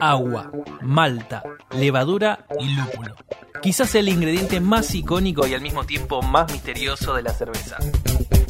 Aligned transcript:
Agua, 0.00 0.50
malta, 0.82 1.42
levadura 1.72 2.46
y 2.58 2.68
lúpulo. 2.74 3.14
Quizás 3.62 3.94
el 3.94 4.08
ingrediente 4.08 4.60
más 4.60 4.94
icónico 4.94 5.46
y 5.46 5.54
al 5.54 5.60
mismo 5.60 5.84
tiempo 5.84 6.20
más 6.22 6.52
misterioso 6.52 7.14
de 7.14 7.22
la 7.22 7.30
cerveza. 7.32 7.78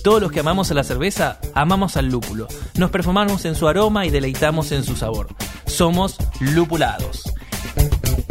Todos 0.02 0.20
los 0.20 0.32
que 0.32 0.40
amamos 0.40 0.70
a 0.70 0.74
la 0.74 0.84
cerveza, 0.84 1.38
amamos 1.54 1.96
al 1.96 2.08
lúpulo. 2.08 2.48
Nos 2.76 2.90
perfumamos 2.90 3.44
en 3.44 3.54
su 3.54 3.68
aroma 3.68 4.06
y 4.06 4.10
deleitamos 4.10 4.72
en 4.72 4.84
su 4.84 4.96
sabor. 4.96 5.28
Somos 5.66 6.18
lupulados. 6.40 7.32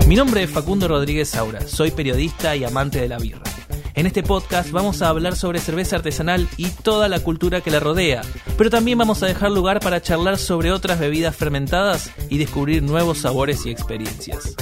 Mi 0.08 0.16
nombre 0.16 0.44
es 0.44 0.50
Facundo 0.50 0.88
Rodríguez 0.88 1.30
Saura, 1.30 1.62
soy 1.62 1.92
periodista 1.92 2.56
y 2.56 2.64
amante 2.64 3.00
de 3.00 3.08
la 3.08 3.18
birra. 3.18 3.53
En 3.96 4.08
este 4.08 4.24
podcast 4.24 4.72
vamos 4.72 5.02
a 5.02 5.10
hablar 5.10 5.36
sobre 5.36 5.60
cerveza 5.60 5.98
artesanal 5.98 6.48
y 6.58 6.70
toda 6.70 7.08
la 7.08 7.20
cultura 7.20 7.62
que 7.62 7.70
la 7.70 7.80
rodea, 7.80 8.24
pero 8.58 8.72
también 8.72 8.98
vamos 8.98 9.22
a 9.22 9.28
dejar 9.28 9.52
lugar 9.52 9.80
para 9.80 10.02
charlar 10.02 10.40
sobre 10.40 10.72
otras 10.72 11.00
bebidas 11.00 11.36
fermentadas 11.36 12.10
y 12.30 12.40
descubrir 12.40 12.82
nuevos 12.82 13.20
sabores 13.20 13.68
y 13.68 13.70
experiencias. 13.70 14.56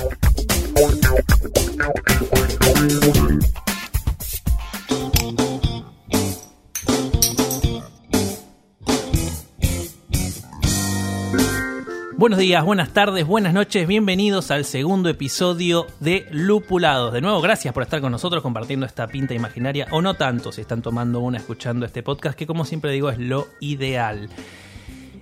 Buenos 12.22 12.38
días, 12.38 12.64
buenas 12.64 12.94
tardes, 12.94 13.26
buenas 13.26 13.52
noches, 13.52 13.88
bienvenidos 13.88 14.52
al 14.52 14.64
segundo 14.64 15.10
episodio 15.10 15.88
de 16.00 16.28
Lupulados. 16.30 17.14
De 17.14 17.20
nuevo, 17.20 17.42
gracias 17.42 17.74
por 17.74 17.82
estar 17.82 18.00
con 18.00 18.12
nosotros 18.12 18.44
compartiendo 18.44 18.86
esta 18.86 19.08
pinta 19.08 19.34
imaginaria, 19.34 19.88
o 19.90 20.04
no 20.04 20.14
tanto 20.14 20.52
si 20.52 20.62
están 20.62 20.84
tomando 20.84 21.20
una 21.20 21.40
escuchando 21.40 21.84
este 21.84 22.04
podcast, 22.04 22.38
que 22.38 22.46
como 22.46 22.64
siempre 22.64 22.92
digo 22.92 23.10
es 23.10 23.18
lo 23.18 23.48
ideal. 23.60 24.30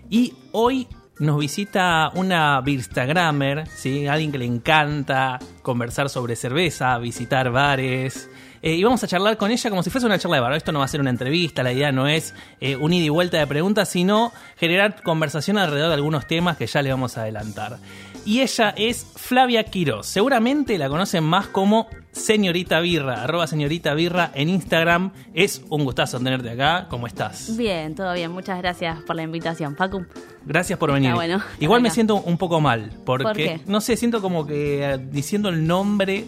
Y 0.10 0.34
hoy 0.52 0.90
nos 1.20 1.40
visita 1.40 2.12
una 2.16 2.60
Birstagrammer, 2.60 3.66
¿sí? 3.70 4.06
alguien 4.06 4.34
que 4.34 4.40
le 4.40 4.46
encanta 4.46 5.40
conversar 5.62 6.10
sobre 6.10 6.36
cerveza, 6.36 6.98
visitar 6.98 7.50
bares, 7.50 8.30
eh, 8.62 8.74
y 8.74 8.84
vamos 8.84 9.04
a 9.04 9.08
charlar 9.08 9.38
con 9.38 9.52
ella 9.52 9.70
como 9.70 9.84
si 9.84 9.90
fuese 9.90 10.06
una 10.06 10.18
charla 10.20 10.38
de 10.38 10.42
bar. 10.42 10.54
Esto 10.54 10.72
no 10.72 10.80
va 10.80 10.86
a 10.86 10.88
ser 10.90 11.02
una 11.02 11.10
entrevista, 11.10 11.64
la 11.64 11.72
idea 11.72 11.92
no 11.92 12.08
es 12.08 12.34
eh, 12.60 12.76
un 12.76 12.94
ida 12.94 13.06
y 13.06 13.10
vuelta 13.10 13.38
de 13.38 13.48
preguntas, 13.48 13.90
sino 13.90 14.32
generar 14.58 15.02
conversación 15.04 15.58
alrededor 15.58 15.90
de 15.90 15.96
algunos 15.96 16.28
temas 16.28 16.58
que 16.58 16.68
ya 16.68 16.82
le 16.82 16.92
vamos 16.92 17.18
a 17.18 17.22
adelantar. 17.22 17.78
Y 18.26 18.42
ella 18.42 18.74
es 18.78 19.08
Flavia 19.16 19.64
Quiroz. 19.64 20.06
Seguramente 20.06 20.78
la 20.78 20.90
conocen 20.90 21.24
más 21.24 21.48
como 21.48 21.88
Señorita 22.12 22.80
Birra, 22.82 23.24
arroba 23.24 23.48
Señorita 23.48 23.94
Birra 23.94 24.32
en 24.34 24.50
Instagram. 24.50 25.12
Es 25.34 25.64
un 25.70 25.86
gustazo 25.86 26.18
tenerte 26.20 26.50
acá. 26.50 26.88
¿Cómo 26.90 27.08
estás? 27.08 27.56
Bien, 27.56 27.96
todo 27.96 28.14
bien. 28.14 28.32
Muchas 28.32 28.58
gracias 28.60 29.02
por 29.04 29.16
la 29.16 29.24
invitación, 29.24 29.76
Facu. 29.76 30.06
Gracias 30.46 30.78
por 30.78 30.92
venir. 30.92 31.14
bueno. 31.14 31.42
Igual 31.60 31.82
me 31.82 31.90
siento 31.90 32.16
un 32.16 32.38
poco 32.38 32.60
mal, 32.60 32.92
porque 33.06 33.24
¿Por 33.24 33.36
qué? 33.36 33.62
no 33.68 33.82
sé, 33.82 33.96
siento 33.96 34.22
como 34.22 34.46
que 34.46 34.84
eh, 34.84 34.98
diciendo 34.98 35.50
el 35.50 35.66
nombre 35.66 36.26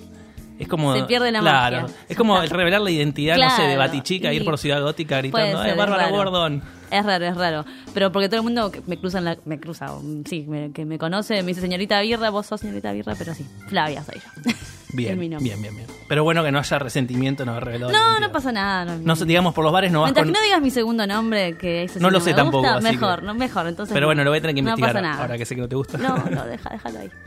es 0.61 0.67
como 0.67 0.93
Se 0.95 1.03
pierde 1.03 1.31
la 1.31 1.39
claro, 1.39 1.81
magia. 1.81 1.95
Es 2.07 2.15
como 2.17 2.41
el 2.41 2.49
revelar 2.49 2.81
la 2.81 2.91
identidad, 2.91 3.35
no 3.37 3.49
sé, 3.49 3.61
de 3.63 3.67
Claro, 3.75 3.79
Batichica, 3.79 4.31
ir 4.33 4.41
y 4.41 4.45
por 4.45 4.57
Ciudad 4.57 4.81
Gótica 4.81 5.17
gritando, 5.17 5.61
ser, 5.61 5.73
¡eh, 5.73 5.75
Bárbara. 5.77 6.09
Gordon! 6.09 6.61
Es 6.89 7.05
raro, 7.05 7.25
es 7.25 7.35
raro. 7.35 7.65
Pero 7.93 8.11
porque 8.11 8.27
todo 8.29 8.37
el 8.37 8.43
mundo 8.43 8.71
que 8.71 8.81
me 8.85 8.97
cruza, 8.97 9.17
en 9.19 9.25
la- 9.25 9.37
me 9.45 9.59
cruza, 9.59 9.87
sí, 10.25 10.45
me- 10.47 10.71
que 10.71 10.85
me 10.85 10.97
conoce, 10.97 11.41
me 11.43 11.47
dice 11.49 11.61
señorita 11.61 11.99
Birra, 12.01 12.29
vos 12.29 12.45
sos 12.45 12.59
señorita 12.61 12.91
Birra, 12.91 13.15
pero 13.17 13.33
sí, 13.33 13.45
Flavia 13.67 14.03
soy 14.03 14.15
yo. 14.15 14.51
Bien, 14.93 15.17
bien, 15.19 15.39
bien, 15.41 15.61
bien. 15.61 15.87
Pero 16.07 16.23
bueno 16.23 16.43
que 16.43 16.51
no 16.51 16.59
haya 16.59 16.79
resentimiento, 16.79 17.45
no 17.45 17.51
haber 17.53 17.65
revelado 17.65 17.91
la 17.91 17.97
No, 17.97 18.19
no 18.19 18.31
pasa 18.31 18.51
nada. 18.51 18.97
No, 18.97 19.15
No 19.15 19.25
digamos, 19.25 19.53
por 19.53 19.63
los 19.63 19.71
bares 19.73 19.91
no 19.91 20.01
vas 20.01 20.07
Mientras 20.09 20.25
con... 20.25 20.33
que 20.33 20.39
no 20.39 20.43
digas 20.43 20.61
mi 20.61 20.69
segundo 20.71 21.07
nombre, 21.07 21.57
que 21.57 21.83
ese 21.83 21.95
sí 21.95 21.99
No 21.99 22.09
lo 22.09 22.19
me 22.19 22.23
sé 22.25 22.31
gusta, 22.31 22.43
tampoco, 22.43 22.67
así 22.67 22.83
Mejor, 22.83 23.19
que- 23.21 23.25
no, 23.25 23.33
mejor. 23.33 23.67
Entonces 23.67 23.93
Pero 23.93 24.05
no. 24.05 24.07
bueno, 24.09 24.23
lo 24.23 24.31
voy 24.31 24.39
a 24.39 24.41
tener 24.41 24.55
que 24.55 24.61
No 24.61 24.69
investigar 24.71 24.93
pasa 24.95 25.01
nada. 25.07 25.21
ahora 25.21 25.37
que 25.37 25.45
sé 25.45 25.55
que 25.55 25.61
no 25.61 25.69
te 25.69 25.75
gusta. 25.75 25.97
No, 25.97 26.17
no, 26.17 26.45
deja, 26.45 26.69
déjalo 26.69 26.99
ahí. 26.99 27.09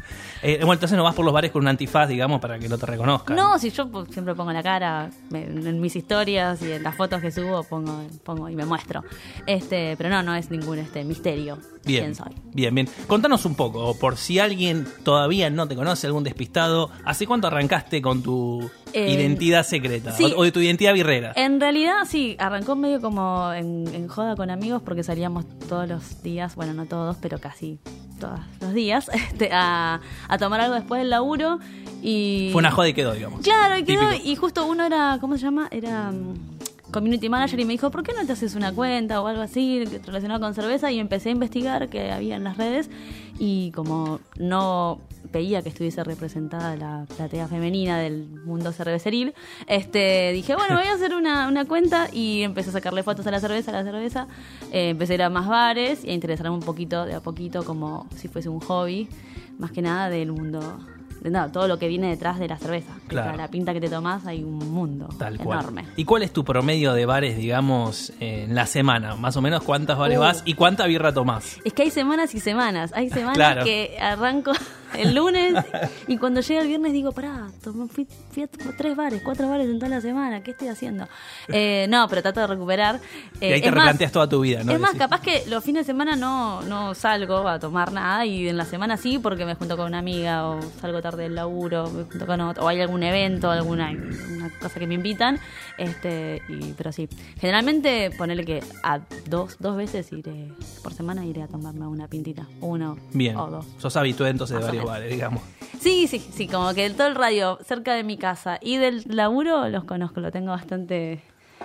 Eh, 0.47 0.59
bueno, 0.59 0.75
entonces 0.75 0.95
no 0.99 1.03
vas 1.05 1.15
por 1.15 1.25
los 1.25 1.33
bares 1.33 1.51
con 1.51 1.63
un 1.63 1.69
antifaz, 1.69 2.07
digamos, 2.07 2.39
para 2.39 2.59
que 2.59 2.69
no 2.69 2.77
te 2.77 2.85
reconozcan. 2.85 3.35
No, 3.35 3.59
si 3.59 3.71
yo 3.71 3.89
pues, 3.91 4.09
siempre 4.11 4.35
pongo 4.35 4.53
la 4.53 4.63
cara 4.63 5.09
me- 5.31 5.45
en 5.45 5.81
mis 5.81 5.97
historias 5.97 6.61
y 6.61 6.71
en 6.73 6.83
las 6.83 6.95
fotos 6.95 7.23
que 7.23 7.31
subo 7.31 7.63
pongo, 7.65 8.07
pongo 8.23 8.51
y 8.51 8.55
me 8.55 8.67
muestro. 8.67 9.03
Este, 9.47 9.95
pero 9.97 10.11
no, 10.11 10.23
no 10.23 10.35
es 10.35 10.51
ningún 10.51 10.79
este 10.81 11.03
misterio 11.03 11.57
Bien, 11.87 12.05
quién 12.05 12.15
soy. 12.15 12.35
bien, 12.53 12.75
bien. 12.75 12.89
Contanos 13.07 13.47
un 13.47 13.55
poco, 13.55 13.99
por 13.99 14.19
si 14.19 14.39
alguien 14.39 14.87
todavía 15.03 15.49
no 15.49 15.67
te 15.67 15.77
conoce, 15.77 16.07
algún 16.09 16.25
despistado, 16.25 16.91
¿hace 17.07 17.27
cuánto 17.27 17.49
arrancaste 17.55 18.03
con 18.03 18.23
tu 18.23 18.71
Eh, 18.93 19.13
identidad 19.13 19.65
secreta? 19.65 20.13
sí. 20.13 20.33
O, 20.37 20.45
de 20.45 20.53
tu 20.53 20.61
identidad 20.61 20.93
birrera. 20.95 21.33
En 21.37 21.61
realidad 21.61 21.95
sí, 22.07 22.37
arrancó 22.39 22.77
medio 22.77 23.01
como 23.01 23.53
en, 23.53 23.87
en 23.95 24.09
joda 24.09 24.37
con 24.37 24.51
amigos 24.51 24.83
porque 24.83 25.03
salíamos 25.03 25.45
todos 25.69 25.89
los 25.89 26.23
días, 26.23 26.55
bueno, 26.57 26.75
no 26.75 26.87
todos, 26.87 27.17
pero 27.21 27.39
casi 27.39 27.79
todos 28.21 28.39
los 28.61 28.73
días, 28.75 29.09
este, 29.13 29.51
a, 29.53 30.01
a 30.29 30.39
tomar 30.39 30.61
algo 30.61 30.75
después 30.77 31.01
del 31.01 31.11
laburo 31.11 31.59
y... 32.03 32.51
Fue 32.53 32.61
una 32.61 32.71
joda 32.71 32.89
y 32.89 32.95
quedó, 32.95 33.13
digamos. 33.13 33.41
Claro, 33.41 33.77
y 33.79 33.85
quedó, 33.85 34.11
Típico. 34.11 34.29
y 34.29 34.37
justo 34.37 34.67
uno 34.67 34.85
era, 34.87 35.19
¿cómo 35.21 35.37
se 35.37 35.43
llama? 35.45 35.69
Era 35.71 36.13
mm, 36.13 36.35
community 36.93 37.29
manager 37.29 37.59
y 37.59 37.65
me 37.65 37.73
dijo, 37.73 37.91
¿por 37.91 38.03
qué 38.05 38.13
no 38.13 38.25
te 38.25 38.33
haces 38.33 38.55
una 38.55 38.73
cuenta 38.73 39.21
o 39.21 39.27
algo 39.27 39.43
así 39.43 39.85
relacionado 40.07 40.39
con 40.41 40.55
cerveza? 40.55 40.93
Y 40.93 41.01
empecé 41.01 41.31
a 41.31 41.33
investigar 41.33 41.89
qué 41.89 42.13
había 42.13 42.37
en 42.37 42.45
las 42.45 42.57
redes 42.57 42.89
y 43.39 43.73
como 43.73 44.21
no 44.39 45.01
veía 45.33 45.63
que 45.63 45.69
estuviese 45.71 46.05
representada 46.05 46.77
la 46.77 47.07
platea 47.17 47.49
femenina 47.49 47.99
del 47.99 48.29
mundo 48.45 48.73
cerveceril, 48.73 49.35
este, 49.67 50.33
dije, 50.33 50.55
bueno, 50.55 50.77
voy 50.77 50.87
a 50.87 50.95
hacer 50.95 51.15
una, 51.15 51.49
una 51.49 51.65
cuenta 51.65 52.09
y 52.13 52.43
empecé 52.43 52.71
a 52.71 52.73
sacarle 52.75 53.03
fotos 53.03 53.27
a 53.27 53.31
la 53.31 53.41
cerveza, 53.41 53.71
a 53.71 53.75
la 53.75 53.85
cerveza, 53.85 54.29
eh, 54.73 54.91
empecé 54.91 55.13
a 55.13 55.17
ir 55.17 55.23
a 55.23 55.31
más 55.31 55.49
bares 55.49 56.05
y 56.05 56.11
a 56.11 56.13
interesarme 56.13 56.55
un 56.55 56.61
poquito, 56.63 57.05
de 57.05 57.15
a 57.15 57.21
poquito, 57.21 57.65
como 57.65 58.07
si 58.17 58.29
fuese 58.29 58.49
un 58.49 58.61
hobby, 58.61 59.09
más 59.59 59.71
que 59.73 59.83
nada 59.83 60.09
del 60.11 60.33
mundo 60.33 60.79
de 61.21 61.31
nada, 61.31 61.51
todo 61.51 61.69
lo 61.69 61.79
que 61.79 61.89
viene 61.89 62.11
detrás 62.11 62.39
de 62.39 62.47
la 62.49 62.59
cerveza. 62.59 62.93
Claro. 63.09 63.31
Para 63.31 63.45
la 63.45 63.49
pinta 63.51 63.73
que 63.73 63.81
te 63.81 63.89
tomás 63.89 64.27
hay 64.27 64.45
un 64.45 64.59
mundo 64.59 65.09
Tal 65.19 65.39
cual. 65.39 65.61
enorme. 65.61 65.87
¿Y 65.97 66.05
cuál 66.05 66.23
es 66.23 66.31
tu 66.35 66.45
promedio 66.45 66.93
de 66.93 67.07
bares, 67.07 67.39
digamos, 67.39 68.13
en 68.21 68.55
la 68.55 68.67
semana? 68.67 69.17
Más 69.17 69.35
o 69.39 69.41
menos, 69.41 69.63
¿cuántas 69.63 69.97
bares 69.97 70.19
Uh. 70.19 70.21
vas 70.21 70.43
y 70.45 70.53
cuánta 70.53 70.85
birra 70.87 71.15
tomás? 71.15 71.61
Es 71.65 71.73
que 71.73 71.85
hay 71.85 71.91
semanas 71.91 72.35
y 72.35 72.41
semanas. 72.41 72.93
Hay 72.95 73.09
semanas 73.09 73.37
Claro. 73.37 73.65
que 73.65 73.97
arranco 73.99 74.53
el 74.99 75.15
lunes 75.15 75.55
y 76.09 76.17
cuando 76.19 76.41
llega 76.41 76.63
el 76.63 76.69
viernes 76.69 76.93
digo, 76.93 77.13
pará, 77.13 77.49
tomé- 77.63 77.89
fui, 77.89 78.07
fui 78.31 78.43
a 78.45 78.49
tres 78.77 78.97
bares, 78.97 79.23
cuatro 79.25 79.49
bares 79.49 79.67
en 79.69 79.79
toda 79.79 79.89
la 79.91 80.01
semana, 80.01 80.43
¿qué 80.43 80.53
estoy 80.53 80.69
haciendo? 80.69 81.07
Eh, 81.49 81.87
no, 81.89 82.07
pero 82.09 82.23
trato 82.23 82.41
de 82.41 82.47
recuperar. 82.47 83.01
y 83.41 83.45
Eh, 83.47 83.55
ahí 83.55 83.61
te 83.61 83.67
es 83.69 83.73
más, 83.75 83.85
replanteas 83.85 84.13
toda 84.13 84.29
tu 84.29 84.41
vida, 84.41 84.63
¿no? 84.65 84.73
es 84.73 84.81
más, 84.81 84.93
Decís, 84.93 84.99
capaz 85.01 85.21
que 85.21 85.45
los 85.49 85.63
fines 85.65 85.87
de 85.87 85.93
semana 85.93 86.17
no, 86.17 86.63
no 86.63 86.95
salgo 86.95 87.47
a 87.49 87.59
tomar 87.59 87.93
nada 87.93 88.25
y 88.27 88.49
en 88.49 88.57
la 88.57 88.65
semana 88.65 88.97
sí 88.97 89.19
porque 89.19 89.45
me 89.45 89.55
junto 89.55 89.77
con 89.77 89.87
una 89.87 89.99
amiga 89.99 90.47
o 90.49 90.61
salgo 90.81 91.01
tarde 91.03 91.25
del 91.25 91.35
laburo, 91.35 91.91
me 91.91 92.05
junto 92.05 92.27
con 92.27 92.41
otro, 92.41 92.65
o 92.65 92.69
hay 92.69 92.81
algún 92.81 93.03
evento, 93.03 93.51
alguna 93.51 93.91
una 94.37 94.51
cosa 94.61 94.79
que 94.81 94.87
me 94.87 94.95
invitan, 94.95 95.39
este, 95.79 96.43
y, 96.49 96.73
pero 96.77 96.93
sí. 96.93 97.09
Generalmente 97.39 98.11
ponerle 98.17 98.45
que 98.45 98.63
a 98.83 99.01
dos, 99.29 99.57
dos 99.59 99.77
veces 99.77 100.13
iré, 100.13 100.49
por 100.83 100.93
semana 100.95 101.25
iré 101.25 101.43
a 101.43 101.47
tomarme 101.49 101.87
una 101.87 102.09
pintita, 102.09 102.47
uno 102.61 102.97
Bien, 103.13 103.37
o 103.37 103.49
dos. 103.51 103.67
sos 103.79 103.97
habitué 103.97 104.29
entonces 104.31 104.59
de 104.59 104.65
varios 104.65 104.84
bares, 104.87 105.11
digamos. 105.11 105.43
Sí, 105.81 106.07
sí, 106.07 106.19
sí, 106.19 106.49
como 106.49 106.73
que 106.75 106.89
todo 106.91 107.07
el 107.09 107.15
radio 107.15 107.59
cerca 107.67 107.95
de 107.95 108.05
mi 108.05 108.17
casa 108.17 108.59
y 108.61 108.77
del 108.77 109.05
laburo 109.07 109.69
los 109.69 109.85
conozco, 109.85 110.21
lo 110.21 110.31
tengo 110.31 110.51
bastante 110.51 111.21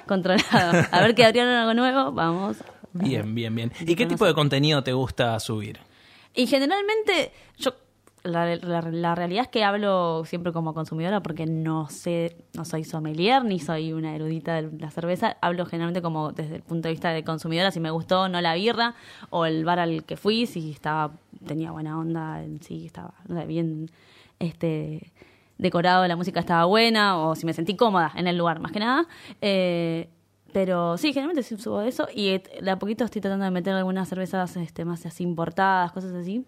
controlado. 0.07 0.85
A 0.91 1.02
ver 1.02 1.16
que 1.16 1.25
abrieron 1.25 1.53
algo 1.53 1.74
nuevo, 1.74 2.12
vamos. 2.12 2.57
Bien, 2.94 3.34
bien, 3.35 3.56
bien. 3.56 3.72
¿Y 3.81 3.96
qué 3.96 4.06
tipo 4.06 4.25
de 4.25 4.34
contenido 4.34 4.84
te 4.84 4.94
gusta 4.94 5.40
subir? 5.40 5.80
Y 6.34 6.47
generalmente, 6.47 7.31
yo 7.57 7.74
la, 8.24 8.56
la- 8.57 8.81
la 8.81 9.16
realidad 9.16 9.44
es 9.44 9.47
que 9.50 9.63
hablo 9.63 10.24
siempre 10.25 10.52
como 10.52 10.74
consumidora 10.74 11.22
porque 11.22 11.46
no 11.46 11.90
sé, 11.90 12.35
no 12.53 12.66
soy 12.66 12.84
sommelier 12.84 13.44
ni 13.46 13.59
soy 13.59 13.94
una 13.94 14.16
erudita 14.16 14.62
de 14.62 14.69
la 14.78 14.91
cerveza. 14.91 15.38
Hablo 15.41 15.66
generalmente 15.66 16.02
como 16.02 16.31
desde 16.31 16.56
el 16.57 16.62
punto 16.62 16.88
de 16.88 16.94
vista 16.94 17.09
de 17.12 17.24
consumidora, 17.24 17.72
si 17.72 17.80
me 17.80 17.91
gustó 17.91 18.22
o 18.24 18.28
no 18.30 18.41
la 18.41 18.56
birra 18.56 18.96
o 19.30 19.46
el 19.46 19.63
bar 19.66 19.80
al 19.80 20.03
que 20.03 20.18
fui, 20.18 20.46
si 20.46 20.71
estaba 20.71 21.12
tenía 21.48 21.71
buena 21.71 21.98
onda, 21.98 22.44
sí 22.62 22.86
estaba 22.86 23.13
bien 23.48 23.89
este 24.39 25.12
decorado, 25.57 26.07
la 26.07 26.15
música 26.15 26.39
estaba 26.39 26.65
buena 26.65 27.18
o 27.19 27.36
si 27.36 27.45
me 27.45 27.54
sentí 27.54 27.75
cómoda 27.75 28.12
en 28.15 28.27
el 28.27 28.38
lugar, 28.38 28.60
más 28.60 28.72
que 28.72 28.80
nada. 28.80 29.06
Eh, 29.42 30.10
pero 30.51 30.98
sí, 30.98 31.13
generalmente 31.13 31.44
sí 31.44 31.56
subo 31.57 31.81
eso 31.81 32.07
y 32.13 32.39
de 32.62 32.72
a 32.72 32.80
poquito 32.80 33.04
estoy 33.06 33.22
tratando 33.22 33.45
de 33.45 33.51
meter 33.51 33.74
algunas 33.75 34.10
cervezas 34.10 34.56
este, 34.57 34.83
más 34.83 35.06
así 35.06 35.24
importadas, 35.24 35.92
cosas 35.92 36.13
así. 36.13 36.44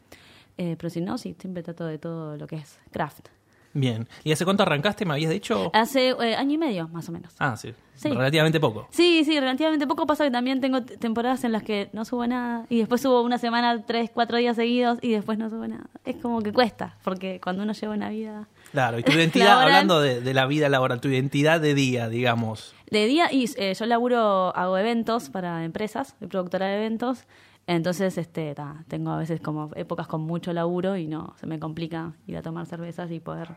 Eh, 0.58 0.76
pero 0.78 0.90
si 0.90 1.02
no, 1.02 1.18
sí, 1.18 1.36
siempre 1.40 1.64
trato 1.64 1.86
de 1.86 1.98
todo 1.98 2.38
lo 2.38 2.48
que 2.48 2.58
es 2.58 2.78
craft. 2.92 3.28
Bien. 3.74 4.06
¿Y 4.26 4.34
hace 4.34 4.44
cuánto 4.44 4.64
arrancaste, 4.64 5.06
me 5.06 5.14
habías 5.14 5.32
dicho? 5.32 5.72
Hace 5.74 6.10
eh, 6.10 6.36
año 6.36 6.56
y 6.56 6.58
medio, 6.58 6.90
más 6.90 7.08
o 7.08 7.14
menos. 7.14 7.34
Ah, 7.40 7.56
sí. 7.56 7.74
Sí. 7.96 8.10
Relativamente 8.10 8.60
poco. 8.60 8.88
Sí, 8.92 9.24
sí, 9.24 9.40
relativamente 9.40 9.88
poco 9.88 10.06
pasa 10.06 10.26
que 10.26 10.32
también 10.32 10.60
tengo 10.60 10.84
temporadas 10.84 11.46
en 11.46 11.54
las 11.54 11.64
que 11.64 11.90
no 11.94 12.04
subo 12.04 12.28
nada 12.28 12.66
y 12.68 12.80
después 12.80 13.00
subo 13.00 13.22
una 13.22 13.38
semana, 13.38 13.82
tres, 13.86 14.10
cuatro 14.14 14.38
días 14.38 14.58
seguidos 14.58 14.98
y 15.02 15.12
después 15.12 15.38
no 15.38 15.50
subo 15.50 15.66
nada. 15.68 15.86
Es 16.04 16.18
como 16.18 16.42
que 16.42 16.52
cuesta, 16.52 16.98
porque 17.04 17.40
cuando 17.42 17.64
uno 17.64 17.72
lleva 17.72 17.94
una 17.94 18.10
vida 18.10 18.50
Claro, 18.74 19.00
y 19.00 19.04
tu 19.04 19.12
identidad, 19.18 19.46
Laboral. 19.46 19.68
hablando 19.72 20.02
de, 20.02 20.20
de 20.20 20.34
la 20.34 20.48
vida 20.48 20.68
laboral, 20.68 21.00
tu 21.00 21.08
identidad 21.08 21.62
de 21.62 21.74
día, 21.74 22.10
digamos. 22.10 22.76
de 22.90 23.06
día, 23.06 23.32
y 23.32 23.50
eh, 23.56 23.74
yo 23.74 23.86
laburo, 23.86 24.54
hago 24.54 24.78
eventos 24.78 25.30
para 25.30 25.64
empresas, 25.64 26.16
soy 26.20 26.28
productora 26.28 26.66
de 26.68 26.76
eventos, 26.76 27.26
Entonces, 27.68 28.18
este, 28.18 28.56
tengo 28.88 29.12
a 29.12 29.18
veces 29.18 29.40
como 29.40 29.70
épocas 29.76 30.08
con 30.08 30.22
mucho 30.22 30.52
laburo 30.52 30.98
y 30.98 31.08
no, 31.08 31.36
se 31.38 31.48
me 31.48 31.60
complica 31.60 32.14
ir 32.28 32.38
a 32.38 32.42
tomar 32.42 32.66
cervezas 32.66 33.12
y 33.12 33.20
poder 33.20 33.50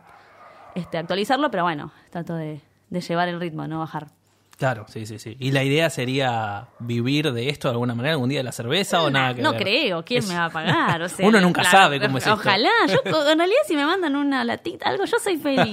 este, 0.75 0.99
actualizarlo, 0.99 1.51
pero 1.51 1.65
bueno, 1.65 1.91
trato 2.11 2.35
de, 2.35 2.61
de 2.91 3.01
llevar 3.01 3.29
el 3.29 3.41
ritmo, 3.41 3.67
no 3.67 3.79
bajar. 3.79 4.09
Claro, 4.57 4.87
sí, 4.89 5.05
sí, 5.05 5.19
sí. 5.19 5.37
¿Y 5.41 5.51
la 5.51 5.65
idea 5.65 5.91
sería 5.91 6.69
vivir 6.79 7.33
de 7.33 7.49
esto 7.49 7.67
de 7.69 7.73
alguna 7.73 7.95
manera 7.95 8.13
algún 8.15 8.29
día 8.29 8.39
de 8.39 8.45
la 8.45 8.53
cerveza 8.53 9.03
o 9.03 9.11
nada 9.11 9.35
que 9.35 9.43
no 9.43 9.51
ver? 9.53 9.63
creo, 9.63 10.05
¿quién 10.05 10.21
Es- 10.21 10.29
me 10.29 10.37
va 10.37 10.45
a 10.45 10.51
pagar? 10.51 11.03
O 11.03 11.09
sea, 11.11 11.27
Uno 11.27 11.41
nunca 11.41 11.65
sabe 11.65 12.01
cómo 12.01 12.19
es 12.19 12.27
esto. 12.27 12.35
Ojalá, 12.39 12.71
yo 12.87 13.01
en 13.33 13.39
realidad 13.39 13.59
si 13.67 13.75
me 13.75 13.85
mandan 13.85 14.15
una 14.15 14.45
latita, 14.45 14.89
algo, 14.89 15.05
yo 15.07 15.19
soy 15.19 15.39
feliz. 15.39 15.73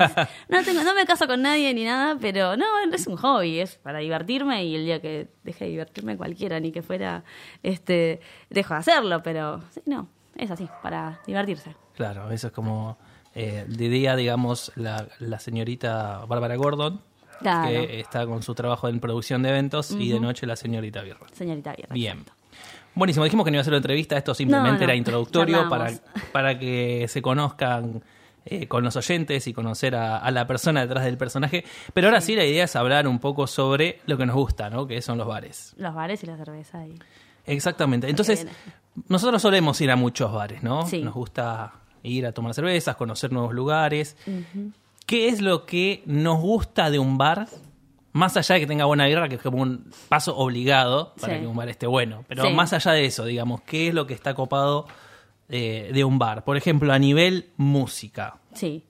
No 0.50 0.64
tengo, 0.64 0.84
no 0.84 0.96
me 0.96 1.06
caso 1.06 1.28
con 1.28 1.42
nadie 1.44 1.74
ni 1.76 1.84
nada, 1.84 2.18
pero 2.20 2.58
no, 2.58 2.66
es 2.92 3.06
un 3.06 3.18
hobby, 3.18 3.60
es 3.60 3.76
para 3.76 4.00
divertirme 4.00 4.66
y 4.66 4.76
el 4.76 4.86
día 4.86 5.00
que 5.00 5.28
deje 5.44 5.66
de 5.66 5.72
divertirme 5.72 6.18
cualquiera, 6.18 6.60
ni 6.60 6.72
que 6.72 6.82
fuera, 6.82 7.24
este, 7.62 8.20
dejo 8.50 8.74
de 8.74 8.80
hacerlo, 8.80 9.22
pero 9.24 9.62
sí, 9.70 9.82
no, 9.86 10.10
es 10.36 10.50
así, 10.50 10.68
para 10.82 11.20
divertirse. 11.28 11.76
Claro, 11.96 12.32
eso 12.32 12.48
es 12.48 12.54
como 12.54 12.98
eh, 13.36 13.64
de 13.68 13.90
día, 13.90 14.16
digamos, 14.16 14.72
la, 14.76 15.08
la 15.20 15.40
señorita 15.40 16.26
Bárbara 16.26 16.56
Gordon, 16.56 17.02
Claro. 17.42 17.70
que 17.70 18.00
está 18.00 18.26
con 18.26 18.44
su 18.44 18.54
trabajo 18.56 18.88
en 18.88 19.00
producción 19.00 19.44
de 19.44 19.50
eventos, 19.50 19.92
y 19.92 20.10
de 20.12 20.20
noche 20.20 20.46
la 20.46 20.56
señorita 20.56 21.02
Birra. 21.02 21.28
Señorita 21.34 21.74
Vierra. 21.74 21.94
Bien. 21.94 22.26
Buenísimo, 22.94 23.24
dijimos 23.24 23.46
que 23.46 23.52
no 23.52 23.56
iba 23.56 23.60
a 23.60 23.62
hacer 23.62 23.72
una 23.72 23.78
entrevista, 23.78 24.18
esto 24.18 24.34
simplemente 24.34 24.72
No, 24.72 24.78
no, 24.80 24.84
era 24.84 24.96
introductorio 24.96 25.70
para, 25.70 25.92
para 26.34 26.60
que 26.60 27.06
se 27.08 27.22
conozcan 27.22 28.04
eh, 28.44 28.68
con 28.68 28.84
los 28.84 28.96
oyentes 28.96 29.48
y 29.48 29.54
conocer 29.54 29.96
a, 29.96 30.18
a 30.18 30.32
la 30.32 30.46
persona 30.46 30.82
detrás 30.82 31.06
del 31.06 31.18
personaje. 31.18 31.64
Pero 31.94 32.08
ahora 32.08 32.22
sí. 32.22 32.36
la 32.36 32.44
idea 32.44 32.66
es 32.66 32.76
hablar 32.76 33.08
un 33.08 33.20
poco 33.20 33.48
sobre 33.48 34.02
lo 34.08 34.18
que 34.18 34.26
nos 34.26 34.36
gusta, 34.36 34.70
¿no? 34.70 34.88
Que 34.88 35.02
son 35.02 35.18
los 35.18 35.28
bares. 35.28 35.74
Los 35.78 35.94
bares 35.94 36.24
y 36.24 36.26
la 36.26 36.38
cerveza 36.38 36.86
y 36.86 36.96
Exactamente. 37.46 38.10
Entonces, 38.10 38.48
nosotros 39.08 39.42
solemos 39.42 39.80
ir 39.82 39.92
a 39.92 39.96
muchos 39.96 40.32
bares, 40.32 40.64
¿no? 40.64 40.86
Sí. 40.86 41.02
Nos 41.02 41.14
gusta 41.14 41.74
ir 42.04 42.26
a 42.26 42.32
tomar 42.32 42.54
cervezas, 42.54 42.96
conocer 42.96 43.32
nuevos 43.32 43.54
lugares. 43.54 44.18
¿Qué 45.06 45.28
es 45.30 45.42
lo 45.42 45.66
que 45.66 46.04
nos 46.06 46.40
gusta 46.40 46.90
de 46.90 47.00
un 47.00 47.18
bar? 47.18 47.48
Más 48.14 48.36
allá 48.38 48.56
de 48.56 48.62
que 48.62 48.68
tenga 48.68 48.86
buena 48.86 49.08
birra, 49.08 49.30
que 49.30 49.36
es 49.36 49.42
como 49.42 49.62
un 49.62 49.90
paso 50.10 50.36
obligado 50.38 51.14
para 51.20 51.36
Sí. 51.36 51.42
que 51.42 51.48
un 51.48 51.56
bar 51.56 51.70
esté 51.70 51.88
bueno. 51.88 52.26
Pero 52.28 52.46
Sí. 52.46 52.54
más 52.54 52.74
allá 52.74 52.92
de 52.92 53.06
eso, 53.06 53.26
digamos, 53.26 53.62
¿qué 53.62 53.88
es 53.90 53.94
lo 53.94 54.06
que 54.08 54.14
está 54.14 54.34
copado 54.34 54.86
eh, 55.50 55.92
de 55.94 56.04
un 56.06 56.18
bar? 56.18 56.44
Por 56.46 56.56
ejemplo, 56.58 56.92
a 56.94 57.00
nivel 57.00 57.50
música. 57.58 58.38
Sí. 58.54 58.86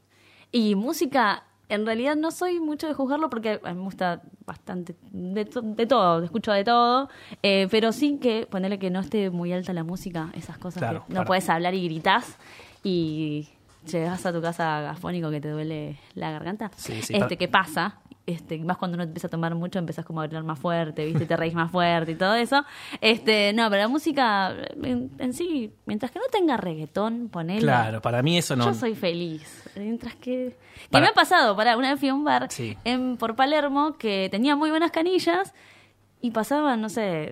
Y 0.51 0.75
música, 0.75 1.43
en 1.69 1.85
realidad 1.85 2.15
no 2.15 2.29
soy 2.31 2.59
mucho 2.59 2.87
de 2.87 2.93
juzgarlo 2.93 3.29
porque 3.31 3.59
a 3.63 3.69
mí 3.69 3.77
me 3.79 3.83
gusta 3.85 4.21
bastante 4.45 4.95
de, 5.11 5.45
to- 5.45 5.61
de 5.61 5.85
todo, 5.87 6.23
escucho 6.23 6.51
de 6.51 6.63
todo, 6.63 7.09
eh, 7.41 7.67
pero 7.71 7.91
sí 7.91 8.17
que 8.21 8.45
ponerle 8.47 8.77
que 8.77 8.89
no 8.91 8.99
esté 8.99 9.29
muy 9.31 9.51
alta 9.53 9.71
la 9.73 9.83
música, 9.83 10.29
esas 10.35 10.57
cosas 10.57 10.81
Claro, 10.83 11.05
que 11.07 11.13
no 11.13 11.19
para. 11.21 11.27
puedes 11.27 11.47
hablar 11.49 11.73
y 11.73 11.85
gritas 11.85 12.37
y 12.83 13.47
llegas 13.89 14.25
a 14.25 14.33
tu 14.33 14.41
casa 14.41 14.89
afónico 14.91 15.29
que 15.31 15.41
te 15.41 15.49
duele 15.49 15.97
la 16.15 16.31
garganta. 16.31 16.71
Sí, 16.75 17.01
sí, 17.01 17.13
este, 17.15 17.37
¿Qué 17.37 17.47
pasa? 17.47 17.97
Este, 18.27 18.59
más 18.59 18.77
cuando 18.77 18.95
uno 18.95 19.03
empieza 19.03 19.27
a 19.27 19.29
tomar 19.29 19.55
mucho, 19.55 19.79
empezás 19.79 20.05
como 20.05 20.21
a 20.21 20.25
hablar 20.25 20.43
más 20.43 20.59
fuerte, 20.59 21.05
¿viste? 21.05 21.25
Te 21.25 21.35
reís 21.35 21.55
más 21.55 21.71
fuerte 21.71 22.11
y 22.11 22.15
todo 22.15 22.35
eso. 22.35 22.63
Este, 23.01 23.51
no, 23.53 23.67
pero 23.69 23.81
la 23.81 23.87
música 23.87 24.53
en, 24.83 25.09
en 25.17 25.33
sí, 25.33 25.73
mientras 25.85 26.11
que 26.11 26.19
no 26.19 26.25
tenga 26.31 26.55
reggaetón, 26.55 27.29
ponele. 27.29 27.61
Claro, 27.61 27.99
para 28.01 28.21
mí 28.21 28.37
eso 28.37 28.55
no. 28.55 28.65
Yo 28.65 28.73
soy 28.75 28.93
feliz. 28.95 29.67
Mientras 29.75 30.15
que. 30.15 30.55
Que 30.91 31.01
me 31.01 31.07
ha 31.07 31.13
pasado, 31.13 31.55
para 31.55 31.75
una 31.77 31.89
vez 31.91 31.99
fui 31.99 32.09
a 32.09 32.13
un 32.13 32.23
bar 32.23 32.47
Sí. 32.51 32.77
en, 32.83 33.17
por 33.17 33.35
Palermo 33.35 33.97
que 33.97 34.27
tenía 34.29 34.55
muy 34.55 34.69
buenas 34.69 34.91
canillas 34.91 35.53
y 36.21 36.31
pasaban, 36.31 36.81
no 36.81 36.89
sé, 36.89 37.31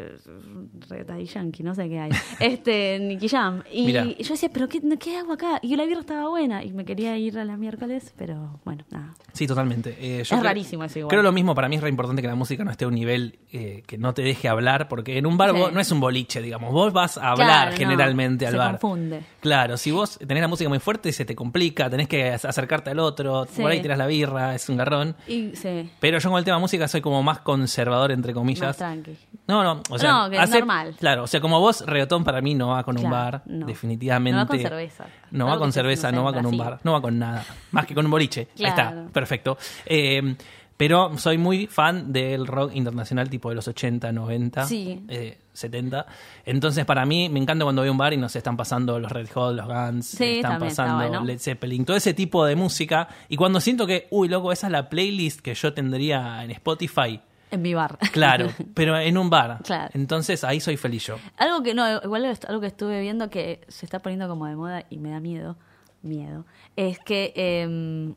Daddy 1.07 1.25
Yankee, 1.25 1.63
no 1.63 1.75
sé 1.75 1.87
qué 1.89 1.99
hay. 1.99 2.11
Este, 2.39 2.99
Nicky 2.99 3.27
Jam. 3.29 3.63
Y 3.71 3.91
yo 3.93 4.29
decía, 4.33 4.49
¿pero 4.51 4.67
qué, 4.67 4.81
qué 4.99 5.17
hago 5.17 5.33
acá? 5.33 5.59
Y 5.61 5.75
la 5.75 5.85
birra 5.85 6.01
estaba 6.01 6.27
buena 6.29 6.63
y 6.63 6.71
me 6.73 6.85
quería 6.85 7.17
ir 7.17 7.37
a 7.37 7.45
la 7.45 7.57
miércoles, 7.57 8.13
pero 8.17 8.59
bueno, 8.65 8.83
nada. 8.89 9.13
Sí, 9.33 9.45
totalmente. 9.47 9.95
Eh, 9.99 10.17
yo 10.17 10.21
Es 10.21 10.29
creo- 10.29 10.43
rarísimo 10.43 10.83
eso 10.83 10.99
igual. 10.99 11.09
Creo 11.09 11.21
lo 11.23 11.31
mismo, 11.31 11.53
para 11.55 11.69
mí 11.69 11.75
es 11.75 11.81
re 11.81 11.89
importante 11.89 12.21
que 12.21 12.27
la 12.27 12.35
música 12.35 12.63
no 12.63 12.71
esté 12.71 12.85
a 12.85 12.87
un 12.87 12.95
nivel 12.95 13.39
eh, 13.51 13.83
que 13.85 13.97
no 13.97 14.13
te 14.13 14.21
deje 14.21 14.47
hablar, 14.47 14.87
porque 14.87 15.17
en 15.17 15.25
un 15.25 15.37
bar 15.37 15.51
Sí. 15.51 15.57
vos- 15.57 15.73
no 15.73 15.79
es 15.79 15.91
un 15.91 15.99
boliche, 15.99 16.41
digamos. 16.41 16.71
Vos 16.73 16.91
vas 16.93 17.17
a 17.17 17.31
hablar 17.31 17.47
Claro, 17.47 17.71
no, 17.71 17.77
generalmente 17.77 18.45
al 18.47 18.51
se 18.53 18.57
bar. 18.57 18.71
confunde. 18.79 19.21
Claro, 19.39 19.77
si 19.77 19.91
vos 19.91 20.17
tenés 20.19 20.41
la 20.41 20.47
música 20.47 20.69
muy 20.69 20.79
fuerte, 20.79 21.11
se 21.11 21.25
te 21.25 21.35
complica, 21.35 21.89
tenés 21.89 22.07
que 22.07 22.33
ac- 22.33 22.47
acercarte 22.47 22.89
al 22.91 22.99
otro, 22.99 23.45
Sí. 23.45 23.61
por 23.61 23.71
ahí 23.71 23.81
tiras 23.81 23.97
la 23.97 24.07
birra, 24.07 24.55
es 24.55 24.67
un 24.69 24.77
garrón. 24.77 25.15
Y 25.27 25.55
sí, 25.55 25.89
Pero 25.99 26.19
yo 26.19 26.29
con 26.29 26.39
el 26.39 26.45
tema 26.45 26.59
música 26.59 26.87
soy 26.87 27.01
como 27.01 27.21
más 27.23 27.39
conservador, 27.39 28.11
entre 28.11 28.33
más 28.33 28.39
comillas. 28.39 28.78
Tranqui. 28.79 29.15
No, 29.47 29.63
no, 29.63 29.81
o 29.89 29.99
sea, 29.99 30.11
No, 30.11 30.29
que 30.29 30.37
normal. 30.47 30.95
Claro, 30.99 31.23
o 31.23 31.27
sea, 31.27 31.39
como 31.39 31.59
vos, 31.59 31.83
reggaetón 31.85 32.23
para 32.23 32.41
mí 32.41 32.55
no 32.55 32.69
va 32.69 32.83
con 32.83 32.97
un 32.97 33.09
bar, 33.09 33.43
no. 33.45 33.65
definitivamente. 33.67 34.35
No 34.35 34.43
va 34.43 34.47
con 34.47 34.59
cerveza. 34.59 35.05
No 35.31 35.45
va 35.47 35.57
con 35.59 35.71
cerveza, 35.71 36.07
no 36.07 36.11
sé, 36.11 36.15
no 36.17 36.23
va 36.23 36.33
con 36.33 36.45
un 36.45 36.57
bar, 36.57 36.79
no 36.83 36.93
va 36.93 37.01
con 37.01 37.19
nada, 37.19 37.45
más 37.71 37.85
que 37.85 37.93
con 37.93 38.05
un 38.05 38.11
boliche. 38.11 38.47
Ahí 38.57 38.65
está, 38.65 39.05
perfecto. 39.13 39.57
Eh, 39.85 40.35
pero 40.77 41.17
soy 41.17 41.37
muy 41.37 41.67
fan 41.67 42.13
del 42.13 42.47
rock 42.47 42.71
internacional 42.73 43.29
tipo 43.29 43.49
de 43.49 43.55
los 43.55 43.67
80, 43.67 44.13
90, 44.13 44.65
Sí. 44.65 45.03
eh, 45.09 45.37
70. 45.51 46.05
Entonces, 46.45 46.85
para 46.85 47.05
mí, 47.05 47.27
me 47.27 47.37
encanta 47.37 47.65
cuando 47.65 47.81
voy 47.81 47.89
a 47.89 47.91
un 47.91 47.97
bar 47.97 48.13
y 48.13 48.17
nos 48.17 48.33
están 48.33 48.55
pasando 48.55 48.97
los 48.97 49.11
Red 49.11 49.27
Hot, 49.33 49.55
los 49.57 49.67
Guns, 49.67 50.05
Sí, 50.05 50.37
están 50.37 50.53
está 50.53 50.65
pasando 50.65 50.95
bueno. 50.95 51.25
Led 51.25 51.37
Zeppelin, 51.37 51.83
todo 51.83 51.97
ese 51.97 52.13
tipo 52.13 52.45
de 52.45 52.55
música. 52.55 53.09
Y 53.27 53.35
cuando 53.35 53.59
siento 53.59 53.85
que, 53.85 54.07
uy, 54.11 54.29
loco, 54.29 54.53
esa 54.53 54.67
es 54.67 54.71
la 54.71 54.87
playlist 54.89 55.41
que 55.41 55.53
yo 55.53 55.73
tendría 55.73 56.45
en 56.45 56.51
Spotify. 56.51 57.19
En 57.51 57.61
mi 57.61 57.73
bar. 57.73 57.97
Claro, 58.11 58.49
pero 58.73 58.97
en 58.97 59.17
un 59.17 59.29
bar. 59.29 59.61
Claro. 59.63 59.89
Entonces 59.93 60.43
ahí 60.43 60.59
soy 60.59 60.77
feliz 60.77 61.07
yo. 61.07 61.17
Algo 61.37 61.63
que 61.63 61.73
no, 61.73 62.01
igual 62.03 62.25
es 62.25 62.43
algo 62.45 62.61
que 62.61 62.67
estuve 62.67 63.01
viendo 63.01 63.29
que 63.29 63.61
se 63.67 63.85
está 63.85 63.99
poniendo 63.99 64.27
como 64.27 64.45
de 64.45 64.55
moda 64.55 64.85
y 64.89 64.97
me 64.97 65.09
da 65.09 65.19
miedo, 65.19 65.57
miedo, 66.01 66.45
es 66.75 66.99
que 66.99 67.33
eh, 67.35 68.13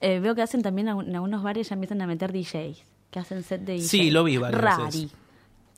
eh, 0.00 0.20
veo 0.20 0.34
que 0.34 0.42
hacen 0.42 0.62
también 0.62 0.88
en 0.88 1.14
algunos 1.14 1.42
bares 1.42 1.68
ya 1.68 1.74
empiezan 1.74 2.00
a 2.02 2.06
meter 2.06 2.32
DJs, 2.32 2.84
que 3.10 3.18
hacen 3.18 3.42
set 3.42 3.62
de 3.62 3.74
DJs. 3.74 3.88
Sí, 3.88 4.10
lo 4.10 4.24
vi 4.24 4.36
varias 4.36 4.60
Rari, 4.60 4.84
veces. 4.84 5.12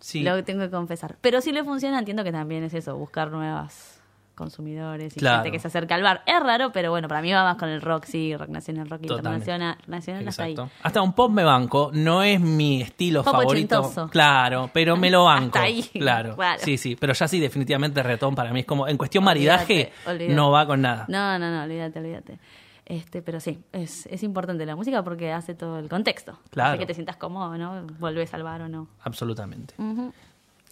Sí, 0.01 0.23
lo 0.23 0.43
tengo 0.45 0.61
que 0.63 0.71
confesar. 0.71 1.17
Pero 1.21 1.41
si 1.41 1.53
le 1.53 1.65
funciona, 1.65 1.99
entiendo 1.99 2.25
que 2.25 2.33
también 2.33 2.65
es 2.65 2.75
eso, 2.75 2.97
buscar 2.97 3.31
nuevas 3.31 4.02
consumidores 4.35 5.17
y 5.17 5.21
Claro. 5.21 5.43
gente 5.43 5.53
que 5.53 5.59
se 5.61 5.69
acerca 5.69 5.95
al 5.95 6.03
bar. 6.03 6.23
Es 6.27 6.41
raro, 6.41 6.73
pero 6.73 6.91
bueno, 6.91 7.09
para 7.09 7.23
mí 7.23 7.33
va 7.33 7.45
más 7.45 7.57
con 7.57 7.69
el 7.69 7.81
rock, 7.81 8.05
sí, 8.05 8.37
rock 8.37 8.49
nacional, 8.49 8.89
rock 8.89 9.03
Totalmente. 9.03 9.51
internacional, 9.51 9.77
nacional 9.87 10.29
hasta 10.29 10.45
ahí. 10.45 10.57
Hasta 10.83 11.03
un 11.03 11.13
pop 11.13 11.31
me 11.31 11.45
banco, 11.45 11.91
no 11.93 12.23
es 12.23 12.41
mi 12.41 12.83
estilo 12.83 13.23
Pop 13.23 13.33
favorito. 13.35 13.81
ochentoso. 13.81 14.09
Claro, 14.11 14.71
pero 14.73 14.97
me 14.97 15.11
lo 15.11 15.25
banco. 15.27 15.59
Hasta 15.59 15.63
ahí. 15.63 15.83
Claro. 15.93 16.35
Claro. 16.37 16.61
Sí, 16.63 16.77
sí, 16.79 16.97
pero 16.97 17.13
ya 17.13 17.29
sí, 17.29 17.41
definitivamente 17.41 18.03
retón 18.03 18.35
para 18.35 18.53
mí 18.53 18.61
es 18.61 18.67
como, 18.67 18.89
en 18.89 18.97
cuestión 18.97 19.25
maridaje, 19.25 19.93
no 20.31 20.51
va 20.51 20.67
con 20.67 20.81
nada. 20.83 21.05
No, 21.09 21.39
no, 21.39 21.51
no, 21.51 21.63
olvídate, 21.65 21.99
olvídate. 21.99 22.39
Este, 22.85 23.23
pero 23.23 23.39
sí, 23.39 23.61
es, 23.73 24.07
es 24.07 24.23
importante 24.25 24.67
la 24.67 24.75
música 24.77 25.03
porque 25.05 25.33
hace 25.33 25.55
todo 25.55 25.79
el 25.79 25.89
contexto. 25.89 26.39
Claro. 26.51 26.71
Hace 26.71 26.79
que 26.81 26.87
te 26.87 26.95
sientas 26.95 27.17
cómodo, 27.17 27.57
¿no? 27.57 27.87
Volvés 28.01 28.35
al 28.35 28.43
bar 28.43 28.63
o 28.63 28.69
no. 28.69 28.89
Absolutamente. 29.05 29.75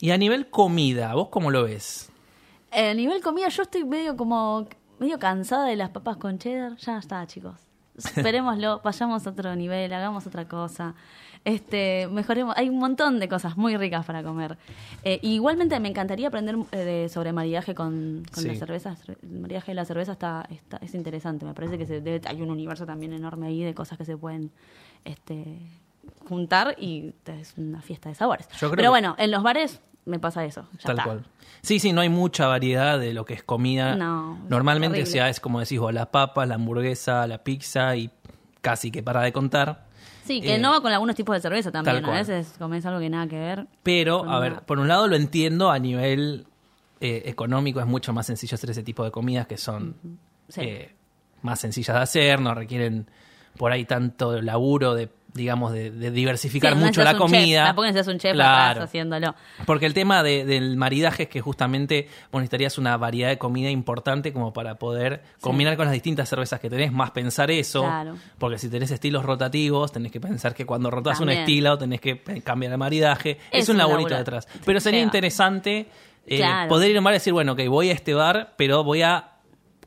Y 0.01 0.11
a 0.11 0.19
nivel 0.19 0.49
comida, 0.51 1.15
¿vos 1.15 1.29
cómo 1.29 1.51
lo 1.51 1.65
ves? 1.65 2.11
Eh, 2.73 2.91
A 2.91 2.95
nivel 2.95 3.21
comida, 3.23 3.49
yo 3.49 3.63
estoy 3.63 3.85
medio 3.85 4.17
como 4.17 4.67
medio 4.99 5.19
cansada 5.19 5.67
de 5.67 5.77
las 5.77 5.91
papas 5.91 6.17
con 6.17 6.39
cheddar. 6.39 6.77
Ya 6.77 6.99
está, 6.99 7.27
chicos. 7.27 7.61
Esperémoslo, 7.97 8.81
vayamos 8.85 9.27
a 9.27 9.31
otro 9.31 9.55
nivel, 9.57 9.93
hagamos 9.93 10.27
otra 10.27 10.47
cosa. 10.49 10.95
Este, 11.45 12.07
mejoremos. 12.11 12.55
Hay 12.57 12.69
un 12.69 12.79
montón 12.79 13.19
de 13.19 13.29
cosas 13.29 13.57
muy 13.57 13.77
ricas 13.77 14.05
para 14.05 14.23
comer. 14.23 14.59
Eh, 15.05 15.19
igualmente 15.23 15.79
me 15.81 15.89
encantaría 15.89 16.29
aprender 16.29 16.57
eh, 16.73 16.77
de- 16.77 17.09
sobre 17.09 17.33
maridaje 17.33 17.75
con, 17.75 18.23
con 18.33 18.43
Sí. 18.43 18.49
las 18.49 18.59
cervezas. 18.59 19.01
El 19.09 19.41
maridaje 19.41 19.71
de 19.73 19.75
la 19.77 19.85
cerveza 19.87 20.13
está, 20.13 20.47
está, 20.51 20.77
es 20.83 20.95
interesante. 20.95 21.47
Me 21.47 21.55
parece 21.55 21.79
que 21.79 21.87
se 21.87 22.01
debe, 22.03 22.21
hay 22.29 22.43
un 22.43 22.51
universo 22.51 22.85
también 22.87 23.13
enorme 23.15 23.47
ahí 23.49 23.63
de 23.65 23.75
cosas 23.75 23.97
que 23.97 24.05
se 24.05 24.17
pueden 24.19 24.51
este, 25.07 25.59
juntar 26.29 26.77
y 26.79 27.15
es 27.25 27.55
una 27.57 27.81
fiesta 27.81 28.11
de 28.11 28.15
sabores. 28.15 28.47
Pero 28.77 28.91
bueno, 28.91 29.15
en 29.19 29.31
los 29.31 29.43
bares 29.43 29.81
me 30.05 30.19
pasa 30.19 30.45
eso. 30.45 30.67
Ya 30.79 30.79
Tal 30.87 30.93
está. 30.99 31.05
cual. 31.05 31.25
Sí, 31.63 31.79
sí, 31.79 31.93
no 31.93 32.01
hay 32.01 32.09
mucha 32.09 32.47
variedad 32.47 32.99
de 32.99 33.13
lo 33.13 33.25
que 33.25 33.35
es 33.35 33.43
comida. 33.43 33.95
No, 33.97 34.39
Normalmente, 34.49 35.03
o 35.03 35.07
sea, 35.07 35.29
es 35.29 35.41
como 35.41 35.61
decís 35.61 35.79
vos, 35.79 35.93
las 35.93 36.07
papas, 36.07 36.49
la 36.49 36.55
hamburguesa, 36.55 37.27
la 37.27 37.39
pizza 37.45 37.95
y 37.97 38.11
casi 38.63 38.91
que 38.91 39.03
para 39.03 39.21
de 39.23 39.33
contar. 39.33 39.87
Sí, 40.25 40.41
que 40.41 40.55
Eh, 40.55 40.59
no 40.59 40.71
va 40.71 40.81
con 40.81 40.93
algunos 40.93 41.17
tipos 41.17 41.35
de 41.35 41.41
cerveza 41.41 41.71
también. 41.71 42.05
A 42.05 42.11
veces 42.13 42.55
comes 42.59 42.85
algo 42.87 43.01
que 43.01 43.11
nada 43.11 43.27
que 43.27 43.39
ver. 43.39 43.67
Pero, 43.83 44.29
a 44.31 44.39
ver, 44.41 44.61
por 44.63 44.79
un 44.79 44.89
lado 44.89 45.07
lo 45.09 45.17
entiendo 45.17 45.71
a 45.71 45.79
nivel 45.79 46.47
eh, 47.01 47.23
económico, 47.27 47.81
es 47.81 47.87
mucho 47.87 48.13
más 48.13 48.27
sencillo 48.27 48.55
hacer 48.55 48.71
ese 48.71 48.83
tipo 48.83 49.05
de 49.05 49.11
comidas 49.11 49.47
que 49.47 49.57
son 49.57 49.97
Sí. 50.49 50.61
eh, 50.63 50.95
más 51.43 51.59
sencillas 51.61 51.97
de 51.97 52.03
hacer, 52.03 52.41
no 52.41 52.55
requieren 52.55 53.07
por 53.57 53.73
ahí 53.73 53.85
tanto 53.87 54.41
laburo 54.43 54.95
de, 54.95 55.09
digamos, 55.35 55.73
de, 55.73 55.91
de 55.91 56.11
diversificar 56.11 56.73
Sí, 56.75 56.79
mucho 56.79 57.03
la 57.03 57.11
chef, 57.13 57.19
comida. 57.19 57.65
tampoco 57.67 57.87
necesitas 57.87 58.13
un 58.15 58.19
chef 58.19 58.33
Claro. 58.33 58.83
haciéndolo. 58.83 59.35
Porque 59.67 59.87
el 59.87 59.95
tema 59.95 60.23
de- 60.23 60.45
del 60.45 60.77
maridaje 60.77 61.25
es 61.25 61.29
que 61.29 61.41
justamente 61.41 62.09
vos 62.33 62.41
necesitarías 62.41 62.79
una 62.79 62.97
variedad 62.97 63.29
de 63.29 63.39
comida 63.39 63.71
importante 63.71 64.33
como 64.33 64.53
para 64.53 64.75
poder 64.77 65.23
combinar 65.41 65.77
con 65.77 65.87
las 65.87 65.93
distintas 65.93 66.29
cervezas 66.29 66.59
que 66.61 66.69
tenés, 66.69 66.93
más 66.93 67.13
pensar 67.13 67.51
eso. 67.51 67.83
Claro. 67.83 68.17
Porque 68.39 68.59
si 68.59 68.69
tenés 68.69 68.91
estilos 68.91 69.25
rotativos, 69.25 69.93
tenés 69.93 70.11
que 70.13 70.21
pensar 70.21 70.55
que 70.55 70.67
cuando 70.67 70.91
rotás 70.91 71.21
un 71.21 71.31
estilo 71.31 71.79
tenés 71.79 72.01
que 72.01 72.21
cambiar 72.45 72.73
el 72.73 72.79
maridaje. 72.79 73.39
Es, 73.51 73.63
Es 73.65 73.69
un 73.69 73.75
un 73.75 73.79
laburito 73.79 74.11
laburo. 74.11 74.17
detrás. 74.19 74.49
Pero 74.65 74.81
sería 74.81 75.01
interesante 75.01 75.87
eh, 76.27 76.37
Claro. 76.37 76.69
poder 76.69 76.91
ir 76.91 76.97
a 76.97 77.01
un 77.01 77.05
bar 77.05 77.15
y 77.15 77.17
decir, 77.17 77.33
bueno, 77.33 77.53
ok, 77.53 77.61
voy 77.69 77.89
a 77.89 77.93
este 77.93 78.15
bar, 78.15 78.53
pero 78.57 78.85
voy 78.85 79.03
a 79.03 79.30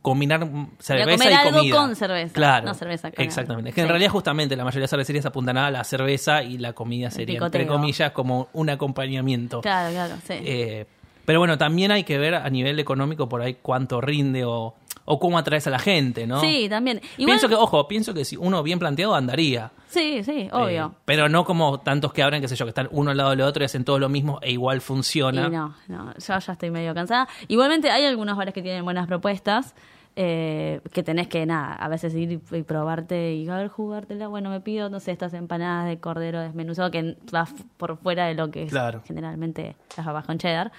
combinar 0.03 0.47
cerveza 0.79 1.11
comer 1.17 1.31
y 1.31 1.33
algo 1.33 1.57
comida. 1.57 1.75
con 1.75 1.95
cerveza, 1.95 2.33
Claro. 2.33 2.65
no 2.67 2.73
cerveza, 2.75 3.09
claro. 3.09 3.23
Exactamente. 3.27 3.69
Es 3.69 3.75
que 3.75 3.81
en 3.81 3.87
realidad 3.87 4.11
justamente 4.11 4.55
la 4.55 4.63
mayoría 4.65 4.83
de 4.83 4.87
cervecerías 4.89 5.25
apuntan 5.25 5.57
a 5.57 5.71
la 5.71 5.83
cerveza 5.85 6.43
y 6.43 6.59
la 6.59 6.73
comida 6.73 7.09
sería, 7.09 7.39
entre 7.39 7.65
comillas, 7.65 8.11
como 8.11 8.49
un 8.53 8.69
acompañamiento. 8.69 9.61
Claro, 9.61 9.91
claro, 9.91 10.15
sí. 10.27 10.33
Eh, 10.43 10.85
pero 11.25 11.39
bueno, 11.39 11.57
también 11.57 11.89
hay 11.91 12.03
que 12.03 12.17
ver 12.17 12.35
a 12.35 12.49
nivel 12.49 12.79
económico 12.79 13.29
por 13.29 13.41
ahí 13.41 13.55
cuánto 13.61 14.01
rinde 14.01 14.43
o, 14.43 14.75
o 15.05 15.19
cómo 15.19 15.37
atraes 15.37 15.67
a 15.67 15.69
la 15.69 15.79
gente, 15.79 16.25
¿no? 16.27 16.39
Sí, 16.41 16.67
también. 16.69 17.01
Igual, 17.17 17.37
Pienso 17.37 17.49
que, 17.49 17.55
ojo, 17.55 17.87
pienso 17.87 18.13
que 18.13 18.23
si 18.25 18.37
uno 18.37 18.63
bien 18.63 18.79
planteado 18.79 19.15
andaría. 19.15 19.71
Sí, 19.87 20.23
sí, 20.23 20.47
obvio. 20.51 20.91
Eh, 20.93 20.97
pero 21.05 21.29
no 21.29 21.45
como 21.45 21.79
tantos 21.81 22.13
que 22.13 22.23
abren, 22.23 22.41
qué 22.41 22.47
sé 22.47 22.55
yo, 22.55 22.65
que 22.65 22.69
están 22.69 22.87
uno 22.91 23.11
al 23.11 23.17
lado 23.17 23.29
del 23.31 23.41
otro 23.41 23.63
y 23.63 23.65
hacen 23.65 23.83
todo 23.85 23.99
lo 23.99 24.09
mismo 24.09 24.39
e 24.41 24.51
igual 24.51 24.81
funciona. 24.81 25.47
Y 25.47 25.51
no, 25.51 25.75
no, 25.87 26.13
yo 26.13 26.39
ya 26.39 26.51
estoy 26.53 26.71
medio 26.71 26.93
cansada. 26.93 27.27
Igualmente 27.47 27.91
hay 27.91 28.05
algunos 28.05 28.35
bares 28.37 28.53
que 28.53 28.61
tienen 28.61 28.83
buenas 28.85 29.05
propuestas. 29.07 29.75
eh, 30.15 30.79
que 30.93 31.01
tenés 31.01 31.27
que, 31.27 31.43
nada, 31.47 31.73
a 31.73 31.87
veces 31.87 32.13
ir 32.13 32.31
y, 32.31 32.55
y 32.55 32.61
probarte 32.61 33.33
y 33.33 33.49
a 33.49 33.57
ver, 33.57 33.67
jugártela. 33.69 34.27
Bueno, 34.27 34.51
me 34.51 34.61
pido, 34.61 34.89
no 34.91 34.99
sé, 34.99 35.11
estas 35.11 35.33
empanadas 35.33 35.87
de 35.87 35.97
cordero 35.99 36.39
desmenuzado 36.39 36.91
que 36.91 37.17
va 37.33 37.43
f- 37.43 37.63
por 37.77 37.97
fuera 37.97 38.27
de 38.27 38.35
lo 38.35 38.51
que 38.51 38.61
es 38.63 38.71
generalmente 39.07 39.75
las 39.97 40.05
babas 40.05 40.25
con 40.25 40.37
cheddar. 40.37 40.71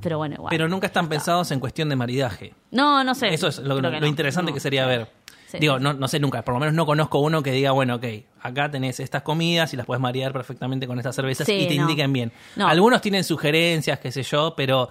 Pero 0.00 0.18
bueno, 0.18 0.34
igual. 0.36 0.50
Pero 0.50 0.68
nunca 0.68 0.86
están 0.86 1.08
pensados 1.08 1.50
en 1.50 1.60
cuestión 1.60 1.88
de 1.88 1.96
maridaje. 1.96 2.54
No, 2.70 3.02
no 3.04 3.14
sé. 3.14 3.28
Eso 3.28 3.48
es 3.48 3.58
lo, 3.58 3.80
que 3.80 4.06
interesante 4.06 4.50
no. 4.50 4.54
que 4.54 4.60
sería 4.60 4.86
ver. 4.86 5.10
Sí, 5.46 5.58
Digo, 5.60 5.78
no, 5.78 5.92
no 5.92 6.08
sé 6.08 6.18
nunca, 6.18 6.42
por 6.42 6.54
lo 6.54 6.60
menos 6.60 6.74
no 6.74 6.84
conozco 6.86 7.20
uno 7.20 7.40
que 7.40 7.52
diga, 7.52 7.70
bueno, 7.70 7.94
ok, 7.96 8.04
acá 8.40 8.68
tenés 8.68 8.98
estas 8.98 9.22
comidas 9.22 9.72
y 9.72 9.76
las 9.76 9.86
puedes 9.86 10.00
marear 10.00 10.32
perfectamente 10.32 10.88
con 10.88 10.98
estas 10.98 11.14
cervezas 11.14 11.46
Sí, 11.46 11.52
y 11.52 11.68
te 11.68 11.76
no. 11.76 11.82
indiquen 11.82 12.12
bien. 12.12 12.32
No. 12.56 12.66
Algunos 12.66 13.00
tienen 13.00 13.22
sugerencias, 13.22 14.00
qué 14.00 14.10
sé 14.10 14.24
yo, 14.24 14.54
pero 14.56 14.88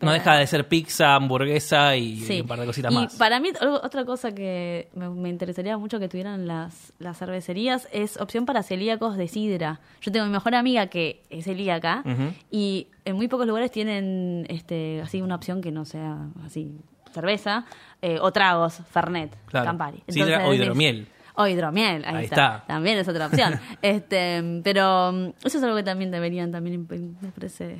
no 0.00 0.12
deja 0.12 0.36
de 0.36 0.46
ser 0.46 0.68
pizza, 0.68 1.14
hamburguesa 1.14 1.96
y, 1.96 2.20
Sí. 2.20 2.40
un 2.40 2.46
par 2.46 2.60
de 2.60 2.66
cositas 2.66 2.92
y 2.92 2.94
más. 2.94 3.14
para 3.16 3.40
mí, 3.40 3.50
otra 3.82 4.04
cosa 4.04 4.32
que 4.34 4.88
me, 4.94 5.08
me 5.10 5.28
interesaría 5.28 5.76
mucho 5.78 5.98
que 5.98 6.08
tuvieran 6.08 6.46
las, 6.46 6.92
las 6.98 7.18
cervecerías 7.18 7.88
es 7.92 8.20
opción 8.20 8.46
para 8.46 8.62
celíacos 8.62 9.16
de 9.16 9.28
sidra. 9.28 9.80
Yo 10.00 10.12
tengo 10.12 10.26
mi 10.26 10.32
mejor 10.32 10.54
amiga 10.54 10.86
que 10.88 11.22
es 11.30 11.44
celíaca 11.44 12.02
y 12.50 12.88
en 13.04 13.16
muy 13.16 13.28
pocos 13.28 13.46
lugares 13.46 13.70
tienen 13.70 14.46
este 14.48 15.00
así 15.02 15.22
una 15.22 15.34
opción 15.34 15.60
que 15.60 15.70
no 15.72 15.84
sea 15.84 16.18
así 16.44 16.78
cerveza 17.12 17.64
eh, 18.02 18.18
o 18.20 18.30
tragos, 18.32 18.80
Fernet, 18.90 19.34
Claro. 19.46 19.66
Campari. 19.66 20.02
Sidra 20.08 20.46
o 20.46 20.54
hidromiel. 20.54 21.08
O 21.34 21.46
hidromiel, 21.46 22.04
ahí, 22.04 22.16
Ahí 22.16 22.24
está. 22.24 22.56
está. 22.56 22.64
También 22.66 22.98
es 22.98 23.08
otra 23.08 23.26
opción. 23.26 23.54
este, 23.82 24.60
pero 24.62 25.12
mm, 25.12 25.28
eso 25.44 25.58
es 25.58 25.62
algo 25.64 25.76
que 25.76 25.82
también 25.84 26.10
deberían 26.10 26.52
también 26.52 26.86
me 27.20 27.28
parece 27.30 27.78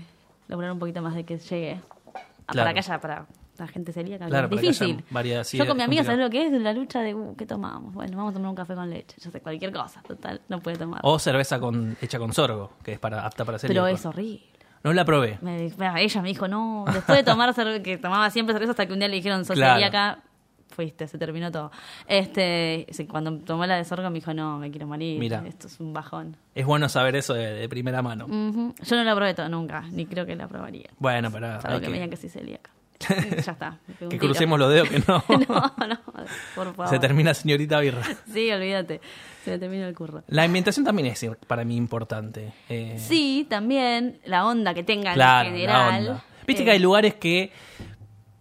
lograr 0.49 0.73
un 0.73 0.79
poquito 0.79 1.03
más 1.03 1.15
de 1.15 1.25
que 1.25 1.39
llegue 1.39 1.81
Claro. 2.53 2.67
para 2.67 2.75
que 2.75 2.79
haya 2.81 3.01
para 3.01 3.27
la 3.59 3.67
gente 3.67 3.93
celíaca. 3.93 4.27
Claro, 4.27 4.49
es 4.55 4.61
difícil. 4.61 5.05
variedad, 5.11 5.43
sí, 5.45 5.59
Yo 5.59 5.67
con 5.67 5.77
mi 5.77 5.83
amiga. 5.83 6.05
¿sabes 6.05 6.21
lo 6.21 6.31
que 6.31 6.47
es? 6.47 6.53
La 6.53 6.73
lucha 6.73 7.01
de 7.01 7.15
uh, 7.15 7.35
qué 7.37 7.45
tomamos. 7.47 7.93
Bueno, 7.93 8.17
vamos 8.17 8.31
a 8.33 8.35
tomar 8.35 8.51
un 8.51 8.57
café 8.57 8.75
con 8.75 8.89
leche. 8.89 9.17
Yo 9.21 9.31
sé, 9.31 9.41
cualquier 9.41 9.73
cosa, 9.73 10.01
total, 10.03 10.41
no 10.49 10.61
puede 10.61 10.77
tomar. 10.77 11.01
O 11.03 11.19
cerveza 11.19 11.59
con, 11.59 11.97
hecha 12.01 12.19
con 12.19 12.33
sorgo, 12.33 12.73
que 12.85 12.93
es 12.93 12.99
para 12.99 13.27
apta 13.27 13.45
para 13.45 13.57
hacer 13.57 13.69
pero 13.69 13.87
es 13.87 14.05
horrible. 14.07 14.43
No 14.85 14.93
la 14.93 15.05
probé. 15.05 15.39
Me, 15.43 15.67
ella 15.97 16.23
me 16.23 16.29
dijo, 16.29 16.47
no, 16.47 16.85
después 16.93 17.19
de 17.19 17.25
tomar 17.25 17.53
cerveza, 17.53 17.83
que 17.83 17.99
tomaba 17.99 18.31
siempre 18.31 18.53
cerveza 18.55 18.71
hasta 18.71 18.87
que 18.87 18.93
un 18.93 19.01
día 19.01 19.09
le 19.09 19.17
dijeron, 19.17 19.45
sos 19.45 19.57
Claro. 19.57 19.75
celíaca, 19.75 20.21
fuiste, 20.79 21.09
se 21.09 21.19
terminó 21.19 21.51
todo. 21.51 21.73
Este, 22.07 22.87
sí, 22.91 23.07
cuando 23.09 23.37
tomó 23.39 23.67
la 23.67 23.75
de 23.77 23.85
sorgo 23.85 24.09
me 24.11 24.21
dijo, 24.21 24.33
no, 24.33 24.59
me 24.61 24.71
quiero 24.71 24.87
morir, 24.87 25.19
Mira. 25.19 25.43
esto 25.45 25.67
es 25.67 25.81
un 25.81 25.93
bajón. 25.93 26.37
Es 26.55 26.65
bueno 26.67 26.89
saber 26.89 27.17
eso 27.17 27.35
de, 27.35 27.53
de 27.53 27.69
primera 27.69 28.01
mano. 28.01 28.27
Yo 28.29 28.97
no 28.97 29.03
la 29.03 29.15
probé 29.17 29.35
todo 29.35 29.49
nunca, 29.49 29.83
ni 29.91 30.07
creo 30.07 30.25
que 30.25 30.37
la 30.37 30.47
probaría. 30.47 30.89
Bueno, 31.01 31.33
pero 31.33 31.61
Salvo 31.61 31.79
que, 31.81 31.87
que, 31.87 31.89
me 31.91 31.95
digan 31.95 32.11
que 32.11 32.17
soy 32.17 32.29
celíaca. 32.31 32.71
ya 33.45 33.53
está. 33.53 33.79
que 34.09 34.19
crucemos 34.19 34.57
los 34.57 34.73
dedos 34.73 34.89
que 34.89 35.01
no. 35.01 35.25
no, 35.29 35.87
no, 35.89 35.99
por 36.55 36.75
favor. 36.75 36.89
Se 36.89 37.01
termina 37.01 37.35
señorita 37.35 37.81
birra. 37.81 38.03
Sí, 38.33 38.49
olvídate. 38.53 39.01
Se 39.45 39.51
me 39.51 39.59
termina 39.59 39.89
el 39.89 39.95
curro. 39.97 40.23
La 40.29 40.45
ambientación 40.45 40.85
también 40.85 41.09
es 41.09 41.27
para 41.49 41.65
mí 41.65 41.75
importante. 41.77 42.53
Eh, 42.69 42.97
Sí, 42.99 43.47
también 43.51 44.21
la 44.25 44.47
onda 44.47 44.75
que 44.75 44.85
tenga 44.85 45.13
claro, 45.15 45.49
en 45.49 45.55
la 45.55 45.59
general. 45.59 46.09
onda. 46.09 46.25
Viste 46.47 46.63
Eh, 46.63 46.67
que 46.67 46.71
hay 46.71 46.79
lugares 46.79 47.15
que 47.17 47.53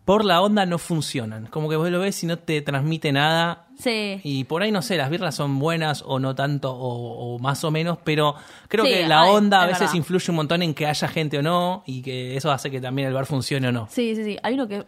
por 0.08 0.24
la 0.24 0.42
onda 0.42 0.66
no 0.66 0.78
funcionan. 0.78 1.48
Como 1.48 1.68
que 1.68 1.76
vos 1.76 1.90
lo 1.90 2.00
ves 2.00 2.24
y 2.24 2.28
no 2.28 2.38
te 2.40 2.62
transmite 2.62 3.12
nada. 3.12 3.66
Sí. 3.78 4.22
Y 4.24 4.46
por 4.46 4.62
ahí, 4.64 4.72
no 4.72 4.82
sé, 4.82 4.96
las 4.96 5.10
birras 5.10 5.36
son 5.36 5.60
buenas 5.60 6.02
o 6.08 6.18
no 6.18 6.34
tanto 6.34 6.72
o, 6.74 7.36
o 7.36 7.40
más 7.40 7.62
o 7.66 7.72
menos, 7.72 7.98
pero 8.06 8.34
creo 8.70 8.86
Sí, 8.86 8.92
que 8.92 9.06
la 9.06 9.24
hay, 9.24 9.32
onda 9.32 9.60
a 9.60 9.66
es 9.66 9.68
veces 9.72 9.82
verdad. 9.82 9.96
influye 9.96 10.26
un 10.32 10.36
montón 10.38 10.62
en 10.64 10.74
que 10.74 10.86
haya 10.88 11.10
gente 11.10 11.38
o 11.40 11.42
no 11.42 11.84
y 11.86 12.02
que 12.02 12.38
eso 12.38 12.50
hace 12.54 12.72
que 12.72 12.80
también 12.80 13.10
el 13.10 13.14
bar 13.14 13.26
funcione 13.26 13.68
o 13.68 13.72
no. 13.74 13.88
Sí, 13.92 14.16
sí, 14.16 14.24
sí. 14.24 14.38
Hay 14.44 14.54
uno 14.54 14.70
que 14.70 14.86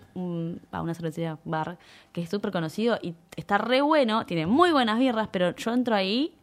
a 0.71 0.81
una 0.81 0.93
cervecería 0.93 1.37
bar 1.43 1.77
que 2.13 2.21
es 2.21 2.29
súper 2.29 2.51
conocido 2.53 2.97
y 3.01 3.13
está 3.35 3.57
re 3.57 3.81
bueno, 3.81 4.25
tiene 4.25 4.47
muy 4.47 4.71
buenas 4.71 4.97
birras, 4.99 5.27
pero 5.29 5.53
yo 5.53 5.73
entro 5.73 5.95
ahí 5.95 6.33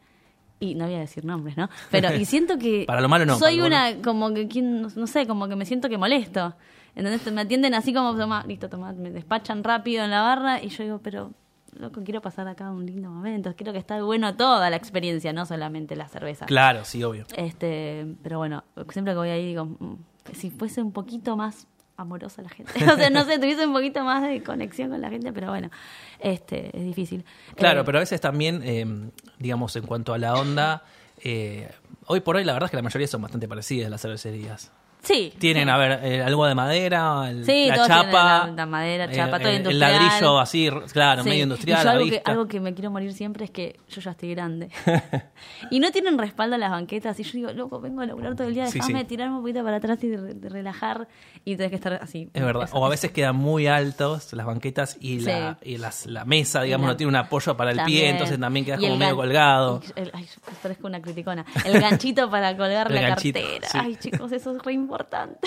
y 0.60 0.74
no 0.74 0.84
voy 0.84 0.96
a 0.96 0.98
decir 1.00 1.24
nombres, 1.24 1.56
¿no? 1.56 1.70
Pero 1.90 2.14
y 2.14 2.24
siento 2.26 2.58
que 2.58 2.84
Para 2.86 3.00
lo 3.00 3.08
malo 3.08 3.24
no, 3.24 3.38
soy 3.38 3.58
una 3.62 4.02
como 4.04 4.34
que 4.34 4.46
no 4.60 5.06
sé, 5.06 5.26
como 5.26 5.48
que 5.48 5.56
me 5.56 5.64
siento 5.64 5.88
que 5.88 5.96
molesto. 5.96 6.54
Entonces 6.96 7.32
me 7.32 7.42
atienden 7.42 7.74
así 7.74 7.92
como 7.94 8.16
toma, 8.16 8.44
listo, 8.46 8.68
toma, 8.68 8.92
me 8.92 9.10
despachan 9.10 9.62
rápido 9.62 10.02
en 10.02 10.10
la 10.10 10.22
barra 10.22 10.62
y 10.62 10.68
yo 10.70 10.82
digo, 10.82 11.00
pero 11.02 11.32
loco, 11.78 12.02
quiero 12.02 12.22
pasar 12.22 12.48
acá 12.48 12.70
un 12.70 12.86
lindo 12.86 13.10
momento, 13.10 13.54
quiero 13.54 13.72
que 13.72 13.78
esté 13.78 14.00
bueno 14.00 14.34
toda 14.34 14.70
la 14.70 14.76
experiencia, 14.76 15.32
no 15.32 15.44
solamente 15.46 15.94
la 15.94 16.08
cerveza. 16.08 16.46
Claro, 16.46 16.84
sí, 16.84 17.04
obvio. 17.04 17.26
Este, 17.36 18.06
pero 18.22 18.38
bueno, 18.38 18.64
siempre 18.90 19.12
que 19.12 19.18
voy 19.18 19.28
ahí 19.28 19.46
digo, 19.46 19.66
mm, 19.66 19.96
si 20.32 20.50
fuese 20.50 20.82
un 20.82 20.92
poquito 20.92 21.36
más 21.36 21.66
amorosa 21.98 22.42
la 22.42 22.48
gente. 22.48 22.72
O 22.92 22.96
sea, 22.96 23.10
no 23.10 23.24
sé, 23.24 23.38
tuviese 23.38 23.66
un 23.66 23.72
poquito 23.72 24.02
más 24.04 24.22
de 24.22 24.42
conexión 24.42 24.90
con 24.90 25.00
la 25.00 25.10
gente, 25.10 25.32
pero 25.32 25.48
bueno, 25.48 25.70
este, 26.18 26.76
es 26.76 26.84
difícil. 26.84 27.24
Claro, 27.56 27.82
Eh, 27.82 27.84
pero 27.84 27.98
a 27.98 28.00
veces 28.00 28.20
también, 28.20 28.62
eh, 28.64 29.10
digamos, 29.38 29.76
en 29.76 29.84
cuanto 29.84 30.14
a 30.14 30.18
la 30.18 30.34
onda, 30.34 30.82
eh, 31.22 31.70
hoy 32.06 32.20
por 32.20 32.36
hoy 32.36 32.44
la 32.44 32.52
verdad 32.54 32.66
es 32.66 32.70
que 32.70 32.76
la 32.76 32.82
mayoría 32.82 33.06
son 33.06 33.22
bastante 33.22 33.48
parecidas 33.48 33.90
las 33.90 34.00
cervecerías. 34.00 34.72
Sí. 35.06 35.32
Tienen, 35.38 35.68
a 35.68 35.76
ver, 35.78 36.00
eh, 36.02 36.22
algo 36.22 36.46
de 36.46 36.54
madera, 36.54 37.30
el- 37.30 37.44
Sí, 37.44 37.66
la 37.68 37.74
todos 37.76 37.86
tienen 37.86 38.04
chapa. 38.06 38.46
la- 38.48 38.52
la 38.52 38.66
madera, 38.66 39.04
eh, 39.04 39.10
chapa, 39.14 39.38
todo 39.38 39.48
el- 39.48 39.54
El 39.54 39.60
industrial. 39.62 39.92
ladrillo 39.92 40.38
así, 40.40 40.68
claro, 40.92 41.22
Sí. 41.22 41.28
medio 41.28 41.42
industrial, 41.44 41.84
yo 41.84 41.90
algo, 41.90 42.04
que, 42.04 42.10
vista. 42.10 42.30
algo 42.30 42.48
que 42.48 42.60
me 42.60 42.74
quiero 42.74 42.90
morir 42.90 43.12
siempre 43.12 43.44
es 43.44 43.50
que 43.50 43.78
yo 43.88 44.00
ya 44.00 44.10
estoy 44.10 44.34
grande. 44.34 44.68
y 45.70 45.80
no 45.80 45.90
tienen 45.92 46.18
respaldo 46.18 46.58
las 46.58 46.70
banquetas. 46.70 47.18
Y 47.20 47.22
yo 47.22 47.32
digo, 47.32 47.52
loco, 47.52 47.80
vengo 47.80 48.00
a 48.02 48.06
laburar 48.06 48.34
todo 48.34 48.48
el 48.48 48.54
día, 48.54 48.64
déjame 48.64 49.04
tirarme 49.04 49.36
un 49.36 49.42
poquito 49.42 49.62
para 49.62 49.76
atrás 49.76 50.02
y 50.02 50.08
de, 50.08 50.34
de 50.34 50.48
relajar. 50.48 51.08
Y 51.44 51.56
tenés 51.56 51.70
que 51.70 51.76
estar 51.76 51.92
así. 51.94 52.28
Es 52.34 52.42
verdad. 52.44 52.64
Eso, 52.64 52.76
O 52.76 52.84
a 52.84 52.88
veces 52.88 53.12
quedan 53.12 53.36
muy 53.36 53.68
altos 53.68 54.32
las 54.32 54.44
banquetas 54.46 54.96
y, 55.00 55.20
la, 55.20 55.58
y 55.62 55.78
las- 55.78 56.06
la 56.06 56.24
mesa, 56.24 56.62
digamos, 56.62 56.86
no 56.88 56.96
tiene 56.96 57.10
un 57.10 57.16
apoyo 57.16 57.56
para 57.56 57.70
el 57.70 57.80
pie, 57.84 58.08
entonces 58.10 58.40
también 58.40 58.64
quedas 58.66 58.80
como 58.80 58.92
el 58.94 58.98
medio 58.98 59.14
colgado. 59.16 59.80
el- 59.94 60.10
ay, 60.12 60.26
parezco 60.62 60.86
una 60.88 61.00
criticona. 61.00 61.44
El 61.64 61.80
ganchito 61.80 62.28
para 62.28 62.56
colgar 62.56 62.88
El 62.90 62.96
la 62.96 63.02
ganchito, 63.02 63.38
cartera. 63.40 63.68
Ay, 63.74 63.96
chicos, 63.96 64.32
eso 64.32 64.50
es 64.56 64.62
re 64.62 64.72
importante. 64.72 64.95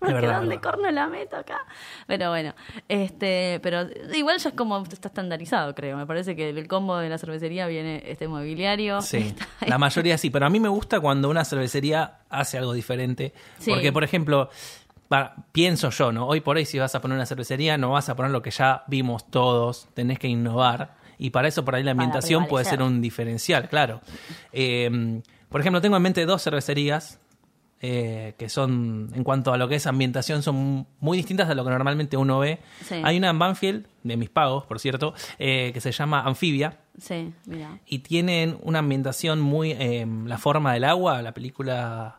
Porque 0.00 0.14
verdad, 0.14 0.38
¿dónde 0.40 0.56
verdad. 0.56 0.70
corno 0.70 0.90
la 0.90 1.08
meto 1.08 1.36
acá? 1.36 1.58
Pero 2.06 2.30
bueno, 2.30 2.54
este, 2.88 3.60
pero 3.62 3.82
igual 4.14 4.38
ya 4.38 4.48
es 4.48 4.54
como 4.54 4.82
está 4.82 5.08
estandarizado, 5.08 5.74
creo. 5.74 5.98
Me 5.98 6.06
parece 6.06 6.34
que 6.34 6.48
el 6.48 6.66
combo 6.68 6.96
de 6.96 7.10
la 7.10 7.18
cervecería 7.18 7.66
viene 7.66 8.02
este 8.06 8.26
mobiliario. 8.26 9.02
Sí, 9.02 9.18
está- 9.38 9.46
la 9.66 9.76
mayoría 9.76 10.16
sí, 10.16 10.30
pero 10.30 10.46
a 10.46 10.50
mí 10.50 10.58
me 10.58 10.70
gusta 10.70 11.00
cuando 11.00 11.28
una 11.28 11.44
cervecería 11.44 12.20
hace 12.30 12.56
algo 12.56 12.72
diferente. 12.72 13.34
Sí. 13.58 13.70
Porque, 13.72 13.92
por 13.92 14.02
ejemplo, 14.02 14.48
pienso 15.52 15.90
yo, 15.90 16.12
¿no? 16.12 16.26
Hoy 16.26 16.40
por 16.40 16.56
hoy 16.56 16.64
si 16.64 16.78
vas 16.78 16.94
a 16.94 17.02
poner 17.02 17.16
una 17.16 17.26
cervecería 17.26 17.76
no 17.76 17.90
vas 17.90 18.08
a 18.08 18.16
poner 18.16 18.30
lo 18.30 18.40
que 18.40 18.50
ya 18.52 18.84
vimos 18.86 19.30
todos, 19.30 19.86
tenés 19.92 20.18
que 20.18 20.28
innovar. 20.28 20.94
Y 21.18 21.28
para 21.28 21.48
eso 21.48 21.62
por 21.62 21.74
ahí 21.74 21.82
la 21.82 21.90
ambientación 21.90 22.46
puede 22.46 22.64
ser 22.64 22.80
un 22.82 23.02
diferencial, 23.02 23.68
claro. 23.68 24.00
Eh, 24.50 25.20
por 25.50 25.60
ejemplo, 25.60 25.82
tengo 25.82 25.96
en 25.98 26.02
mente 26.02 26.24
dos 26.24 26.42
cervecerías 26.42 27.18
eh, 27.82 28.34
que 28.38 28.48
son, 28.48 29.10
en 29.14 29.24
cuanto 29.24 29.52
a 29.52 29.56
lo 29.56 29.66
que 29.68 29.76
es 29.76 29.86
ambientación, 29.86 30.42
son 30.42 30.86
muy 31.00 31.16
distintas 31.16 31.48
a 31.48 31.54
lo 31.54 31.64
que 31.64 31.70
normalmente 31.70 32.16
uno 32.16 32.38
ve. 32.38 32.58
Sí. 32.84 32.96
Hay 33.02 33.16
una 33.16 33.30
en 33.30 33.38
Banfield, 33.38 33.86
de 34.02 34.16
mis 34.16 34.28
pagos, 34.30 34.64
por 34.66 34.78
cierto, 34.80 35.14
eh, 35.38 35.70
que 35.72 35.80
se 35.80 35.92
llama 35.92 36.20
Anfibia 36.22 36.78
Sí, 36.98 37.32
mira. 37.46 37.78
y 37.86 38.00
tienen 38.00 38.58
una 38.62 38.78
ambientación 38.80 39.40
muy 39.40 39.72
eh, 39.72 40.06
la 40.26 40.36
forma 40.38 40.72
del 40.74 40.84
agua 40.84 41.20
la 41.22 41.32
película 41.32 42.18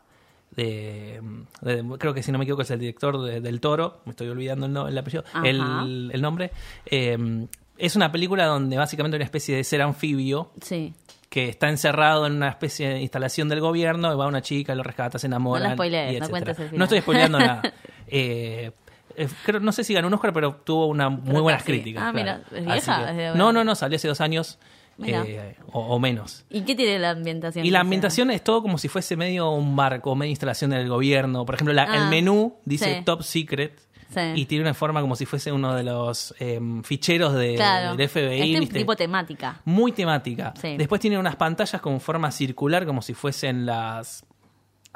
de, 0.56 1.20
de- 1.62 1.84
creo 1.98 2.12
que 2.14 2.22
si 2.22 2.30
no 2.32 2.38
me 2.38 2.44
equivoco 2.44 2.62
es 2.62 2.70
el 2.70 2.78
director 2.78 3.20
de- 3.22 3.40
del 3.40 3.60
Toro 3.60 4.00
me 4.04 4.10
estoy 4.10 4.28
olvidando 4.28 4.66
el, 4.66 4.72
no- 4.72 4.86
el 4.88 4.98
apellido 4.98 5.24
el, 5.44 6.10
el 6.12 6.22
nombre 6.22 6.50
Eh, 6.86 7.46
es 7.78 7.96
una 7.96 8.12
película 8.12 8.44
donde 8.46 8.76
básicamente 8.76 9.16
hay 9.16 9.18
una 9.20 9.24
especie 9.24 9.56
de 9.56 9.64
ser 9.64 9.82
anfibio 9.82 10.52
Sí. 10.60 10.92
Que 11.32 11.48
está 11.48 11.70
encerrado 11.70 12.26
en 12.26 12.34
una 12.34 12.50
especie 12.50 12.90
de 12.90 13.00
instalación 13.00 13.48
del 13.48 13.60
gobierno 13.60 14.12
y 14.12 14.16
va 14.16 14.26
una 14.26 14.42
chica 14.42 14.74
lo 14.74 14.82
rescata 14.82 15.18
se 15.18 15.28
enamora 15.28 15.66
No 15.68 15.72
spoilees, 15.74 16.10
y 16.10 16.18
no 16.20 16.26
etcétera. 16.26 16.30
cuentes 16.30 16.58
el 16.58 16.64
final. 16.66 16.78
no 16.78 16.84
estoy 16.84 17.00
spoileando 17.00 17.38
nada 17.38 17.62
Eh, 18.06 18.70
eh, 19.16 19.28
creo, 19.46 19.58
no 19.60 19.72
sé 19.72 19.82
si 19.84 19.94
ganó 19.94 20.08
un 20.08 20.14
Oscar, 20.14 20.34
pero 20.34 20.56
tuvo 20.56 20.86
una 20.88 21.08
muy 21.08 21.34
que 21.36 21.40
buenas 21.40 21.62
críticas. 21.64 22.02
Ah, 22.06 22.12
claro. 22.12 22.40
mira, 22.50 22.60
¿es 22.60 22.66
Así 22.84 22.90
vieja? 22.90 23.04
que- 23.06 23.10
Es 23.10 23.16
de- 23.32 23.38
no, 23.38 23.50
no, 23.52 23.64
no, 23.64 23.74
salió 23.74 23.96
hace 23.96 24.08
dos 24.08 24.20
años. 24.20 24.58
Eh, 25.02 25.56
o, 25.72 25.80
o 25.80 25.98
menos. 25.98 26.44
¿Y 26.50 26.60
qué 26.62 26.74
tiene 26.76 26.98
la 26.98 27.10
ambientación? 27.10 27.64
Y 27.64 27.70
la 27.70 27.80
ambientación 27.80 28.30
es 28.30 28.44
todo 28.44 28.60
como 28.62 28.76
si 28.76 28.88
fuese 28.88 29.16
medio 29.16 29.50
un 29.50 29.74
barco, 29.74 30.14
medio 30.14 30.28
instalación 30.30 30.70
del 30.70 30.86
gobierno. 30.88 31.46
Por 31.46 31.54
ejemplo, 31.54 31.72
la- 31.72 31.84
el 31.84 32.02
Ah, 32.02 32.08
menú 32.10 32.56
dice 32.66 32.98
sí. 32.98 33.04
Top 33.04 33.22
Secret. 33.22 33.80
Sí. 34.14 34.20
Y 34.36 34.46
tiene 34.46 34.62
una 34.64 34.74
forma 34.74 35.00
como 35.00 35.16
si 35.16 35.26
fuese 35.26 35.50
uno 35.52 35.74
de 35.74 35.82
los 35.84 36.34
em, 36.38 36.82
ficheros 36.82 37.34
de? 37.34 37.54
Claro. 37.56 37.96
del 37.96 38.08
FBI. 38.08 38.54
Este 38.64 38.78
tipo 38.80 38.94
temática. 38.96 39.60
Muy 39.64 39.92
temática. 39.92 40.52
Sí. 40.60 40.76
Después 40.76 41.00
tiene 41.00 41.18
unas 41.18 41.36
pantallas 41.36 41.80
con 41.80 42.00
forma 42.00 42.30
circular, 42.30 42.84
como 42.86 43.02
si 43.02 43.14
fuesen 43.14 43.64
las, 43.66 44.24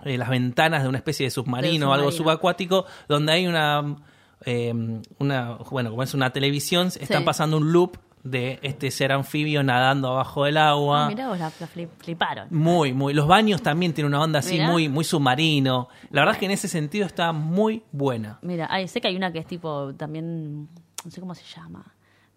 eh, 0.04 0.18
las 0.18 0.28
ventanas 0.28 0.82
de 0.82 0.88
una 0.88 0.98
especie 0.98 1.26
de 1.26 1.30
submarino 1.30 1.90
o 1.90 1.92
algo 1.92 2.12
subacuático, 2.12 2.84
donde 3.08 3.32
hay 3.32 3.46
una, 3.46 3.96
eh, 4.44 4.72
una, 5.18 5.54
bueno, 5.70 5.90
como 5.90 6.02
es 6.02 6.12
una 6.14 6.30
televisión, 6.30 6.88
están 6.88 7.20
Sí. 7.22 7.24
pasando 7.24 7.56
un 7.56 7.72
loop 7.72 7.96
de 8.30 8.58
este 8.62 8.90
ser 8.90 9.12
anfibio 9.12 9.62
nadando 9.62 10.08
abajo 10.08 10.44
del 10.44 10.56
agua. 10.56 11.06
Ah, 11.06 11.08
mirá 11.08 11.28
vos, 11.28 11.38
la, 11.38 11.50
la 11.60 11.66
flip- 11.66 11.88
fliparon. 11.98 12.48
Muy, 12.50 12.92
muy. 12.92 13.14
Los 13.14 13.26
baños 13.26 13.62
también 13.62 13.92
tienen 13.92 14.12
una 14.14 14.22
onda 14.22 14.38
así 14.40 14.54
Mirá. 14.54 14.70
muy, 14.70 14.88
muy 14.88 15.04
submarino. 15.04 15.88
La 16.10 16.20
verdad 16.22 16.34
es 16.34 16.38
que 16.40 16.46
en 16.46 16.52
ese 16.52 16.68
sentido 16.68 17.06
está 17.06 17.32
muy 17.32 17.82
buena. 17.92 18.38
Mira, 18.42 18.68
sé 18.88 19.00
que 19.00 19.08
hay 19.08 19.16
una 19.16 19.32
que 19.32 19.38
es 19.38 19.46
tipo 19.46 19.94
también, 19.94 20.68
no 21.04 21.10
sé 21.10 21.20
cómo 21.20 21.34
se 21.34 21.44
llama. 21.44 21.84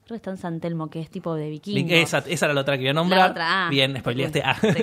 Creo 0.10 0.16
que 0.18 0.22
está 0.22 0.32
en 0.32 0.38
San 0.38 0.60
Telmo, 0.60 0.89
que 0.89 1.00
es 1.01 1.12
tipo 1.12 1.36
de 1.36 1.51
vikingo. 1.51 1.94
Esa, 1.94 2.24
esa 2.28 2.46
era 2.48 2.56
la 2.56 2.62
otra 2.62 2.78
que 2.78 2.82
iba 2.82 2.89
a 2.89 2.94
nombrar. 2.96 3.20
La 3.20 3.30
otra, 3.30 3.68
ah. 3.68 3.70
Bien, 3.70 3.96
spoileaste. 4.00 4.42
Ah, 4.44 4.58
cae, 4.60 4.75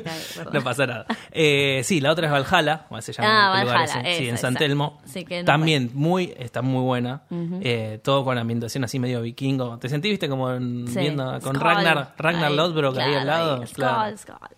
no 0.53 0.63
pasa 0.63 0.87
nada. 0.87 1.07
Eh, 1.33 1.81
sí, 1.83 2.01
la 2.01 2.13
otra 2.13 2.27
es 2.29 2.33
Valhalla, 2.33 2.87
o 2.91 3.01
se 3.01 3.13
llama 3.13 3.29
Ah, 3.53 3.61
el 3.61 3.67
lugar. 3.67 3.89
Sí, 3.89 4.29
en 4.29 4.39
San 4.39 4.53
esa. 4.53 4.59
Telmo. 4.61 5.01
Sí, 5.05 5.25
que 5.25 5.41
no 5.41 5.45
También 5.45 5.91
muy, 5.95 6.33
está 6.39 6.63
muy 6.63 6.81
buena. 6.83 7.23
Eh, 7.61 7.99
todo 8.05 8.25
con 8.25 8.39
ambientación 8.39 8.85
así 8.85 9.01
medio 9.01 9.21
vikingo. 9.21 9.79
¿Te 9.79 9.89
sentí, 9.89 10.11
viste, 10.11 10.29
como 10.29 10.53
en- 10.53 10.87
Sí. 10.87 11.01
viendo 11.01 11.25
con 11.41 11.57
Skull. 11.57 11.61
Ragnar, 11.61 12.15
Ragnar 12.17 12.51
Ahí, 12.53 12.57
Lodbrok 12.57 12.97
ahí 12.99 13.15
al 13.15 13.27
lado? 13.27 13.63
ahí, 13.63 13.69
Claro. 13.73 14.17
Skull, 14.17 14.35
Skull. 14.37 14.57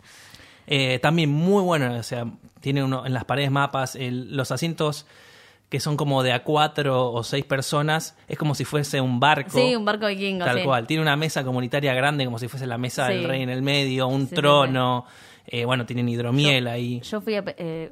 Eh, 0.66 0.98
también 0.98 1.30
muy 1.30 1.62
bueno, 1.62 1.94
o 1.94 2.02
sea, 2.02 2.26
tiene 2.60 2.84
uno 2.84 3.06
en 3.06 3.14
las 3.14 3.24
paredes 3.24 3.50
mapas, 3.50 3.96
el- 3.96 4.36
los 4.36 4.52
asientos 4.52 5.06
que 5.68 5.80
son 5.80 5.96
como 5.96 6.22
de 6.22 6.32
a 6.32 6.42
cuatro 6.42 7.12
o 7.12 7.22
seis 7.22 7.44
personas, 7.44 8.16
es 8.26 8.38
como 8.38 8.54
si 8.54 8.64
fuese 8.64 9.00
un 9.00 9.20
barco. 9.20 9.58
Sí, 9.58 9.76
un 9.76 9.84
barco 9.84 10.06
vikingo. 10.06 10.44
Tal 10.44 10.58
sí. 10.58 10.64
cual. 10.64 10.86
Tiene 10.86 11.02
una 11.02 11.16
mesa 11.16 11.44
comunitaria 11.44 11.92
grande, 11.94 12.24
como 12.24 12.38
si 12.38 12.48
fuese 12.48 12.66
la 12.66 12.78
mesa 12.78 13.08
del 13.08 13.24
rey 13.24 13.42
en 13.42 13.50
el 13.50 13.62
medio, 13.62 14.08
un 14.08 14.28
sí, 14.28 14.34
trono. 14.34 15.04
Eh, 15.50 15.64
bueno, 15.64 15.86
tienen 15.86 16.06
hidromiel 16.10 16.66
ahí. 16.66 17.00
Yo 17.00 17.22
fui 17.22 17.34
a, 17.34 17.42
eh, 17.56 17.90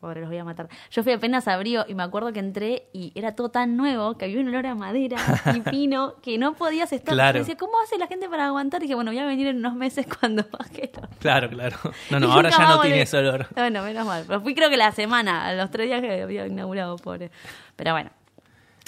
pobre, 0.00 0.20
los 0.22 0.30
voy 0.30 0.38
a 0.38 0.44
matar. 0.44 0.70
Yo 0.90 1.02
fui 1.02 1.12
apenas 1.12 1.46
abrió 1.46 1.84
y 1.86 1.94
me 1.94 2.02
acuerdo 2.02 2.32
que 2.32 2.38
entré 2.38 2.88
y 2.94 3.12
era 3.14 3.34
todo 3.34 3.50
tan 3.50 3.76
nuevo 3.76 4.16
que 4.16 4.24
había 4.24 4.40
un 4.40 4.48
olor 4.48 4.66
a 4.66 4.74
madera 4.74 5.18
y 5.54 5.60
pino 5.70 6.14
que 6.22 6.38
no 6.38 6.54
podías 6.54 6.90
estar. 6.94 7.12
Claro. 7.12 7.38
Y 7.38 7.40
decía, 7.40 7.58
¿cómo 7.58 7.74
hace 7.84 7.98
la 7.98 8.06
gente 8.06 8.26
para 8.30 8.46
aguantar? 8.46 8.80
Y 8.80 8.84
dije, 8.84 8.94
bueno, 8.94 9.10
voy 9.10 9.20
a 9.20 9.26
venir 9.26 9.48
en 9.48 9.58
unos 9.58 9.74
meses 9.74 10.06
cuando 10.20 10.46
baje 10.50 10.90
Claro, 11.18 11.50
claro. 11.50 11.76
No, 12.08 12.16
Y 12.16 12.20
no, 12.20 12.32
ahora 12.32 12.48
ya 12.48 12.68
no 12.68 12.80
tiene 12.80 13.02
ese 13.02 13.18
olor. 13.18 13.48
Bueno, 13.54 13.82
menos 13.82 14.06
mal. 14.06 14.24
Pero 14.26 14.40
fui 14.40 14.54
creo 14.54 14.70
que 14.70 14.78
la 14.78 14.92
semana, 14.92 15.46
a 15.46 15.52
los 15.52 15.70
tres 15.70 15.88
días 15.88 16.00
que 16.00 16.22
había 16.22 16.46
inaugurado, 16.46 16.96
pobre. 16.96 17.30
Pero 17.76 17.92
bueno, 17.92 18.10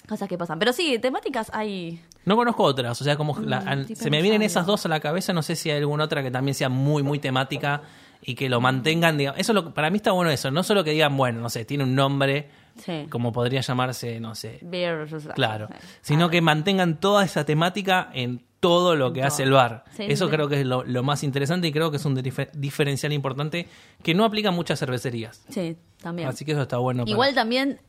cosas 0.08 0.26
que 0.26 0.38
pasan. 0.38 0.58
Pero 0.58 0.72
sí, 0.72 0.98
temáticas 0.98 1.50
hay... 1.52 2.00
No 2.24 2.36
conozco 2.36 2.62
otras, 2.64 3.00
o 3.00 3.04
sea, 3.04 3.16
como 3.16 3.38
la- 3.40 3.60
Mm, 3.60 3.80
estoy 3.80 3.96
se 3.96 4.10
me 4.10 4.20
vienen 4.22 4.42
esas 4.42 4.66
dos 4.66 4.84
a 4.84 4.88
la 4.88 5.00
cabeza, 5.00 5.32
no 5.32 5.42
sé 5.42 5.56
si 5.56 5.70
hay 5.70 5.78
alguna 5.78 6.04
otra 6.04 6.22
que 6.22 6.30
también 6.30 6.54
sea 6.54 6.68
muy, 6.68 7.02
muy 7.02 7.18
temática 7.18 7.82
y 8.22 8.34
que 8.34 8.48
lo 8.50 8.60
mantengan, 8.60 9.16
digamos, 9.16 9.40
eso 9.40 9.52
lo- 9.54 9.72
para 9.72 9.88
mí 9.90 9.96
está 9.96 10.12
bueno 10.12 10.30
eso, 10.30 10.50
no 10.50 10.62
solo 10.62 10.84
que 10.84 10.90
digan, 10.90 11.16
bueno, 11.16 11.40
no 11.40 11.48
sé, 11.48 11.64
tiene 11.64 11.84
un 11.84 11.94
nombre, 11.94 12.50
Sí. 12.76 13.06
como 13.10 13.32
podría 13.32 13.62
llamarse, 13.62 14.20
no 14.20 14.34
sé, 14.34 14.58
Beer, 14.62 15.06
claro, 15.34 15.68
sí. 15.80 15.86
sino 16.02 16.26
Ah, 16.26 16.30
que 16.30 16.40
mantengan 16.42 17.00
toda 17.00 17.24
esa 17.24 17.44
temática 17.44 18.10
en 18.12 18.44
todo 18.60 18.94
lo 18.94 19.12
que 19.14 19.22
hace 19.22 19.42
el 19.44 19.52
bar. 19.52 19.84
Sí, 19.96 20.04
eso 20.06 20.28
creo 20.28 20.46
que 20.48 20.60
es 20.60 20.66
lo, 20.66 20.84
lo 20.84 21.02
más 21.02 21.22
interesante 21.24 21.66
y 21.68 21.72
creo 21.72 21.90
que 21.90 21.96
es 21.96 22.04
un 22.04 22.14
difer- 22.16 22.50
diferencial 22.52 23.10
importante 23.14 23.66
que 24.02 24.12
no 24.12 24.24
aplica 24.26 24.50
a 24.50 24.52
muchas 24.52 24.78
cervecerías. 24.78 25.42
Sí, 25.48 25.78
también. 26.02 26.28
Así 26.28 26.44
que 26.44 26.52
eso 26.52 26.60
está 26.62 26.76
bueno. 26.76 27.04
para- 27.04 27.10
Igual 27.10 27.34
también 27.34 27.80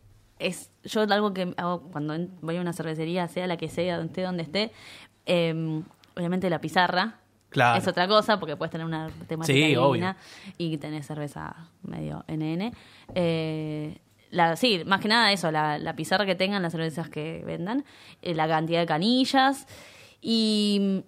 es 0.47 0.71
yo 0.83 1.01
algo 1.01 1.33
que 1.33 1.53
hago 1.57 1.81
cuando 1.91 2.15
voy 2.41 2.57
a 2.57 2.61
una 2.61 2.73
cervecería, 2.73 3.27
sea 3.27 3.47
la 3.47 3.57
que 3.57 3.69
sea, 3.69 3.97
donde 3.97 4.09
esté, 4.11 4.21
donde 4.23 4.43
esté, 4.43 4.71
eh, 5.25 5.81
obviamente 6.15 6.49
la 6.49 6.59
pizarra 6.61 7.17
Claro. 7.49 7.77
es 7.77 7.85
otra 7.85 8.07
cosa 8.07 8.39
porque 8.39 8.55
puedes 8.55 8.71
tener 8.71 8.87
una 8.87 9.09
temática 9.27 9.53
Sí, 9.53 9.75
divina 9.75 10.15
y 10.57 10.77
tener 10.77 11.03
cerveza 11.03 11.53
medio 11.83 12.23
NN. 12.29 12.71
Eh, 13.13 13.97
la, 14.29 14.55
sí, 14.55 14.81
más 14.85 15.01
que 15.01 15.09
nada 15.09 15.33
eso, 15.33 15.51
la, 15.51 15.77
la 15.77 15.93
pizarra 15.93 16.25
que 16.25 16.35
tengan, 16.35 16.61
las 16.61 16.71
cervezas 16.71 17.09
que 17.09 17.43
vendan, 17.45 17.83
eh, 18.21 18.33
la 18.33 18.47
cantidad 18.47 18.79
de 18.79 18.85
canillas 18.85 19.67
y... 20.21 21.03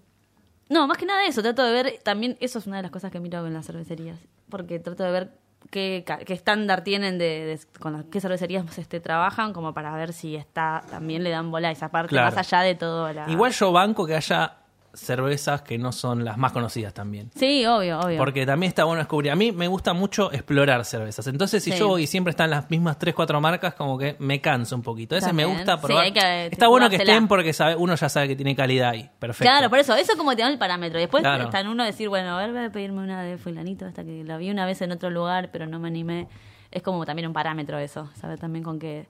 No, 0.69 0.87
más 0.87 0.97
que 0.97 1.05
nada 1.05 1.25
eso, 1.25 1.41
trato 1.41 1.63
de 1.63 1.71
ver, 1.71 1.99
también 2.03 2.35
eso 2.39 2.57
es 2.59 2.67
una 2.67 2.77
de 2.77 2.83
las 2.83 2.91
cosas 2.91 3.11
que 3.11 3.19
miro 3.19 3.45
en 3.45 3.53
las 3.53 3.65
cervecerías, 3.65 4.17
porque 4.49 4.79
trato 4.79 5.03
de 5.03 5.11
ver 5.11 5.31
qué, 5.71 6.03
qué 6.25 6.33
estándar 6.33 6.83
tienen 6.83 7.17
de, 7.17 7.25
de- 7.45 7.79
con 7.79 7.93
las, 7.93 8.05
qué 8.05 8.19
cervecerías 8.21 8.77
este, 8.77 8.99
trabajan, 8.99 9.53
como 9.53 9.73
para 9.73 9.95
ver 9.95 10.13
si 10.13 10.35
está 10.35 10.83
también 10.89 11.23
le 11.23 11.29
dan 11.29 11.51
bola 11.51 11.69
a 11.69 11.71
esa 11.71 11.89
parte, 11.89 12.09
Claro. 12.09 12.35
más 12.35 12.37
allá 12.37 12.61
de 12.63 12.75
todo 12.75 13.11
la... 13.13 13.29
Igual 13.29 13.51
yo 13.51 13.71
banco 13.71 14.05
que 14.05 14.15
haya 14.15 14.57
cervezas 14.93 15.63
que 15.63 15.77
no 15.79 15.91
son 15.91 16.23
las 16.23 16.37
más 16.37 16.51
conocidas 16.51 16.93
también. 16.93 17.31
Sí, 17.35 17.65
obvio, 17.65 17.99
obvio. 17.99 18.17
Porque 18.19 18.45
también 18.45 18.67
está 18.69 18.83
bueno 18.83 18.99
descubrir. 18.99 19.31
A 19.31 19.35
mí 19.35 19.51
me 19.51 19.67
gusta 19.67 19.93
mucho 19.93 20.31
explorar 20.31 20.85
cervezas. 20.85 21.25
Entonces, 21.27 21.63
si 21.63 21.71
Sí. 21.71 21.79
yo 21.79 21.87
voy 21.87 22.03
y 22.03 22.07
siempre 22.07 22.29
están 22.31 22.49
las 22.51 22.69
mismas 22.69 22.99
3, 22.99 23.15
4 23.15 23.41
marcas, 23.41 23.73
como 23.73 23.97
que 23.97 24.15
me 24.19 24.39
canso 24.39 24.75
un 24.75 24.83
poquito. 24.83 25.15
A 25.15 25.17
veces 25.17 25.33
me 25.33 25.45
gusta 25.45 25.81
probar. 25.81 26.13
que 26.13 26.45
está 26.51 26.67
bueno 26.67 26.89
que 26.89 26.97
estén 26.97 27.27
porque 27.27 27.53
sabe, 27.53 27.75
uno 27.75 27.95
ya 27.95 28.07
sabe 28.07 28.27
que 28.27 28.35
tiene 28.35 28.55
calidad 28.55 28.89
ahí. 28.91 29.09
Perfecto. 29.19 29.43
Claro, 29.51 29.69
por 29.69 29.79
eso, 29.79 29.95
eso 29.95 30.15
como 30.15 30.35
te 30.35 30.43
da 30.43 30.49
el 30.49 30.59
parámetro. 30.59 30.99
Después 30.99 31.21
Claro. 31.21 31.45
está 31.45 31.59
en 31.61 31.67
uno 31.69 31.83
decir, 31.83 32.09
bueno, 32.09 32.37
a 32.37 32.41
ver, 32.41 32.51
voy 32.53 32.63
a 32.65 32.71
pedirme 32.71 33.01
una 33.01 33.23
de 33.23 33.37
fulanito, 33.39 33.85
hasta 33.85 34.03
que 34.03 34.23
la 34.23 34.37
vi 34.37 34.51
una 34.51 34.65
vez 34.65 34.81
en 34.83 34.91
otro 34.91 35.09
lugar, 35.09 35.49
pero 35.51 35.65
no 35.65 35.79
me 35.79 35.87
animé. 35.87 36.27
Es 36.69 36.83
como 36.83 37.03
también 37.05 37.27
un 37.27 37.33
parámetro 37.33 37.79
eso, 37.79 38.09
saber 38.19 38.39
también 38.39 38.63
con 38.63 38.77
qué, 38.79 39.07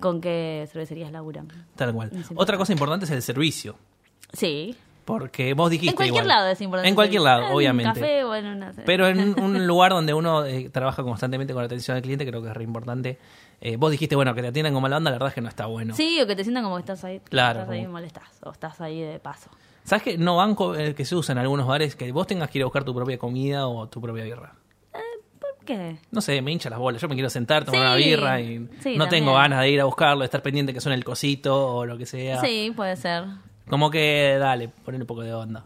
con 0.00 0.20
qué 0.20 0.68
cervecerías 0.70 1.10
laburan. 1.12 1.48
Tal 1.76 1.92
cual. 1.94 2.10
Otra 2.34 2.56
cosa 2.58 2.72
importante 2.72 3.04
es 3.06 3.10
el 3.10 3.22
servicio. 3.22 3.76
Sí. 4.34 4.76
Porque 5.04 5.52
vos 5.52 5.70
dijiste. 5.70 5.90
En 5.90 5.96
cualquier 5.96 6.24
igual. 6.24 6.28
lado 6.28 6.48
es 6.50 6.60
importante. 6.62 6.88
En 6.88 6.94
cualquier 6.94 7.20
lado, 7.22 7.46
En 7.48 7.52
obviamente. 7.52 7.88
un 7.90 7.94
café 7.94 8.24
o 8.24 8.34
en 8.34 8.46
una... 8.46 8.72
Pero 8.86 9.06
en 9.06 9.38
un 9.38 9.66
lugar 9.66 9.92
donde 9.92 10.14
uno 10.14 10.46
eh, 10.46 10.70
trabaja 10.70 11.02
constantemente 11.02 11.52
con 11.52 11.60
la 11.62 11.66
atención 11.66 11.96
al 11.96 12.02
cliente, 12.02 12.26
creo 12.26 12.40
que 12.42 12.48
es 12.48 12.54
re 12.54 12.64
importante. 12.64 13.18
Eh, 13.60 13.76
vos 13.76 13.90
dijiste, 13.90 14.16
bueno, 14.16 14.34
que 14.34 14.40
te 14.40 14.48
atiendan 14.48 14.72
como 14.72 14.88
la 14.88 14.96
onda, 14.96 15.10
la 15.10 15.16
verdad 15.16 15.28
es 15.28 15.34
que 15.34 15.40
no 15.42 15.48
está 15.48 15.66
bueno. 15.66 15.94
Sí, 15.94 16.20
o 16.22 16.26
que 16.26 16.34
te 16.34 16.42
sientan 16.42 16.64
como 16.64 16.76
que 16.76 16.80
estás 16.80 17.04
ahí. 17.04 17.20
Claro, 17.20 17.60
Estás 17.60 17.74
ahí 17.74 17.82
y 17.82 17.86
molestás. 17.86 18.40
O 18.44 18.50
estás 18.50 18.80
ahí 18.80 19.00
de 19.02 19.18
paso. 19.18 19.50
¿Sabes 19.84 20.02
que 20.02 20.16
no 20.16 20.36
banco 20.36 20.74
el 20.74 20.94
que 20.94 21.04
se 21.04 21.14
usa 21.14 21.32
en 21.32 21.38
algunos 21.38 21.66
bares 21.66 21.94
que 21.96 22.10
vos 22.10 22.26
tengas 22.26 22.48
que 22.48 22.58
ir 22.58 22.62
a 22.62 22.66
buscar 22.66 22.84
tu 22.84 22.94
propia 22.94 23.18
comida 23.18 23.66
o 23.68 23.86
tu 23.88 24.00
propia 24.00 24.24
birra? 24.24 24.54
¿Por 25.38 25.66
qué? 25.66 25.98
No 26.10 26.22
sé, 26.22 26.40
me 26.40 26.50
hincha 26.52 26.70
las 26.70 26.78
bolas. 26.78 27.00
Yo 27.02 27.08
me 27.08 27.14
quiero 27.14 27.28
sentar, 27.28 27.64
tomar 27.66 27.80
Sí, 27.80 27.84
una 27.86 27.94
birra 27.96 28.40
y 28.40 28.46
sí, 28.80 28.96
no 28.96 29.04
también. 29.04 29.08
tengo 29.10 29.34
ganas 29.34 29.60
de 29.60 29.70
ir 29.70 29.80
a 29.82 29.84
buscarlo, 29.84 30.20
de 30.20 30.24
estar 30.26 30.40
pendiente 30.42 30.72
que 30.72 30.80
suene 30.80 30.96
el 30.96 31.04
cosito 31.04 31.76
o 31.76 31.84
lo 31.86 31.98
que 31.98 32.06
sea. 32.06 32.40
Sí, 32.40 32.72
puede 32.74 32.96
ser. 32.96 33.24
Como 33.68 33.90
que, 33.90 34.36
dale, 34.38 34.68
poner 34.68 35.00
un 35.00 35.06
poco 35.06 35.22
de 35.22 35.32
onda. 35.34 35.64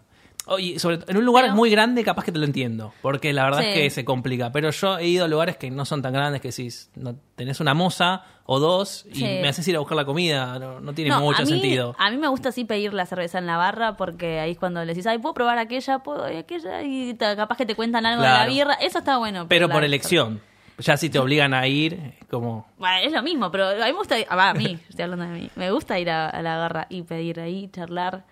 Oye, 0.51 0.79
sobre 0.79 0.99
en 1.07 1.17
un 1.19 1.27
lugar 1.27 1.45
Pero- 1.45 1.57
muy 1.57 1.69
grande 1.69 2.03
capaz 2.03 2.25
que 2.25 2.33
te 2.33 2.39
lo 2.39 2.47
entiendo, 2.47 2.95
porque 3.03 3.35
la 3.35 3.45
verdad 3.45 3.61
Sí. 3.61 3.67
es 3.69 3.75
que 3.75 3.91
se 3.91 4.05
complica. 4.07 4.51
Pero 4.51 4.71
yo 4.71 4.97
he 4.99 5.07
ido 5.07 5.27
a 5.27 5.29
lugares 5.29 5.59
que 5.59 5.71
no 5.71 5.85
son 5.85 6.01
tan 6.01 6.15
grandes 6.15 6.41
que 6.41 6.53
si 6.53 6.71
no, 6.97 7.17
tenés 7.37 7.61
una 7.61 7.75
moza 7.75 8.23
o 8.47 8.59
dos 8.59 9.05
y 9.13 9.17
Sí. 9.17 9.25
me 9.25 9.47
haces 9.49 9.69
ir 9.69 9.77
a 9.77 9.81
buscar 9.81 9.97
la 9.99 10.07
comida, 10.07 10.59
no, 10.59 10.81
no 10.81 10.95
tiene 10.95 11.11
No, 11.11 11.21
mucho 11.21 11.43
a 11.43 11.45
mí, 11.45 11.51
sentido. 11.51 11.95
A 11.99 12.11
mí 12.11 12.17
me 12.17 12.29
gusta 12.29 12.49
así 12.49 12.65
pedir 12.65 12.95
la 12.95 13.05
cerveza 13.05 13.37
en 13.37 13.47
la 13.47 13.59
barra 13.59 13.99
porque 13.99 14.41
ahí 14.41 14.53
es 14.53 14.59
cuando 14.59 14.81
le 14.81 14.87
decís, 14.87 15.07
ay, 15.07 15.19
¿puedo 15.19 15.35
probar 15.35 15.59
aquella? 15.59 15.99
¿Puedo 15.99 16.25
aquella? 16.25 16.83
Y 16.83 17.15
capaz 17.19 17.59
que 17.59 17.67
te 17.67 17.75
cuentan 17.75 18.07
algo 18.07 18.23
de 18.23 18.29
la 18.31 18.47
birra. 18.47 18.73
Eso 18.75 19.01
está 19.01 19.19
bueno. 19.19 19.45
Pero 19.51 19.69
por 19.69 19.85
elección. 19.85 20.41
Ya 20.79 20.97
si 20.97 21.11
te 21.11 21.19
obligan 21.19 21.55
a 21.55 21.67
ir, 21.67 22.15
como... 22.31 22.67
Bueno, 22.79 22.97
es 23.05 23.13
lo 23.13 23.23
mismo, 23.23 23.51
pero 23.51 23.69
a 23.69 23.75
mí 23.75 23.81
me 23.81 23.93
gusta, 23.93 24.17
ah, 24.29 24.37
va, 24.37 24.51
a 24.51 24.55
mí, 24.55 24.79
estoy 24.89 25.03
hablando 25.03 25.25
de 25.27 25.33
mí, 25.33 25.51
me 25.57 25.71
gusta 25.71 25.99
ir 25.99 26.09
a, 26.11 26.29
a 26.29 26.41
la 26.43 26.57
garra 26.57 26.87
y 26.89 27.03
pedir 27.03 27.41
ahí, 27.41 27.69
charlar 27.73 28.25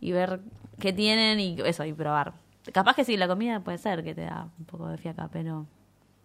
y 0.00 0.12
ver 0.12 0.40
qué 0.78 0.92
tienen 0.92 1.40
y 1.40 1.56
eso, 1.64 1.84
y 1.84 1.92
probar. 1.92 2.34
Capaz 2.72 2.96
que 2.96 3.04
sí, 3.04 3.16
la 3.16 3.28
comida 3.28 3.60
puede 3.60 3.78
ser 3.78 4.04
que 4.04 4.14
te 4.14 4.22
da 4.22 4.48
un 4.58 4.64
poco 4.66 4.88
de 4.88 4.98
fiaca, 4.98 5.28
pero 5.32 5.66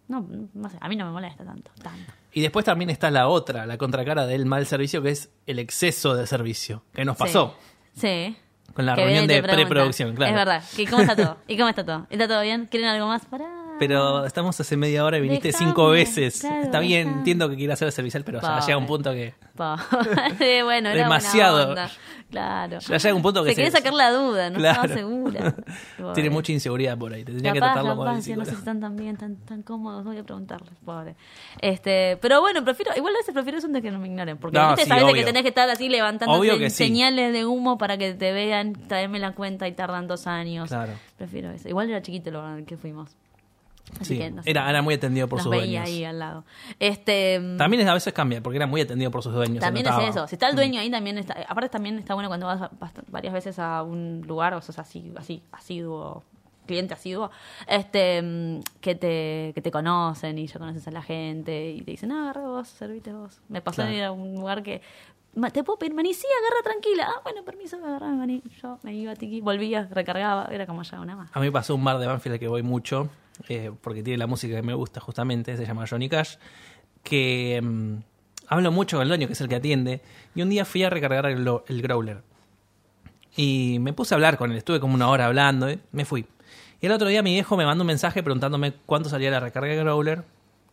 no, 0.07 0.27
no 0.53 0.69
sé, 0.69 0.77
a 0.81 0.89
mí 0.89 0.95
no 0.97 1.05
me 1.05 1.11
molesta 1.11 1.45
tanto, 1.45 1.71
tanto. 1.81 2.11
Y 2.33 2.41
después 2.41 2.65
también 2.65 2.89
está 2.89 3.09
la 3.11 3.27
otra, 3.27 3.65
la 3.65 3.77
contracara 3.77 4.25
del 4.25 4.45
mal 4.45 4.65
servicio, 4.65 5.01
que 5.01 5.11
es 5.11 5.29
el 5.45 5.59
exceso 5.59 6.15
de 6.15 6.27
servicio, 6.27 6.83
que 6.93 7.05
nos 7.05 7.15
pasó. 7.15 7.55
Sí. 7.93 8.35
Con 8.73 8.85
la 8.85 8.95
Que 8.95 9.03
reunión 9.03 9.27
de 9.27 9.41
preproducción, 9.43 10.15
claro. 10.15 10.31
Es 10.31 10.35
verdad. 10.37 10.63
¿Y 10.77 10.85
cómo 10.85 11.01
está 11.01 11.15
todo? 11.15 11.37
¿Y 11.47 11.57
cómo 11.57 11.69
está 11.69 11.85
todo? 11.85 12.07
¿Está 12.09 12.27
todo 12.27 12.41
bien? 12.41 12.67
¿Quieren 12.67 12.89
algo 12.89 13.07
más? 13.07 13.25
Para. 13.25 13.45
Pero 13.87 14.25
estamos 14.25 14.59
hace 14.59 14.77
media 14.77 15.03
hora 15.03 15.17
y 15.17 15.21
viniste 15.21 15.47
Dejame, 15.49 15.65
cinco 15.65 15.89
veces. 15.89 16.41
claro, 16.41 16.61
Está 16.63 16.79
bien, 16.79 16.99
dejame. 17.05 17.17
entiendo 17.19 17.49
que 17.49 17.55
quieras 17.55 17.77
hacer 17.77 17.87
el 17.87 17.91
servicial, 17.93 18.23
pero 18.23 18.39
ya 18.41 18.47
Pobre. 18.49 18.61
llega 18.65 18.77
un 18.77 18.85
punto 18.85 19.11
que... 19.11 19.33
Pa. 19.55 19.75
Sí, 20.37 20.61
bueno, 20.63 20.89
era 20.89 21.03
Demasiado. 21.03 21.75
Claro. 22.29 22.79
Ya 22.79 22.97
llega 22.97 23.13
un 23.15 23.21
punto 23.21 23.43
que 23.43 23.49
se 23.49 23.55
quería 23.57 23.71
sacar 23.71 23.93
la 23.93 24.09
duda, 24.11 24.49
no 24.49 24.57
Claro. 24.59 24.81
estaba 24.83 24.93
segura. 24.93 25.39
Tiene 25.97 26.03
Pobre. 26.13 26.29
mucha 26.29 26.51
inseguridad 26.53 26.97
por 26.97 27.13
ahí. 27.13 27.25
Te 27.25 27.31
tendría 27.33 27.51
que 27.51 27.59
Capaz, 27.59 27.73
tratarlo 27.73 27.97
con 27.97 28.07
el 28.07 28.15
no 28.37 28.45
sé 28.45 28.51
si 28.51 28.57
están 28.57 28.79
tan 28.79 28.95
bien, 28.95 29.17
tan, 29.17 29.35
tan 29.37 29.63
cómodos, 29.63 30.03
voy 30.05 30.17
a 30.17 30.23
preguntarles, 30.23 30.71
pobre. 30.85 31.15
Este, 31.59 32.17
pero 32.21 32.39
bueno, 32.39 32.63
prefiero, 32.63 32.91
igual 32.95 33.15
a 33.15 33.17
veces 33.17 33.33
prefiero 33.33 33.57
eso 33.57 33.67
antes 33.67 33.81
que 33.81 33.91
no 33.91 33.99
me 33.99 34.07
ignoren, 34.07 34.37
porque 34.37 34.57
No, 34.57 34.77
sí, 34.77 34.85
sabes 34.85 35.03
obvio. 35.03 35.15
que 35.15 35.23
tenés 35.25 35.41
que 35.41 35.49
estar 35.49 35.69
así 35.69 35.89
levantando 35.89 36.39
que 36.41 36.69
sí. 36.69 36.85
señales 36.85 37.33
de 37.33 37.45
humo 37.45 37.77
para 37.77 37.97
que 37.97 38.13
te 38.13 38.31
vean, 38.31 38.73
traerme 38.87 39.19
la 39.19 39.33
cuenta 39.33 39.67
y 39.67 39.73
tardan 39.73 40.07
dos 40.07 40.27
años. 40.27 40.69
Claro. 40.69 40.93
Prefiero 41.17 41.51
eso. 41.51 41.67
Igual 41.67 41.89
era 41.89 42.01
chiquito 42.01 42.31
lo 42.31 42.43
que 42.65 42.77
fuimos. 42.77 43.17
Así 43.99 44.15
Sí, 44.15 44.17
que 44.19 44.31
no 44.31 44.41
sé. 44.43 44.49
era, 44.51 44.69
era 44.69 44.81
muy 44.81 44.93
atendido 44.95 45.27
por 45.27 45.41
sus 45.41 45.51
veía 45.51 45.81
dueños. 45.81 45.85
ahí 45.87 46.03
al 46.05 46.19
lado. 46.19 46.45
Este, 46.79 47.39
También 47.57 47.81
es- 47.81 47.87
a 47.87 47.93
veces 47.93 48.13
cambia, 48.13 48.41
porque 48.41 48.57
era 48.57 48.67
muy 48.67 48.81
atendido 48.81 49.11
por 49.11 49.21
sus 49.23 49.33
dueños. 49.33 49.59
también 49.59 49.85
es 49.87 50.09
eso. 50.09 50.27
Si 50.27 50.35
está 50.35 50.47
el 50.49 50.55
dueño 50.55 50.79
ahí, 50.79 50.89
también 50.89 51.17
está. 51.17 51.35
Aparte, 51.47 51.69
también 51.69 51.97
está 51.99 52.13
bueno 52.13 52.29
cuando 52.29 52.47
vas 52.47 52.61
a- 52.61 52.71
varias 53.09 53.33
veces 53.33 53.59
a 53.59 53.83
un 53.83 54.23
lugar, 54.27 54.53
o 54.53 54.61
sos 54.61 54.79
así, 54.79 55.11
así, 55.17 55.41
asiduo, 55.51 56.23
cliente 56.65 56.93
asiduo, 56.93 57.31
este, 57.67 58.21
mm, 58.21 58.59
que 58.79 58.95
te, 58.95 59.51
que 59.53 59.61
te 59.61 59.71
conocen 59.71 60.37
y 60.37 60.47
ya 60.47 60.59
conoces 60.59 60.87
a 60.87 60.91
la 60.91 61.01
gente 61.01 61.71
y 61.71 61.81
te 61.81 61.91
dicen, 61.91 62.11
ah, 62.11 62.23
agarra 62.23 62.47
vos, 62.47 62.67
servite 62.69 63.11
vos. 63.13 63.41
Me 63.49 63.61
pasó 63.61 63.81
Claro. 63.81 63.91
ir 63.97 64.03
a 64.03 64.11
un 64.11 64.35
lugar 64.35 64.63
que. 64.63 64.81
"Ma, 65.35 65.49
¿Te 65.49 65.63
puedo 65.63 65.79
pedir 65.79 65.93
maní? 65.93 66.13
Sí, 66.13 66.27
agarra 66.41 66.61
tranquila. 66.63 67.07
Ah, 67.09 67.21
bueno, 67.23 67.43
permiso, 67.43 67.77
agarra 67.77 68.07
maní. 68.07 68.41
Yo 68.61 68.79
me 68.83 68.93
iba, 68.93 69.15
tiqui, 69.15 69.39
volvía, 69.41 69.87
recargaba. 69.89 70.47
Era 70.51 70.65
como 70.65 70.83
ya 70.83 70.99
una 70.99 71.15
más. 71.15 71.29
A 71.33 71.39
mí 71.39 71.49
pasó 71.51 71.73
un 71.75 71.83
bar 71.83 71.97
de 71.99 72.07
Banfield 72.07 72.33
al 72.33 72.39
que 72.39 72.47
voy 72.49 72.63
mucho, 72.63 73.09
eh, 73.49 73.71
porque 73.81 74.03
tiene 74.03 74.17
la 74.17 74.27
música 74.27 74.55
que 74.55 74.61
me 74.61 74.73
gusta 74.73 74.99
justamente, 74.99 75.57
se 75.57 75.65
llama 75.65 75.85
Johnny 75.89 76.09
Cash, 76.09 76.35
que 77.03 77.59
mm, 77.61 77.95
hablo 78.47 78.71
mucho 78.71 78.97
con 78.97 79.03
el 79.03 79.07
dueño, 79.07 79.27
que 79.27 79.33
es 79.33 79.41
el 79.41 79.49
que 79.49 79.55
atiende, 79.55 80.01
y 80.35 80.41
un 80.41 80.49
día 80.49 80.65
fui 80.65 80.83
a 80.83 80.89
recargar 80.89 81.25
el, 81.25 81.47
el 81.67 81.81
growler. 81.81 82.21
Y 83.35 83.77
me 83.79 83.93
puse 83.93 84.13
a 84.13 84.15
hablar 84.15 84.37
con 84.37 84.51
él, 84.51 84.57
estuve 84.57 84.79
como 84.79 84.93
una 84.93 85.09
hora 85.09 85.27
hablando, 85.27 85.69
eh, 85.69 85.79
me 85.91 86.05
fui. 86.05 86.25
Y 86.81 86.87
el 86.87 86.91
otro 86.91 87.07
día 87.07 87.21
mi 87.21 87.33
viejo 87.33 87.55
me 87.57 87.65
mandó 87.65 87.83
un 87.83 87.87
mensaje 87.87 88.23
preguntándome 88.23 88.73
cuánto 88.85 89.07
salía 89.07 89.31
la 89.31 89.39
recarga 89.39 89.73
del 89.73 89.83
growler. 89.83 90.23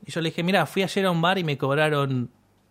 Y 0.06 0.10
yo 0.10 0.20
le 0.20 0.30
dije, 0.30 0.42
mira, 0.42 0.64
fui 0.66 0.82
ayer 0.82 1.06
a 1.06 1.10
un 1.10 1.20
bar 1.20 1.38
y 1.38 1.44
me 1.44 1.58
cobraron... 1.58 2.30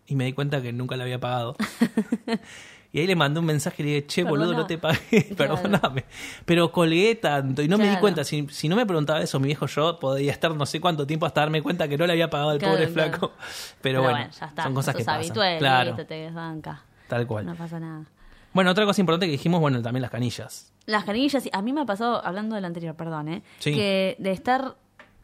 Y 0.09 0.15
me 0.15 0.23
di 0.23 0.31
cuenta 0.31 0.61
que 0.61 0.71
nunca 0.71 0.95
le 0.95 1.03
había 1.03 1.19
pagado. 1.19 1.55
Y 2.93 2.99
ahí 2.99 3.07
le 3.07 3.15
mandé 3.15 3.39
un 3.39 3.45
mensaje 3.45 3.83
y 3.83 3.85
le 3.85 3.91
dije, 3.95 4.07
che, 4.07 4.23
boludo, 4.23 4.53
no 4.53 4.65
te 4.65 4.77
pagué, 4.77 5.27
Claro. 5.35 5.55
perdóname. 5.61 6.05
Pero 6.45 6.71
colgué 6.71 7.15
tanto 7.15 7.61
y 7.61 7.67
no 7.67 7.77
me 7.77 7.89
di 7.89 7.95
cuenta. 7.97 8.23
Si, 8.23 8.47
si 8.49 8.69
no 8.69 8.75
me 8.75 8.85
preguntaba 8.85 9.21
eso, 9.21 9.39
mi 9.39 9.47
viejo 9.47 9.67
yo 9.67 9.99
podía 9.99 10.31
estar 10.31 10.55
no 10.55 10.65
sé 10.65 10.79
cuánto 10.79 11.05
tiempo 11.05 11.25
hasta 11.25 11.41
darme 11.41 11.61
cuenta 11.61 11.87
que 11.87 11.97
no 11.97 12.05
le 12.07 12.13
había 12.13 12.29
pagado 12.29 12.57
Claro, 12.57 12.73
pobre 12.75 12.87
flaco. 12.87 13.33
Pero, 13.81 14.01
bueno, 14.01 14.29
ya 14.39 14.45
está. 14.47 14.63
son 14.63 14.73
cosas 14.73 14.95
que 14.95 15.03
pasan. 15.03 15.21
habitual, 15.21 15.57
claro, 15.59 15.95
te 15.95 16.13
desbanca. 16.13 16.81
tal 17.07 17.27
cual. 17.27 17.45
No 17.45 17.55
pasa 17.55 17.79
nada. 17.79 18.05
Bueno, 18.53 18.71
otra 18.71 18.85
cosa 18.85 19.01
importante 19.01 19.25
que 19.27 19.33
dijimos, 19.33 19.59
bueno, 19.59 19.81
también 19.81 20.01
las 20.01 20.09
canillas. 20.11 20.71
Las 20.85 21.03
canillas, 21.03 21.43
a 21.51 21.61
mí 21.61 21.73
me 21.73 21.81
ha 21.81 21.85
pasado, 21.85 22.25
hablando 22.25 22.55
del 22.55 22.63
anterior, 22.65 22.95
perdón, 22.95 23.27
¿eh? 23.27 23.43
Sí. 23.59 23.73
que 23.75 24.15
de 24.19 24.31
estar 24.31 24.75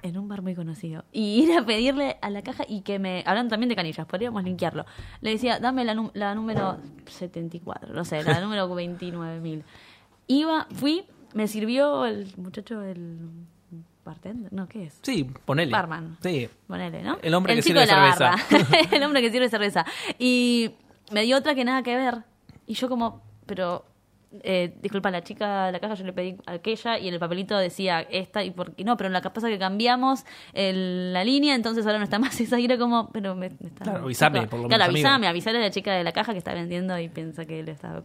en 0.03 0.17
un 0.17 0.27
bar 0.27 0.41
muy 0.41 0.53
conocido 0.53 1.05
y 1.11 1.43
ir 1.43 1.57
a 1.57 1.65
pedirle 1.65 2.17
a 2.21 2.29
la 2.29 2.43
caja 2.43 2.63
y 2.67 2.81
que 2.81 2.99
me, 2.99 3.23
hablando 3.25 3.49
también 3.51 3.69
de 3.69 3.75
canillas, 3.75 4.05
podríamos 4.05 4.43
linkearlo, 4.43 4.85
le 5.21 5.31
decía, 5.31 5.59
dame 5.59 5.83
la, 5.83 6.11
la 6.13 6.35
número 6.35 6.77
74, 7.07 7.93
no 7.93 8.05
sé, 8.05 8.23
la 8.23 8.39
número 8.41 8.69
29.000. 8.69 9.63
Iba, 10.27 10.67
fui, 10.71 11.05
me 11.33 11.47
sirvió 11.47 12.05
el 12.05 12.31
muchacho, 12.37 12.81
el 12.83 13.17
bartender, 14.05 14.51
no, 14.51 14.67
¿qué 14.67 14.85
es? 14.85 14.99
Sí, 15.01 15.23
ponele. 15.45 15.71
Barman. 15.71 16.17
Sí. 16.21 16.49
Ponele, 16.67 17.01
¿no? 17.03 17.17
El 17.21 17.33
hombre 17.33 17.55
que 17.55 17.63
chico 17.63 17.79
sirve 17.79 17.81
de 17.81 17.87
la 17.87 18.15
cerveza. 18.15 18.59
barra. 18.59 18.79
el 18.91 19.03
hombre 19.03 19.21
que 19.21 19.31
sirve 19.31 19.49
cerveza. 19.49 19.85
Y 20.19 20.71
me 21.11 21.23
dio 21.23 21.37
otra 21.37 21.55
que 21.55 21.63
nada 21.63 21.83
que 21.83 21.95
ver. 21.95 22.23
Y 22.67 22.73
yo 22.73 22.89
como, 22.89 23.21
pero, 23.45 23.85
eh, 24.41 24.73
disculpa, 24.81 25.11
la 25.11 25.23
chica 25.23 25.67
de 25.67 25.71
la 25.73 25.79
caja 25.79 25.93
yo 25.93 26.03
le 26.05 26.13
pedí 26.13 26.35
aquella 26.47 26.97
y 26.97 27.07
en 27.07 27.13
el 27.13 27.19
papelito 27.19 27.57
decía 27.57 28.01
esta 28.01 28.43
y 28.43 28.51
por 28.51 28.73
no, 28.83 28.97
pero 28.97 29.07
en 29.07 29.13
la 29.13 29.21
pasa 29.21 29.47
que 29.47 29.59
cambiamos 29.59 30.25
el- 30.53 31.13
la 31.13 31.23
línea, 31.23 31.55
entonces 31.55 31.85
ahora 31.85 31.97
no 31.99 32.03
está 32.03 32.19
más 32.19 32.39
esa. 32.41 32.59
Y 32.59 32.65
era 32.65 32.77
como, 32.77 33.11
pero 33.11 33.35
me, 33.35 33.49
me 33.49 33.67
está... 33.67 33.83
Claro, 33.83 34.03
avísame, 34.05 34.47
por 34.47 34.59
lo 34.61 34.67
Claro, 34.67 34.83
menos, 34.83 34.89
amigo. 34.89 35.07
avísame, 35.07 35.27
avisale 35.27 35.57
a 35.59 35.61
la 35.61 35.71
chica 35.71 35.93
de 35.93 36.03
la 36.03 36.11
caja 36.11 36.31
que 36.31 36.37
está 36.39 36.53
vendiendo 36.53 36.97
y 36.99 37.09
piensa 37.09 37.45
que 37.45 37.59
él 37.59 37.69
está... 37.69 38.01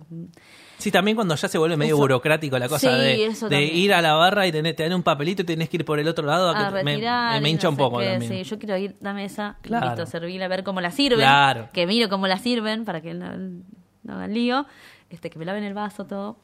Sí, 0.79 0.93
también 0.93 1.17
cuando 1.17 1.35
ya 1.35 1.49
se 1.49 1.59
vuelve 1.59 1.77
medio 1.77 1.95
Eso- 1.95 2.03
burocrático 2.03 2.59
la 2.59 2.69
cosa 2.69 2.91
Sí, 2.91 3.47
de, 3.49 3.65
ir 3.65 3.93
a 3.93 4.01
la 4.01 4.15
barra 4.15 4.47
y 4.47 4.53
tener, 4.53 4.77
tener 4.77 4.95
un 4.95 5.03
papelito 5.03 5.43
y 5.43 5.45
tenés 5.45 5.69
que 5.69 5.79
ir 5.79 5.85
por 5.85 5.99
el 5.99 6.07
otro 6.07 6.25
lado. 6.27 6.51
A 6.51 6.55
que 6.69 6.85
me- 6.85 6.93
retirar, 6.93 7.35
me, 7.35 7.41
me 7.41 7.49
y 7.49 7.53
hincha 7.53 7.67
no 7.67 7.71
un 7.71 7.77
poco 7.77 7.99
qué, 7.99 8.11
también. 8.11 8.45
Sí, 8.45 8.49
yo 8.51 8.59
quiero 8.59 8.77
ir, 8.77 8.97
dame 9.01 9.25
esa, 9.25 9.57
Claro. 9.63 9.87
listo, 9.87 10.07
servirla, 10.07 10.45
a 10.45 10.49
ver 10.49 10.63
cómo 10.63 10.81
la 10.81 10.91
sirven. 10.93 11.19
Claro. 11.19 11.69
Que 11.73 11.87
miro 11.87 12.09
cómo 12.09 12.27
la 12.29 12.39
sirven 12.39 12.85
para 12.85 13.01
que 13.01 13.13
no, 13.15 13.37
no 13.37 14.13
hagan 14.15 14.33
lío. 14.35 14.67
Este, 15.11 15.31
que 15.31 15.39
me 15.39 15.45
laven 15.45 15.65
el 15.65 15.75
vaso, 15.75 16.05
todo. 16.07 16.37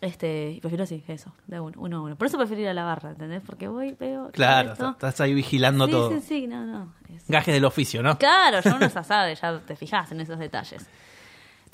Este, 0.00 0.50
y 0.50 0.60
prefiero 0.60 0.84
así, 0.84 1.02
eso, 1.08 1.32
de 1.46 1.58
uno, 1.60 1.72
uno 1.78 1.96
a 1.98 2.02
uno. 2.02 2.16
Por 2.16 2.26
eso 2.26 2.36
prefiero 2.36 2.62
ir 2.62 2.68
a 2.68 2.74
la 2.74 2.84
barra, 2.84 3.10
¿entendés? 3.10 3.42
Porque 3.46 3.68
voy, 3.68 3.92
veo. 3.98 4.30
Claro, 4.32 4.72
esto. 4.72 4.90
estás 4.90 5.20
ahí 5.20 5.32
vigilando 5.32 5.86
sí, 5.86 5.90
todo. 5.92 6.10
Sí, 6.10 6.20
sí, 6.20 6.46
no, 6.46 6.66
no. 6.66 6.92
es- 7.14 7.26
Gajes 7.28 7.54
del 7.54 7.64
oficio, 7.64 8.02
¿no? 8.02 8.18
Claro, 8.18 8.60
ya 8.60 8.74
uno 8.74 8.88
ya 8.88 9.02
sabe, 9.04 9.34
ya 9.36 9.58
te 9.60 9.76
fijas 9.76 10.10
en 10.12 10.20
esos 10.20 10.38
detalles. 10.38 10.86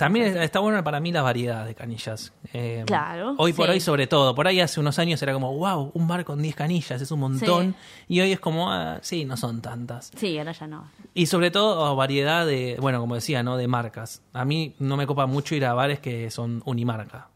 También 0.03 0.37
está 0.39 0.59
bueno 0.59 0.83
para 0.83 0.99
mí 1.01 1.13
la 1.13 1.23
variedad 1.23 1.65
de 1.65 1.75
canillas. 1.75 2.33
Eh, 2.53 2.83
Claro, 2.87 3.35
Hoy 3.39 3.53
por 3.53 3.67
sí. 3.67 3.73
hoy, 3.73 3.81
sobre 3.81 4.07
todo. 4.07 4.35
Por 4.35 4.49
ahí 4.49 4.61
hace 4.61 4.81
unos 4.81 4.99
años 4.99 5.23
era 5.23 5.33
como, 5.33 5.57
wow, 5.57 5.93
un 5.95 6.09
bar 6.09 6.25
con 6.25 6.43
10 6.43 6.57
canillas, 6.57 7.01
es 7.01 7.11
un 7.13 7.21
montón. 7.21 7.77
Y 8.09 8.21
hoy 8.21 8.33
es 8.33 8.41
como, 8.41 8.73
ah, 8.73 8.99
sí, 9.03 9.25
no 9.25 9.37
son 9.37 9.63
tantas. 9.63 10.11
Sí, 10.17 10.37
ahora 10.39 10.53
ya 10.53 10.67
no. 10.67 10.91
Y 11.15 11.27
sobre 11.27 11.51
todo 11.51 11.95
variedad 11.95 12.47
de, 12.47 12.77
bueno, 12.81 13.01
como 13.01 13.15
decía, 13.15 13.43
¿no? 13.43 13.57
De 13.57 13.69
marcas. 13.69 14.23
A 14.33 14.45
mí 14.45 14.75
no 14.79 14.97
me 14.97 15.07
copa 15.07 15.27
mucho 15.27 15.55
ir 15.55 15.65
a 15.65 15.75
bares 15.75 16.01
que 16.01 16.31
son 16.31 16.63
unimarca. 16.65 17.29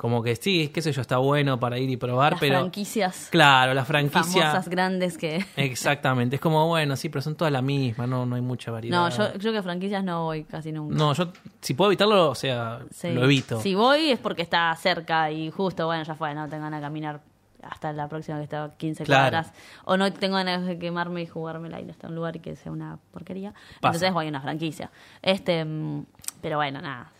Como 0.00 0.22
que 0.22 0.34
sí, 0.34 0.70
qué 0.72 0.80
sé 0.80 0.92
yo, 0.92 1.02
está 1.02 1.18
bueno 1.18 1.60
para 1.60 1.78
ir 1.78 1.90
y 1.90 1.98
probar, 1.98 2.32
Las 2.32 2.40
pero... 2.40 2.58
franquicias 2.60 3.28
Claro, 3.30 3.74
la 3.74 3.84
franquicia... 3.84 4.22
famosas, 4.44 4.68
grandes 4.70 5.18
que. 5.18 5.44
Exactamente, 5.56 6.36
es 6.36 6.40
como, 6.40 6.66
bueno, 6.68 6.96
sí, 6.96 7.10
pero 7.10 7.20
son 7.20 7.34
todas 7.34 7.52
la 7.52 7.60
misma, 7.60 8.06
no, 8.06 8.24
no 8.24 8.34
hay 8.34 8.40
mucha 8.40 8.70
variedad. 8.70 8.96
No, 8.98 9.10
yo 9.10 9.38
creo 9.38 9.52
que 9.52 9.62
franquicias 9.62 10.02
no 10.02 10.24
voy 10.24 10.44
casi 10.44 10.72
nunca. 10.72 10.94
No, 10.96 11.12
yo, 11.12 11.28
si 11.60 11.74
puedo 11.74 11.90
evitarlo, 11.90 12.30
o 12.30 12.34
sea, 12.34 12.78
Sí. 12.90 13.10
lo 13.12 13.24
evito. 13.24 13.60
Si 13.60 13.74
voy 13.74 14.10
es 14.10 14.18
porque 14.18 14.40
está 14.40 14.74
cerca 14.76 15.30
y 15.30 15.50
justo, 15.50 15.84
bueno, 15.84 16.02
ya 16.04 16.14
fue, 16.14 16.34
no 16.34 16.48
tengo 16.48 16.62
ganas 16.62 16.80
de 16.80 16.86
caminar 16.86 17.20
hasta 17.62 17.92
la 17.92 18.08
próxima 18.08 18.38
que 18.38 18.44
está 18.44 18.64
a 18.64 18.70
15 18.70 19.04
Claro. 19.04 19.24
cuadras. 19.24 19.52
O 19.84 19.98
no 19.98 20.10
tengo 20.14 20.36
ganas 20.36 20.64
de 20.64 20.78
quemarme 20.78 21.20
y 21.20 21.26
jugármela 21.26 21.78
y 21.78 21.90
hasta 21.90 22.08
un 22.08 22.14
lugar 22.14 22.36
y 22.36 22.40
que 22.40 22.56
sea 22.56 22.72
una 22.72 22.98
porquería. 23.12 23.50
Pasa. 23.52 23.66
Entonces 23.96 24.12
voy 24.14 24.24
a 24.24 24.28
una 24.30 24.40
franquicia. 24.40 24.90
Este, 25.20 25.62
mm, 25.62 26.06
pero 26.40 26.56
bueno, 26.56 26.80
nada. 26.80 27.12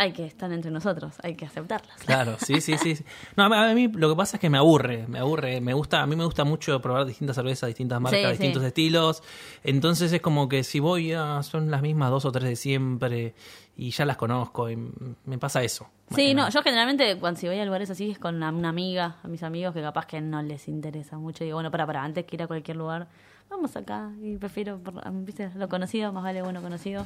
Hay 0.00 0.12
que 0.12 0.24
estar 0.24 0.52
entre 0.52 0.70
nosotros, 0.70 1.16
hay 1.24 1.34
que 1.34 1.44
aceptarlas. 1.44 1.96
Claro, 1.98 2.36
sí, 2.38 2.60
sí, 2.60 2.78
sí. 2.78 2.96
No, 3.36 3.44
a 3.52 3.74
mí, 3.74 3.88
lo 3.88 4.08
que 4.08 4.14
pasa 4.14 4.36
es 4.36 4.40
que 4.40 4.48
me 4.48 4.56
aburre, 4.56 5.06
me 5.08 5.18
aburre, 5.18 5.60
me 5.60 5.74
gusta, 5.74 6.00
a 6.02 6.06
mí 6.06 6.14
me 6.14 6.24
gusta 6.24 6.44
mucho 6.44 6.80
probar 6.80 7.04
distintas 7.04 7.34
cervezas, 7.34 7.66
distintas 7.66 8.00
marcas, 8.00 8.20
Sí, 8.20 8.26
sí. 8.28 8.30
distintos 8.34 8.62
estilos. 8.62 9.22
Entonces 9.64 10.12
es 10.12 10.20
como 10.20 10.48
que 10.48 10.62
si 10.62 10.78
voy 10.78 11.12
a, 11.14 11.42
son 11.42 11.68
las 11.72 11.82
mismas 11.82 12.10
dos 12.10 12.24
o 12.26 12.30
tres 12.30 12.44
de 12.48 12.54
siempre 12.54 13.34
y 13.76 13.90
ya 13.90 14.04
las 14.04 14.16
conozco 14.16 14.70
y 14.70 14.76
me 15.24 15.36
pasa 15.38 15.64
eso. 15.64 15.88
Sí, 16.14 16.32
no, 16.32 16.48
yo 16.48 16.62
generalmente 16.62 17.18
cuando 17.18 17.40
si 17.40 17.48
voy 17.48 17.58
a 17.58 17.64
lugares 17.64 17.90
así 17.90 18.12
es 18.12 18.20
con 18.20 18.36
una, 18.36 18.50
una 18.50 18.68
amiga, 18.68 19.16
a 19.24 19.26
mis 19.26 19.42
amigos 19.42 19.74
que 19.74 19.82
capaz 19.82 20.06
que 20.06 20.20
no 20.20 20.40
les 20.42 20.68
interesa 20.68 21.18
mucho. 21.18 21.42
Digo, 21.42 21.56
bueno, 21.56 21.72
para, 21.72 21.86
para, 21.86 22.04
antes 22.04 22.24
que 22.24 22.36
ir 22.36 22.42
a 22.44 22.46
cualquier 22.46 22.76
lugar, 22.76 23.08
vamos 23.50 23.76
acá. 23.76 24.12
Y 24.22 24.36
prefiero, 24.36 24.78
por- 24.78 25.02
¿viste? 25.24 25.50
lo 25.56 25.68
conocido, 25.68 26.12
más 26.12 26.22
vale 26.22 26.40
bueno 26.40 26.62
conocido 26.62 27.04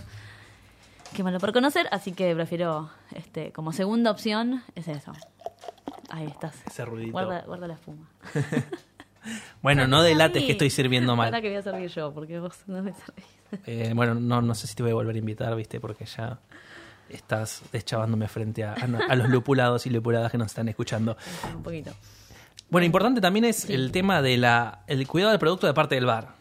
que 1.13 1.23
malo 1.23 1.39
por 1.41 1.53
conocer. 1.53 1.87
Así 1.93 2.13
que 2.13 2.35
prefiero, 2.35 2.91
este 3.15 3.53
como 3.53 3.73
segunda 3.73 4.11
opción, 4.11 4.63
es 4.75 4.89
eso. 4.89 5.13
Ahí 6.11 6.27
estás. 6.27 6.55
Ese 6.67 6.85
ruidito. 6.85 7.13
Guarda, 7.13 7.43
guarda 7.47 7.67
la 7.69 7.75
espuma. 7.75 8.09
Bueno, 9.63 9.87
no 9.87 10.03
delates 10.03 10.43
que 10.45 10.51
estoy 10.53 10.69
sirviendo 10.69 11.13
Ahora 11.13 11.31
mal. 11.31 11.41
que 11.43 11.49
voy 11.49 11.57
a 11.59 11.63
servir 11.63 11.89
yo, 11.91 12.13
porque 12.13 12.41
vos 12.41 12.59
no 12.67 12.83
me 12.83 12.93
servís. 12.93 13.25
Eh, 13.67 13.93
bueno, 13.95 14.15
no, 14.15 14.43
no 14.43 14.53
sé 14.57 14.67
si 14.67 14.75
te 14.75 14.83
voy 14.83 14.91
a 14.91 14.95
volver 14.95 15.15
a 15.15 15.19
invitar, 15.21 15.55
viste, 15.55 15.79
porque 15.79 16.07
ya 16.07 16.41
estás 17.09 17.63
deschavándome 17.71 18.27
frente 18.27 18.65
a, 18.65 18.73
a- 18.73 19.13
a 19.13 19.15
los 19.15 19.29
lupulados 19.29 19.87
y 19.87 19.91
lupuladas 19.91 20.33
que 20.33 20.39
nos 20.39 20.49
están 20.49 20.69
escuchando. 20.69 21.17
Un 21.55 21.63
poquito. 21.63 21.93
Bueno, 22.69 22.85
importante 22.85 23.21
también 23.21 23.45
es 23.45 23.71
el 23.71 23.93
tema 23.93 24.23
de 24.23 24.39
la 24.39 24.81
el 24.89 25.07
cuidado 25.07 25.31
del 25.31 25.39
producto 25.39 25.69
de 25.69 25.75
parte 25.75 25.95
del 25.95 26.07
bar. 26.07 26.35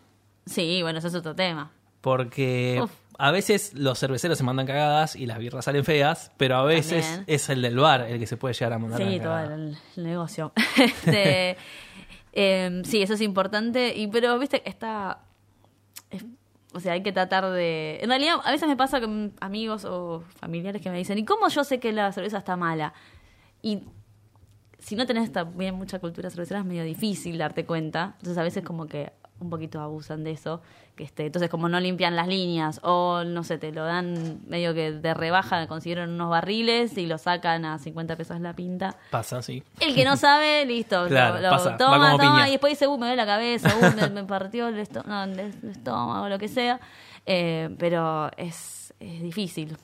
Sí, 0.47 0.81
bueno, 0.81 0.97
eso 0.97 1.09
es 1.09 1.13
otro 1.15 1.35
tema. 1.35 1.69
Porque 2.01 2.79
Uf. 2.81 2.91
A 3.17 3.31
veces 3.31 3.73
los 3.73 3.99
cerveceros 3.99 4.37
se 4.37 4.43
mandan 4.43 4.65
cagadas 4.65 5.15
y 5.15 5.25
las 5.25 5.37
birras 5.37 5.65
salen 5.65 5.83
feas, 5.85 6.31
pero 6.37 6.55
a 6.57 6.63
veces 6.63 7.05
También. 7.05 7.23
es 7.27 7.49
el 7.49 7.61
del 7.61 7.77
bar 7.77 8.01
el 8.01 8.19
que 8.19 8.27
se 8.27 8.37
puede 8.37 8.53
llegar 8.53 8.73
a 8.73 8.79
mandar 8.79 8.99
Sí, 9.01 9.19
todo 9.19 9.39
el, 9.39 9.77
el 9.97 10.03
negocio. 10.03 10.51
Este, 10.77 11.57
em, 12.33 12.83
sí, 12.83 13.01
eso 13.01 13.13
es 13.13 13.21
importante. 13.21 13.93
Y 13.95 14.07
pero, 14.07 14.37
viste, 14.39 14.67
está. 14.69 15.19
es- 16.09 16.25
o 16.73 16.79
sea, 16.79 16.93
hay 16.93 17.03
que 17.03 17.11
tratar 17.11 17.49
de. 17.51 17.99
En 18.01 18.07
realidad, 18.09 18.37
a 18.45 18.51
veces 18.51 18.67
me 18.67 18.77
pasa 18.77 19.01
con 19.01 19.33
amigos 19.41 19.83
o 19.83 20.23
familiares 20.39 20.81
que 20.81 20.89
me 20.89 20.97
dicen, 20.97 21.17
¿y 21.17 21.25
cómo 21.25 21.49
yo 21.49 21.63
sé 21.65 21.79
que 21.81 21.91
la 21.91 22.11
cerveza 22.13 22.37
está 22.37 22.55
mala? 22.55 22.93
Y 23.61 23.83
si 24.79 24.95
no 24.95 25.05
tenés 25.05 25.31
también 25.33 25.75
mucha 25.75 25.99
cultura 25.99 26.29
cervecera 26.29 26.61
es 26.61 26.65
medio 26.65 26.83
difícil 26.85 27.37
darte 27.37 27.65
cuenta. 27.65 28.13
Entonces 28.19 28.37
a 28.37 28.43
veces 28.43 28.63
como 28.63 28.87
que 28.87 29.11
un 29.41 29.49
poquito 29.49 29.81
abusan 29.81 30.23
de 30.23 30.31
eso. 30.31 30.61
Que 30.95 31.03
este, 31.03 31.25
entonces 31.25 31.49
como 31.49 31.67
no 31.69 31.79
limpian 31.79 32.15
las 32.15 32.27
líneas 32.27 32.79
o 32.83 33.23
no 33.25 33.43
sé, 33.43 33.57
te 33.57 33.71
lo 33.71 33.83
dan 33.85 34.39
medio 34.47 34.73
que 34.73 34.91
de 34.91 35.13
rebaja, 35.13 35.65
consiguieron 35.67 36.11
unos 36.11 36.29
barriles 36.29 36.97
y 36.97 37.07
lo 37.07 37.17
sacan 37.17 37.65
a 37.65 37.79
50 37.79 38.15
pesos 38.17 38.39
la 38.41 38.53
pinta. 38.53 38.95
Pasa, 39.09 39.41
sí. 39.41 39.63
El 39.79 39.95
que 39.95 40.05
no 40.05 40.15
sabe, 40.17 40.65
listo, 40.65 41.07
Claro, 41.07 41.35
lo, 41.35 41.41
lo 41.41 41.49
pasa, 41.49 41.69
va 41.71 41.77
toma, 41.77 42.17
toma 42.17 42.47
y 42.47 42.51
después 42.51 42.71
dice, 42.71 42.87
uh, 42.87 42.97
me 42.97 43.07
duele 43.07 43.15
la 43.15 43.25
cabeza, 43.25 43.69
uh, 43.75 43.95
me, 43.95 44.09
me 44.09 44.23
partió 44.25 44.67
el, 44.67 44.77
esto- 44.79 45.03
no, 45.05 45.23
el 45.23 45.39
estómago, 45.71 46.29
lo 46.29 46.37
que 46.37 46.47
sea. 46.47 46.79
Eh, 47.25 47.69
pero 47.79 48.29
es, 48.37 48.93
es 48.99 49.21
difícil. 49.21 49.77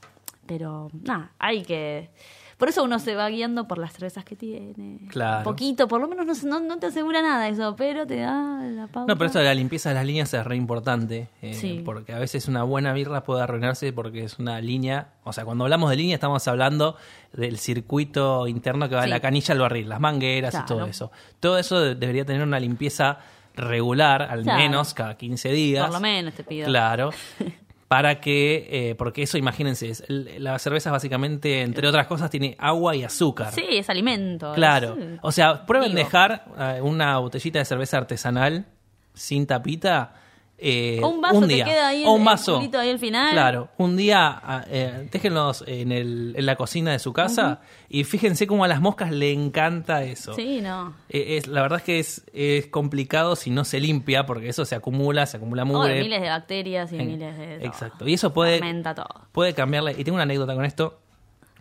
Pero 0.46 0.89
nada, 1.04 1.32
hay 1.39 1.63
que... 1.63 2.10
Por 2.58 2.70
eso 2.70 2.84
uno 2.84 2.98
se 2.98 3.13
va 3.15 3.30
guiando 3.30 3.67
por 3.67 3.78
las 3.78 3.93
cervezas 3.93 4.26
que 4.26 4.36
tiene. 4.36 5.00
Claro. 5.10 5.38
Un 5.39 5.43
poquito, 5.43 5.88
por 5.88 6.02
lo 6.02 6.08
menos 6.08 6.43
no, 6.43 6.60
no, 6.60 6.65
no 6.65 6.80
te 6.80 6.88
asegura 6.88 7.22
nada 7.22 7.48
eso, 7.48 7.76
pero 7.76 8.08
te 8.08 8.17
da 8.17 8.62
la 8.63 8.88
pauta. 8.88 9.13
No, 9.13 9.15
pero 9.17 9.28
esto 9.28 9.38
de 9.38 9.46
la 9.46 9.54
limpieza 9.54 9.89
de 9.89 9.96
las 9.96 10.06
líneas 10.06 10.34
es 10.34 10.43
re 10.43 10.56
importante. 10.56 11.30
eh, 11.43 11.54
Sí. 11.54 11.84
Porque 11.86 12.13
a 12.13 12.20
veces 12.20 12.48
una 12.48 12.63
buena 12.63 12.93
birra 12.93 13.24
puede 13.24 13.43
arruinarse 13.43 13.93
porque 13.93 14.24
es 14.24 14.39
una 14.39 14.60
línea. 14.60 15.10
O 15.24 15.34
sea, 15.34 15.46
cuando 15.46 15.65
hablamos 15.65 15.89
de 15.91 15.98
línea 15.98 16.15
estamos 16.15 16.48
hablando 16.48 16.96
del 17.32 17.60
circuito 17.60 18.48
interno 18.48 18.89
que 18.89 18.96
va 18.96 19.02
de 19.02 19.08
Sí. 19.08 19.12
la 19.12 19.20
canilla 19.20 19.54
al 19.54 19.60
barril, 19.60 19.88
las 19.89 20.00
mangueras 20.00 20.56
y 20.56 20.65
todo 20.65 20.86
eso. 20.88 21.12
Todo 21.39 21.60
eso 21.60 21.80
de- 21.80 21.93
debería 21.93 22.26
tener 22.26 22.41
una 22.41 22.60
limpieza 22.60 23.20
regular, 23.56 24.24
al 24.24 24.41
Claro. 24.43 24.60
menos 24.60 24.93
cada 24.96 25.15
15 25.15 25.50
días. 25.52 25.86
Por 25.86 25.93
lo 25.93 26.00
menos 26.00 26.34
te 26.34 26.43
pido. 26.43 26.65
Claro. 26.67 27.12
Para 27.88 28.19
que, 28.19 28.67
eh, 28.69 28.95
porque 28.95 29.23
eso, 29.23 29.38
imagínense, 29.38 29.89
es- 29.89 30.04
la 30.10 30.60
cerveza 30.60 30.91
básicamente, 30.91 31.62
entre 31.62 31.88
otras 31.88 32.06
cosas, 32.08 32.30
tiene 32.30 32.56
agua 32.60 32.95
y 32.97 33.04
azúcar. 33.06 33.54
Sí, 33.54 33.63
es 33.69 33.89
alimento. 33.89 34.52
Claro. 34.54 34.97
es- 35.00 35.19
O 35.21 35.32
sea, 35.32 35.65
prueben 35.65 35.91
Vivo. 35.91 36.04
dejar 36.04 36.45
eh, 36.60 36.82
una 36.82 37.17
botellita 37.19 37.60
de 37.60 37.65
cerveza 37.65 37.97
artesanal 37.97 38.65
sin 39.13 39.47
tapita. 39.47 40.13
Eh, 40.60 41.00
O 41.04 41.10
un 41.10 41.22
vaso 41.22 41.41
día. 41.41 41.65
que 41.65 41.72
queda 41.72 41.88
ahí, 41.89 42.04
o 42.06 42.13
un 42.13 42.26
vaso. 42.26 42.60
el 42.60 42.76
ahí 42.76 42.89
al 42.89 42.98
final. 43.00 43.32
Claro, 43.32 43.70
un 43.78 43.96
día 43.96 44.39
ah, 44.43 44.65
eh, 44.70 45.08
déjenlos 45.12 45.63
en, 45.67 45.91
el, 45.91 46.34
en 46.36 46.46
la 46.48 46.56
cocina 46.56 46.91
de 46.91 47.00
su 47.00 47.13
casa 47.13 47.62
y 47.89 48.04
fíjense 48.06 48.48
cómo 48.48 48.63
a 48.63 48.67
las 48.67 48.82
moscas 48.82 49.12
le 49.12 49.32
encanta 49.32 50.04
eso. 50.04 50.34
Sí, 50.34 50.60
no. 50.62 50.96
Eh, 51.10 51.38
es, 51.38 51.48
la 51.48 51.62
verdad 51.62 51.78
es 51.78 51.84
que 51.84 52.00
es, 52.00 52.24
es 52.34 52.65
complicado 52.67 53.36
si 53.36 53.52
no 53.52 53.65
se 53.65 53.80
limpia 53.80 54.26
porque 54.26 54.50
eso 54.50 54.65
se 54.65 54.74
acumula, 54.76 55.26
se 55.28 55.38
acumula 55.38 55.62
Oh, 55.63 55.67
mugre. 55.67 56.02
miles 56.02 56.22
de 56.22 56.30
bacterias 56.30 56.91
y 56.91 56.98
En- 56.98 57.08
miles 57.08 57.38
de... 57.38 57.58
todo. 57.58 57.67
Exacto. 57.67 58.08
Y 58.08 58.13
eso 58.15 58.34
puede, 58.34 58.60
todo. 58.84 59.06
puede 59.32 59.54
cambiarle. 59.54 59.91
Y 59.98 60.04
tengo 60.04 60.15
una 60.15 60.24
anécdota 60.24 60.56
con 60.56 60.65
esto. 60.65 61.00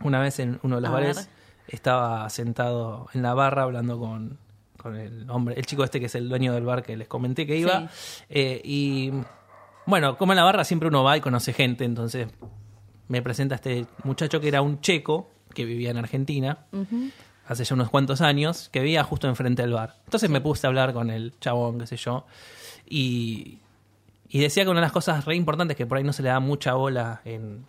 Una 0.02 0.20
vez 0.20 0.38
en 0.40 0.58
uno 0.62 0.76
de 0.76 0.80
los 0.82 0.90
A 0.90 0.92
bares 0.94 1.16
ver. 1.16 1.26
estaba 1.68 2.28
sentado 2.30 3.08
en 3.14 3.22
la 3.22 3.34
barra 3.34 3.62
hablando 3.64 3.98
con, 3.98 4.38
con 4.86 4.96
el 4.96 5.28
hombre, 5.30 5.56
el 5.56 5.66
chico 5.66 5.82
este 5.82 5.98
que 5.98 6.06
es 6.06 6.14
el 6.14 6.28
dueño 6.28 6.54
del 6.54 6.64
bar 6.64 6.82
que 6.82 6.96
les 6.96 7.08
comenté 7.08 7.46
que 7.46 7.56
iba. 7.56 7.90
Eh, 8.28 8.60
y 8.64 9.12
bueno, 9.84 10.16
como 10.16 10.32
en 10.32 10.36
la 10.36 10.44
barra 10.44 10.64
siempre 10.64 10.88
uno 10.88 11.02
va 11.02 11.16
y 11.16 11.20
conoce 11.20 11.52
gente, 11.52 11.84
entonces 11.84 12.28
me 13.08 13.20
presenta 13.20 13.56
este 13.56 13.86
muchacho 14.04 14.40
que 14.40 14.48
era 14.48 14.62
un 14.62 14.80
checo 14.80 15.30
que 15.52 15.64
vivía 15.64 15.90
en 15.90 15.96
Argentina. 15.96 16.66
Hace 17.46 17.64
ya 17.64 17.74
unos 17.74 17.90
cuantos 17.90 18.20
años, 18.20 18.68
que 18.70 18.80
vivía 18.80 19.02
justo 19.04 19.28
enfrente 19.28 19.62
del 19.62 19.72
bar. 19.72 19.96
Entonces 20.04 20.30
me 20.30 20.40
puse 20.40 20.66
a 20.66 20.68
hablar 20.68 20.92
con 20.92 21.10
el 21.10 21.34
chabón, 21.40 21.78
qué 21.78 21.86
sé 21.86 21.96
yo. 21.96 22.26
Y, 22.88 23.58
y 24.28 24.40
decía 24.40 24.64
que 24.64 24.70
una 24.70 24.80
de 24.80 24.86
las 24.86 24.92
cosas 24.92 25.24
re 25.24 25.34
importantes 25.34 25.76
que 25.76 25.86
por 25.86 25.98
ahí 25.98 26.04
no 26.04 26.12
se 26.12 26.22
le 26.22 26.28
da 26.28 26.40
mucha 26.40 26.74
bola 26.74 27.22
en, 27.24 27.64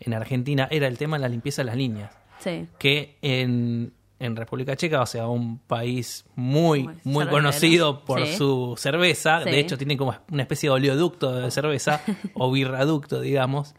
en 0.00 0.14
Argentina 0.14 0.68
era 0.70 0.86
el 0.86 0.96
tema 0.96 1.16
de 1.16 1.22
la 1.22 1.28
limpieza 1.28 1.62
de 1.62 1.66
las 1.66 1.76
líneas. 1.76 2.12
Sí. 2.40 2.66
Que 2.78 3.16
en, 3.22 3.92
en 4.24 4.36
República 4.36 4.76
Checa, 4.76 5.00
o 5.02 5.06
sea, 5.06 5.26
un 5.26 5.58
país 5.58 6.24
muy, 6.36 6.88
Muy 7.04 7.26
conocido 7.26 8.04
por 8.04 8.24
Sí. 8.26 8.36
su 8.36 8.74
cerveza, 8.78 9.42
Sí. 9.44 9.50
de 9.50 9.58
hecho 9.60 9.76
tiene 9.76 9.96
como 9.96 10.14
una 10.30 10.42
especie 10.42 10.68
de 10.68 10.74
oleoducto 10.74 11.32
de 11.32 11.50
cerveza, 11.50 12.00
o 12.34 12.50
birraducto, 12.52 13.20
digamos. 13.20 13.74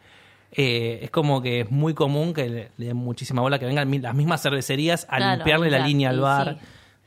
Eh, 0.51 0.99
es 1.01 1.09
como 1.09 1.41
que 1.41 1.61
es 1.61 1.71
muy 1.71 1.93
común 1.95 2.33
que 2.33 2.47
le, 2.47 2.71
le 2.77 2.85
den 2.87 2.97
muchísima 2.97 3.41
bola, 3.41 3.57
que 3.57 3.65
vengan 3.65 3.89
las 4.01 4.13
mismas 4.15 4.41
cervecerías 4.41 5.05
a 5.09 5.17
Claro, 5.17 5.35
limpiarle 5.37 5.71
la 5.71 5.79
línea 5.79 6.09
al 6.11 6.19
bar 6.19 6.59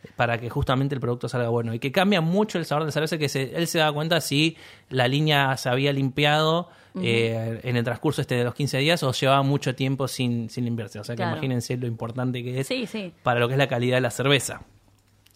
sí. 0.03 0.09
para 0.17 0.39
que 0.39 0.51
justamente 0.51 0.95
el 0.97 1.01
producto 1.01 1.29
salga 1.29 1.49
bueno. 1.49 1.73
Y 1.73 1.79
que 1.79 1.93
cambia 1.93 2.21
mucho 2.21 2.59
el 2.59 2.65
sabor 2.65 2.87
de 2.87 2.93
cerveza, 2.93 3.19
que 3.19 3.29
se- 3.29 3.55
él 3.57 3.69
se 3.69 3.79
da 3.79 3.93
cuenta 3.93 4.21
si 4.21 4.57
la 4.91 5.07
línea 5.07 5.57
se 5.59 5.69
había 5.69 5.93
limpiado 5.93 6.69
eh, 7.03 7.61
en 7.63 7.77
el 7.77 7.85
transcurso 7.85 8.21
este 8.21 8.35
de 8.37 8.45
los 8.45 8.55
15 8.55 8.79
días 8.79 9.03
o 9.03 9.13
llevaba 9.13 9.43
mucho 9.43 9.75
tiempo 9.75 10.09
sin, 10.09 10.49
sin 10.51 10.65
limpiarse. 10.65 10.99
O 10.99 11.05
sea 11.05 11.17
que 11.17 11.23
imagínense 11.23 11.77
lo 11.77 11.87
importante 11.87 12.43
que 12.43 12.61
es 12.61 12.67
Sí, 12.67 12.87
sí. 12.87 13.13
para 13.23 13.41
lo 13.41 13.49
que 13.49 13.55
es 13.55 13.59
la 13.59 13.69
calidad 13.69 13.97
de 13.97 14.01
la 14.03 14.11
cerveza. 14.11 14.63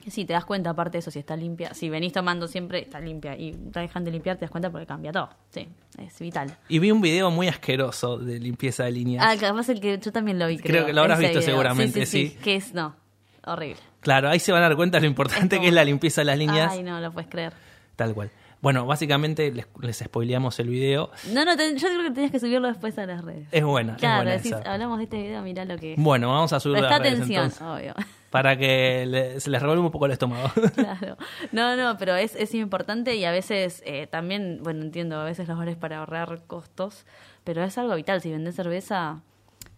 Sí, 0.09 0.25
te 0.25 0.33
das 0.33 0.47
cuenta, 0.47 0.71
aparte 0.71 0.93
de 0.93 1.01
eso, 1.01 1.11
si 1.11 1.19
está 1.19 1.37
limpia. 1.37 1.75
Si 1.75 1.91
venís 1.91 2.15
tomando 2.15 2.49
siempre, 2.49 2.81
está 2.81 2.99
limpia. 3.01 3.37
Y 3.37 3.53
te 3.53 3.81
dejan 3.81 4.03
de 4.03 4.11
limpiar, 4.11 4.39
te 4.39 4.47
das 4.47 4.51
cuenta 4.51 4.71
porque 4.71 4.87
cambia 4.87 5.13
todo. 5.13 5.29
Sí, 5.51 5.69
es 5.99 6.19
vital. 6.19 6.57
Y 6.71 6.79
vi 6.79 6.91
un 6.91 7.03
video 7.03 7.31
muy 7.31 7.49
asqueroso 7.49 8.17
de 8.17 8.39
limpieza 8.41 8.85
de 8.85 8.93
líneas. 8.93 9.23
Ah, 9.29 9.37
capaz 9.39 9.69
el 9.69 9.79
que 9.79 9.99
yo 9.99 10.11
también 10.11 10.39
lo 10.39 10.47
vi. 10.47 10.57
Creo 10.57 10.73
Creo, 10.73 10.87
que 10.87 10.93
lo 10.95 11.03
habrás 11.03 11.19
visto 11.19 11.41
video. 11.41 11.51
seguramente, 11.53 12.07
sí. 12.07 12.35
Que 12.43 12.57
es, 12.57 12.73
no, 12.73 12.97
horrible. 13.45 13.77
Claro, 14.01 14.31
ahí 14.31 14.39
se 14.41 14.53
van 14.53 14.63
a 14.63 14.69
dar 14.69 14.77
cuenta 14.77 14.99
lo 15.01 15.07
importante 15.07 15.61
que 15.61 15.69
es 15.69 15.75
la 15.75 15.85
limpieza 15.85 16.23
de 16.23 16.25
las 16.25 16.39
líneas. 16.39 16.73
Ay, 16.73 16.83
no 16.83 16.99
lo 16.99 17.13
puedes 17.13 17.29
creer. 17.29 17.53
Tal 17.95 18.15
cual. 18.15 18.31
Bueno, 18.63 18.85
básicamente 18.87 19.51
les, 19.53 19.67
les 19.81 19.99
spoileamos 19.99 20.59
el 20.61 20.69
video. 20.69 21.11
No, 21.33 21.45
no, 21.45 21.57
te- 21.57 21.77
yo 21.79 21.89
creo 21.89 22.03
que 22.03 22.11
tenías 22.11 22.31
que 22.31 22.39
subirlo 22.41 22.69
después 22.69 22.99
a 22.99 23.07
las 23.07 23.25
redes. 23.25 23.49
Es 23.53 23.65
buena, 23.65 23.93
es 23.95 23.99
Claro, 23.99 24.17
buena 24.25 24.31
decís, 24.33 24.53
esa. 24.53 24.73
hablamos 24.73 24.99
de 24.99 25.05
este 25.05 25.23
video, 25.23 25.43
mirá 25.43 25.65
lo 25.65 25.79
que 25.79 25.95
es. 25.95 25.99
Bueno, 25.99 26.29
vamos 26.29 26.53
a 26.53 26.61
subirlo 26.61 26.87
a 26.87 26.89
Presta 26.91 26.99
las 26.99 27.07
redes 27.07 27.21
atención, 27.21 27.45
entonces, 27.45 27.95
obvio. 27.97 28.07
para 28.31 28.57
que 28.59 29.07
le- 29.07 29.41
se 29.41 29.49
les 29.51 29.63
revuelva 29.63 29.85
un 29.85 29.91
poco 29.91 30.07
el 30.07 30.13
estómago. 30.13 30.51
Claro. 30.75 31.17
No, 31.53 31.75
no, 31.77 31.97
pero 31.99 32.15
es, 32.17 32.37
es 32.37 32.55
importante 32.55 33.17
y 33.17 33.25
a 33.25 33.31
veces 33.31 33.83
eh, 33.87 34.07
también, 34.07 34.61
bueno, 34.63 34.83
entiendo, 34.83 35.19
a 35.19 35.25
veces 35.25 35.49
los 35.49 35.57
bares 35.57 35.77
para 35.77 35.99
ahorrar 35.99 36.43
costos, 36.47 37.07
pero 37.45 37.65
es 37.65 37.79
algo 37.79 37.95
vital. 37.95 38.21
Si 38.21 38.31
vendés 38.31 38.57
cerveza, 38.57 39.23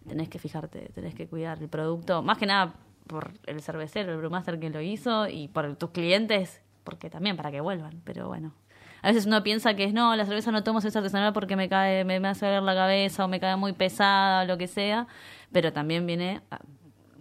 tenés 0.09 0.29
que 0.29 0.41
fijarte, 0.41 0.91
tenés 0.93 1.15
que 1.15 1.29
cuidar 1.29 1.59
el 1.63 1.69
producto. 1.69 2.21
Más 2.23 2.37
que 2.37 2.47
nada 2.47 2.75
por 3.07 3.33
el 3.47 3.63
cervecero, 3.63 4.11
el 4.13 4.19
brewmaster 4.19 4.59
que 4.59 4.71
lo 4.71 4.81
hizo 4.81 5.29
y 5.29 5.47
por 5.49 5.77
tus 5.77 5.91
clientes, 5.91 6.61
porque 6.83 7.11
también 7.11 7.37
para 7.37 7.53
que 7.53 7.61
vuelvan, 7.61 8.01
pero 8.05 8.27
bueno. 8.27 8.53
A 9.03 9.09
veces 9.09 9.27
uno 9.27 9.43
piensa 9.43 9.75
que 9.75 9.85
es, 9.85 9.93
no, 9.93 10.15
la 10.17 10.25
cerveza 10.25 10.51
no 10.53 10.63
tomo 10.63 10.81
cerveza 10.81 11.01
artesanal 11.01 11.33
porque 11.33 11.57
me 11.57 11.69
cae, 11.69 12.05
me, 12.05 12.21
me 12.21 12.29
hace 12.29 12.47
doler 12.47 12.63
la 12.63 12.75
cabeza 12.75 13.25
o 13.25 13.29
me 13.29 13.41
cae 13.41 13.57
muy 13.57 13.73
pesada 13.73 14.43
o 14.43 14.47
lo 14.47 14.57
que 14.59 14.69
sea, 14.69 15.07
pero 15.53 15.73
también 15.73 16.07
viene, 16.07 16.41
a- 16.51 16.61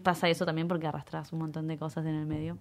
pasa 0.03 0.29
eso 0.29 0.45
también 0.45 0.67
porque 0.67 0.87
arrastras 0.87 1.31
un 1.31 1.39
montón 1.39 1.67
de 1.67 1.77
cosas 1.77 2.05
en 2.05 2.15
el 2.15 2.25
medio. 2.25 2.57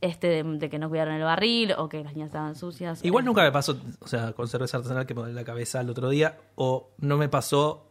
Este, 0.00 0.28
de, 0.28 0.42
de 0.42 0.70
que 0.70 0.78
no 0.78 0.88
cuidaron 0.88 1.14
el 1.14 1.22
barril 1.22 1.72
o 1.76 1.88
que 1.88 2.02
las 2.02 2.14
niñas 2.14 2.26
estaban 2.28 2.54
sucias. 2.54 3.04
Igual 3.04 3.24
Eh, 3.24 3.26
nunca 3.26 3.42
me 3.42 3.52
pasó, 3.52 3.76
o 4.00 4.06
sea, 4.08 4.32
con 4.32 4.48
cerveza 4.48 4.78
artesanal 4.78 5.04
que 5.06 5.12
me 5.14 5.20
duele 5.20 5.34
la 5.34 5.44
cabeza 5.44 5.80
el 5.82 5.90
otro 5.90 6.08
día, 6.08 6.38
o 6.54 6.88
no 6.98 7.16
me 7.18 7.28
pasó, 7.28 7.88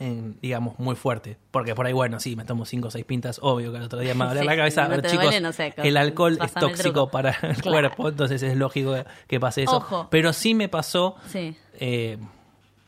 en, 0.00 0.38
digamos, 0.40 0.78
muy 0.78 0.94
fuerte. 0.96 1.36
Porque 1.50 1.74
por 1.74 1.86
ahí, 1.86 1.92
bueno, 1.92 2.20
sí, 2.20 2.36
me 2.36 2.44
tomo 2.44 2.64
cinco 2.64 2.88
o 2.88 2.90
seis 2.90 3.04
pintas, 3.04 3.38
obvio 3.42 3.70
que 3.72 3.78
el 3.78 3.84
otro 3.84 3.98
día 4.00 4.14
me 4.14 4.24
doler 4.24 4.38
Sí, 4.42 4.46
la 4.46 4.56
cabeza. 4.56 4.80
no 4.82 4.86
A 4.86 4.88
ver, 4.96 5.02
chicos, 5.06 5.24
duele, 5.24 5.40
no 5.40 5.52
sé, 5.52 5.74
el 5.76 5.96
alcohol 5.96 6.38
es 6.42 6.54
el 6.56 6.60
tóxico 6.60 7.10
para 7.10 7.30
el 7.42 7.56
Claro. 7.56 7.70
cuerpo, 7.90 8.08
entonces 8.08 8.42
es 8.42 8.56
lógico 8.56 8.94
que 9.26 9.40
pase 9.40 9.62
eso. 9.64 9.76
Ojo. 9.78 10.08
Pero 10.10 10.32
sí 10.32 10.54
me 10.54 10.68
pasó 10.68 11.16
Sí. 11.26 11.56
eh, 11.80 12.18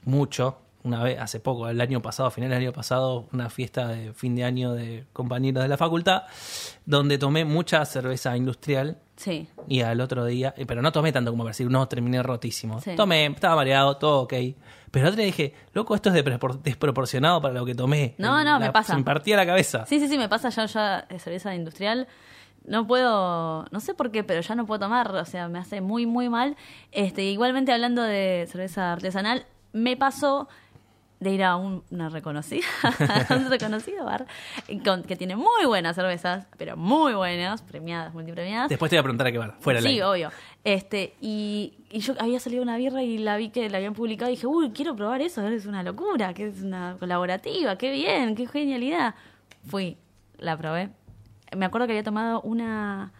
mucho, 0.05 0.59
una 0.83 1.03
vez, 1.03 1.19
hace 1.21 1.41
poco, 1.41 1.69
el 1.69 1.81
año 1.81 2.01
pasado, 2.01 2.29
a 2.29 2.31
finales 2.31 2.57
del 2.59 2.69
año 2.69 2.73
pasado, 2.73 3.27
una 3.33 3.51
fiesta 3.51 3.89
de 3.89 4.13
fin 4.15 4.35
de 4.35 4.45
año 4.45 4.73
de 4.73 5.05
compañeros 5.13 5.63
de 5.63 5.69
la 5.69 5.77
facultad, 5.77 6.23
donde 6.87 7.19
tomé 7.19 7.45
mucha 7.45 7.85
cerveza 7.85 8.37
industrial 8.37 8.97
Sí. 9.21 9.47
y 9.69 9.83
al 9.83 10.01
otro 10.01 10.25
día, 10.25 10.55
eh, 10.57 10.65
pero 10.65 10.81
no 10.81 10.93
tomé 10.93 11.13
tanto 11.13 11.31
como 11.31 11.45
para 11.45 11.51
decir, 11.51 11.71
no, 11.71 11.87
terminé 11.87 12.23
rotísimo. 12.23 12.81
Sí. 12.81 12.93
Tomé, 12.97 13.27
estaba 13.27 13.55
mareado, 13.57 13.99
todo 13.99 14.23
ok. 14.23 14.33
Pero 14.91 15.05
el 15.07 15.13
otro 15.13 15.17
día 15.19 15.27
dije, 15.27 15.55
loco, 15.75 15.95
esto 15.95 16.09
es 16.09 16.15
despropor- 16.25 16.63
desproporcionado 16.63 17.43
para 17.43 17.53
lo 17.53 17.67
que 17.67 17.75
tomé. 17.75 18.15
No, 18.17 18.43
no, 18.45 18.59
me 18.59 18.73
pasa. 18.73 18.95
Se 18.95 18.99
me 18.99 19.05
partía 19.05 19.37
la 19.37 19.45
cabeza. 19.45 19.85
Sí, 19.85 20.01
sí, 20.01 20.09
sí, 20.09 20.17
me 20.17 20.29
pasa 20.31 20.49
ya, 20.49 20.65
ya 20.65 21.07
eh, 21.11 21.19
cerveza 21.19 21.55
industrial. 21.55 22.09
No 22.65 22.87
puedo, 22.87 23.67
no 23.71 23.81
sé 23.81 23.93
por 23.95 24.11
qué, 24.11 24.25
pero 24.25 24.41
ya 24.41 24.55
no 24.55 24.65
puedo 24.67 24.81
tomar, 24.81 25.15
o 25.15 25.25
sea, 25.27 25.49
me 25.49 25.59
hace 25.59 25.81
muy, 25.81 26.07
muy 26.07 26.29
mal. 26.29 26.57
Este, 26.93 27.25
igualmente 27.25 27.73
hablando 27.73 28.03
de 28.03 28.47
cerveza 28.51 28.93
artesanal, 28.93 29.45
me 29.73 29.97
pasó 29.97 30.49
de 31.21 31.31
ir 31.33 31.45
a 31.45 31.57
un- 31.57 31.85
una 31.91 32.09
reconocida, 32.09 32.65
un 33.31 33.51
reconocido 33.51 34.05
bar 34.07 34.27
con- 34.85 35.03
que 35.03 35.17
tiene 35.17 35.37
muy 35.37 35.67
buenas 35.67 35.95
cervezas, 35.95 36.47
pero 36.57 36.77
muy 36.79 37.13
buenas, 37.13 37.61
premiadas, 37.63 38.13
multipremiadas. 38.15 38.71
Después 38.71 38.89
te 38.91 38.97
voy 38.97 39.01
a 39.01 39.03
preguntar 39.03 39.27
a 39.27 39.33
qué 39.33 39.39
bar, 39.39 39.55
fuera 39.61 39.83
Sí, 39.83 40.01
obvio. 40.01 40.31
Este, 40.65 41.15
y, 41.21 41.75
y 41.91 42.01
yo 42.01 42.15
había 42.19 42.41
salido 42.41 42.63
una 42.63 42.77
birra 42.79 43.03
y 43.03 43.19
la 43.19 43.37
vi 43.37 43.51
que 43.51 43.69
la 43.69 43.77
habían 43.79 43.93
publicado 43.95 44.31
y 44.31 44.35
dije, 44.37 44.47
uy, 44.47 44.71
quiero 44.71 44.97
probar 44.97 45.21
eso, 45.21 45.47
es 45.47 45.67
una 45.67 45.83
locura, 45.83 46.33
que 46.35 46.49
es 46.49 46.63
una 46.63 46.97
colaborativa, 46.99 47.77
qué 47.77 47.91
bien, 47.93 48.35
qué 48.35 48.47
genialidad. 48.47 49.15
Fui, 49.67 49.99
la 50.39 50.57
probé. 50.57 50.89
Me 51.55 51.67
acuerdo 51.67 51.87
que 51.87 51.93
había 51.93 52.03
tomado 52.05 52.41
una, 52.43 53.13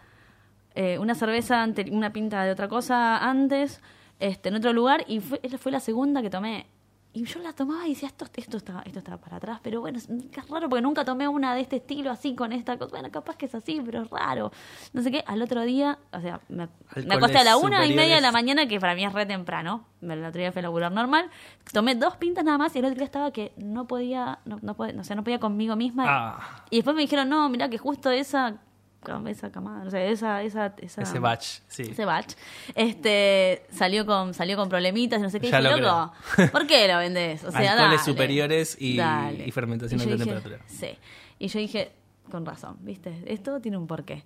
eh, 0.73 0.97
una 0.97 1.13
cerveza, 1.15 1.61
ante- 1.61 1.89
una 1.91 2.11
pinta 2.13 2.43
de 2.45 2.51
otra 2.51 2.67
cosa 2.67 3.17
antes, 3.29 3.79
este, 4.19 4.49
en 4.49 4.55
otro 4.55 4.73
lugar, 4.73 5.03
y 5.07 5.19
fue, 5.19 5.39
esa 5.43 5.57
fue 5.59 5.71
la 5.71 5.79
segunda 5.79 6.21
que 6.23 6.29
tomé. 6.31 6.65
Y 7.13 7.25
yo 7.25 7.39
la 7.41 7.51
tomaba 7.51 7.85
y 7.87 7.89
decía, 7.89 8.07
esto, 8.07 8.25
esto, 8.35 8.55
está, 8.55 8.81
esto 8.85 8.99
está 8.99 9.17
para 9.17 9.35
atrás, 9.35 9.59
pero 9.61 9.81
bueno, 9.81 9.97
es, 9.97 10.07
es 10.09 10.49
raro 10.49 10.69
porque 10.69 10.81
nunca 10.81 11.03
tomé 11.03 11.27
una 11.27 11.53
de 11.53 11.59
este 11.59 11.75
estilo 11.75 12.09
así 12.09 12.35
con 12.35 12.53
esta 12.53 12.77
cosa. 12.77 12.91
Bueno, 12.91 13.11
capaz 13.11 13.35
que 13.35 13.47
es 13.47 13.53
así, 13.55 13.81
pero 13.85 14.03
es 14.03 14.09
raro. 14.09 14.51
No 14.93 15.01
sé 15.01 15.11
qué, 15.11 15.21
al 15.27 15.41
otro 15.41 15.61
día, 15.63 15.99
o 16.13 16.21
sea, 16.21 16.39
me, 16.47 16.69
acosté 17.13 17.37
a 17.39 17.43
la 17.43 17.57
una 17.57 17.85
y 17.85 17.93
media 17.93 18.15
de 18.15 18.21
la 18.21 18.31
mañana, 18.31 18.65
que 18.65 18.79
para 18.79 18.95
mí 18.95 19.03
es 19.03 19.11
re 19.11 19.25
temprano. 19.25 19.85
Me- 19.99 20.13
El 20.13 20.23
otro 20.23 20.39
día 20.39 20.53
fue 20.53 20.61
a 20.61 20.63
laburar 20.63 20.91
normal. 20.93 21.29
Tomé 21.73 21.95
dos 21.95 22.15
pintas 22.15 22.45
nada 22.45 22.57
más 22.57 22.73
y 22.75 22.79
el 22.79 22.85
otro 22.85 22.95
día 22.95 23.05
estaba 23.05 23.31
que 23.31 23.51
no 23.57 23.87
podía, 23.87 24.39
no, 24.45 24.59
no, 24.61 24.75
podía, 24.75 24.97
o 24.99 25.03
sea, 25.03 25.17
no 25.17 25.23
podía 25.25 25.39
conmigo 25.39 25.75
misma. 25.75 26.05
Ah. 26.07 26.65
Y 26.69 26.77
después 26.77 26.95
me 26.95 27.01
dijeron, 27.01 27.27
no, 27.27 27.49
mira 27.49 27.69
que 27.69 27.77
justo 27.77 28.09
esa, 28.09 28.55
esa 29.27 29.51
camada, 29.51 29.83
no 29.83 29.89
sé, 29.91 30.11
esa, 30.11 30.43
esa, 30.43 30.73
esa 30.77 31.01
Ese 31.01 31.19
batch, 31.19 31.59
sí. 31.67 31.83
ese 31.83 32.05
batch, 32.05 32.33
este, 32.75 33.63
salió 33.71 34.05
con, 34.05 34.33
salió 34.33 34.55
con 34.57 34.69
problemitas 34.69 35.19
y 35.19 35.23
no 35.23 35.29
sé 35.29 35.39
qué. 35.39 35.49
Ya 35.49 35.59
dije, 35.59 35.71
lo 35.71 35.77
loco, 35.77 36.13
¿por 36.51 36.67
qué 36.67 36.87
lo 36.87 36.97
vendés? 36.97 37.43
O 37.43 37.51
sea, 37.51 37.59
Alcoholes 37.71 37.77
dale, 37.77 37.97
superiores 37.99 38.77
y- 38.79 38.99
y 38.99 39.51
fermentación 39.51 39.99
a 39.99 40.03
alta 40.03 40.17
temperatura. 40.17 40.59
Sí. 40.67 40.89
Y 41.39 41.47
yo 41.47 41.59
dije, 41.59 41.91
con 42.29 42.45
razón, 42.45 42.77
¿viste? 42.81 43.23
Esto 43.25 43.59
tiene 43.59 43.77
un 43.77 43.87
porqué. 43.87 44.23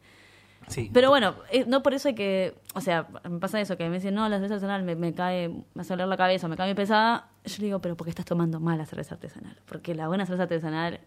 Sí. 0.67 0.89
Pero 0.91 1.09
bueno, 1.09 1.35
eh, 1.51 1.63
no 1.67 1.83
por 1.83 1.93
eso 1.93 2.07
hay 2.07 2.15
que. 2.15 2.55
O 2.73 2.81
sea, 2.81 3.07
me 3.29 3.39
pasa 3.39 3.61
eso, 3.61 3.77
que 3.77 3.87
me 3.87 3.95
dicen, 3.97 4.15
no, 4.15 4.27
la 4.27 4.37
cerveza 4.37 4.55
artesanal 4.55 4.83
me, 4.83 4.95
me 4.95 5.13
cae, 5.13 5.47
me 5.75 5.81
hace 5.81 5.89
doler 5.93 6.07
la 6.07 6.17
cabeza, 6.17 6.47
me 6.47 6.57
cae 6.57 6.67
muy 6.67 6.75
pesada. 6.75 7.29
Yo 7.45 7.55
le 7.59 7.65
digo, 7.65 7.79
pero 7.79 7.95
¿por 7.95 8.05
qué 8.05 8.09
estás 8.09 8.25
tomando 8.25 8.59
mal 8.59 8.77
la 8.79 8.85
cerveza 8.87 9.13
artesanal? 9.15 9.57
Porque 9.67 9.93
la 9.93 10.07
buena 10.07 10.25
cerveza 10.25 10.43
artesanal 10.43 10.99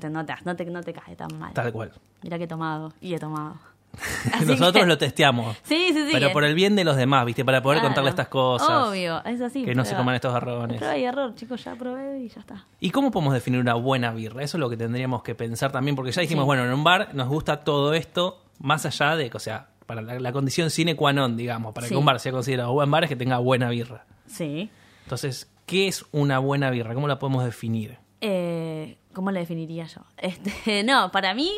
te, 0.00 0.10
no, 0.10 0.24
te, 0.24 0.34
no, 0.44 0.56
te, 0.56 0.64
no 0.66 0.82
te 0.82 0.92
cae 0.92 1.16
tan 1.16 1.38
mal. 1.38 1.52
Tal 1.52 1.72
cual. 1.72 1.92
Mira 2.22 2.38
que 2.38 2.44
he 2.44 2.48
tomado 2.48 2.92
y 3.00 3.14
he 3.14 3.18
tomado. 3.18 3.56
Nosotros 4.46 4.72
que- 4.82 4.86
lo 4.86 4.98
testeamos. 4.98 5.56
Sí, 5.62 5.86
sí, 5.92 6.04
sí. 6.06 6.08
Pero 6.12 6.30
por 6.32 6.44
el 6.44 6.54
bien 6.54 6.76
de 6.76 6.84
los 6.84 6.96
demás, 6.96 7.24
¿viste? 7.24 7.44
Para 7.44 7.62
poder 7.62 7.78
Claro. 7.78 7.88
contarle 7.88 8.10
estas 8.10 8.28
cosas. 8.28 8.88
Obvio, 8.88 9.24
es 9.24 9.40
así. 9.40 9.64
Que 9.64 9.74
no 9.74 9.84
se 9.86 9.94
coman 9.96 10.14
estos 10.14 10.32
garrones. 10.34 10.76
Prueba 10.78 10.96
y 10.98 11.04
error, 11.04 11.34
chicos, 11.34 11.64
ya 11.64 11.74
probé 11.76 12.20
y 12.20 12.28
ya 12.28 12.40
está. 12.40 12.64
¿Y 12.78 12.90
cómo 12.90 13.10
podemos 13.10 13.32
definir 13.32 13.58
una 13.60 13.74
buena 13.74 14.12
birra? 14.12 14.42
Eso 14.42 14.58
es 14.58 14.60
lo 14.60 14.68
que 14.68 14.76
tendríamos 14.76 15.22
que 15.22 15.34
pensar 15.34 15.72
también, 15.72 15.96
porque 15.96 16.12
ya 16.12 16.20
dijimos, 16.20 16.42
Sí. 16.42 16.46
bueno, 16.46 16.64
en 16.66 16.72
un 16.72 16.84
bar 16.84 17.14
nos 17.14 17.28
gusta 17.28 17.60
todo 17.64 17.94
esto, 17.94 18.42
más 18.58 18.84
allá 18.84 19.16
de, 19.16 19.30
o 19.32 19.38
sea, 19.38 19.68
para 19.86 20.02
la, 20.02 20.18
la 20.20 20.32
condición 20.32 20.68
sine 20.68 20.94
qua 20.96 21.12
non, 21.14 21.36
digamos, 21.36 21.72
para 21.72 21.86
Sí. 21.86 21.94
que 21.94 21.98
un 21.98 22.04
bar 22.04 22.20
sea 22.20 22.32
considerado 22.32 22.72
buen 22.72 22.90
bar 22.90 23.04
es 23.04 23.08
que 23.08 23.16
tenga 23.16 23.38
buena 23.38 23.70
birra. 23.70 24.04
Sí. 24.26 24.68
Entonces, 25.04 25.48
¿qué 25.64 25.88
es 25.88 26.04
una 26.12 26.38
buena 26.38 26.68
birra? 26.70 26.92
¿Cómo 26.92 27.08
la 27.08 27.18
podemos 27.18 27.44
definir? 27.44 27.96
Eh, 28.20 28.98
¿Cómo 29.16 29.30
la 29.30 29.40
definiría 29.40 29.86
yo? 29.86 30.02
Este, 30.18 30.82
no, 30.84 31.10
para 31.10 31.32
mí 31.32 31.50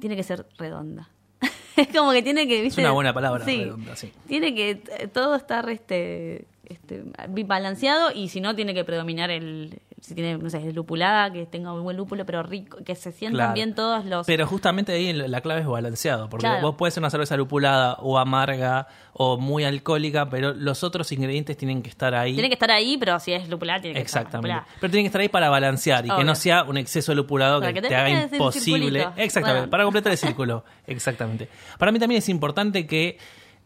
tiene 0.00 0.16
que 0.16 0.22
ser 0.22 0.44
redonda. 0.58 1.08
es 1.78 1.88
como 1.88 2.12
que 2.12 2.22
tiene 2.22 2.46
que, 2.46 2.60
¿viste? 2.60 2.82
una 2.82 2.90
buena 2.90 3.14
palabra, 3.14 3.42
Sí. 3.46 3.64
redonda, 3.64 3.96
sí. 3.96 4.12
Tiene 4.28 4.54
que 4.54 4.82
eh, 4.98 5.08
todo 5.10 5.34
estar 5.34 5.66
este, 5.70 6.44
este, 6.66 7.02
balanceado 7.46 8.12
y 8.12 8.28
si 8.28 8.42
no, 8.42 8.54
tiene 8.54 8.74
que 8.74 8.84
predominar 8.84 9.30
el. 9.30 9.80
Si 10.00 10.14
tiene, 10.14 10.38
no 10.38 10.48
sé, 10.48 10.72
lupulada, 10.72 11.30
que 11.30 11.44
tenga 11.46 11.72
un 11.74 11.82
buen 11.82 11.96
lúpulo, 11.96 12.24
pero 12.24 12.42
rico, 12.42 12.78
que 12.84 12.94
se 12.94 13.12
sientan 13.12 13.36
Claro. 13.38 13.52
bien 13.54 13.74
todos 13.74 14.04
los. 14.06 14.26
Pero 14.26 14.46
justamente 14.46 14.92
ahí 14.92 15.12
la 15.12 15.40
clave 15.42 15.60
es 15.60 15.66
balanceado, 15.66 16.28
porque 16.30 16.46
Claro. 16.46 16.62
vos 16.62 16.74
puedes 16.76 16.94
ser 16.94 17.02
una 17.02 17.10
cerveza 17.10 17.36
lupulada 17.36 17.94
o 18.00 18.18
amarga 18.18 18.88
o 19.12 19.36
muy 19.36 19.62
alcohólica, 19.64 20.28
pero 20.30 20.54
los 20.54 20.82
otros 20.84 21.12
ingredientes 21.12 21.56
tienen 21.58 21.82
que 21.82 21.90
estar 21.90 22.14
ahí. 22.14 22.32
tiene 22.32 22.48
que 22.48 22.54
estar 22.54 22.70
ahí, 22.70 22.96
pero 22.98 23.20
si 23.20 23.32
es 23.32 23.48
lupulada, 23.48 23.80
tiene 23.82 23.94
que 23.94 24.00
Exactamente. 24.00 24.48
estar 24.48 24.62
lupulada. 24.62 24.80
Pero 24.80 24.90
tienen 24.90 25.04
que 25.04 25.08
estar 25.08 25.20
ahí 25.20 25.28
para 25.28 25.50
balancear 25.50 26.06
y 26.06 26.08
que 26.10 26.24
no 26.24 26.34
sea 26.34 26.64
un 26.64 26.78
exceso 26.78 27.12
de 27.12 27.16
lupulado 27.16 27.60
que, 27.60 27.74
que 27.74 27.82
te 27.82 27.94
haga 27.94 28.10
imposible. 28.10 29.06
Exactamente, 29.16 29.60
Bueno. 29.60 29.70
para 29.70 29.84
completar 29.84 30.12
el 30.12 30.18
círculo. 30.18 30.64
Exactamente. 30.86 31.48
Para 31.78 31.92
mí 31.92 31.98
también 31.98 32.18
es 32.20 32.28
importante 32.30 32.86
que, 32.86 33.18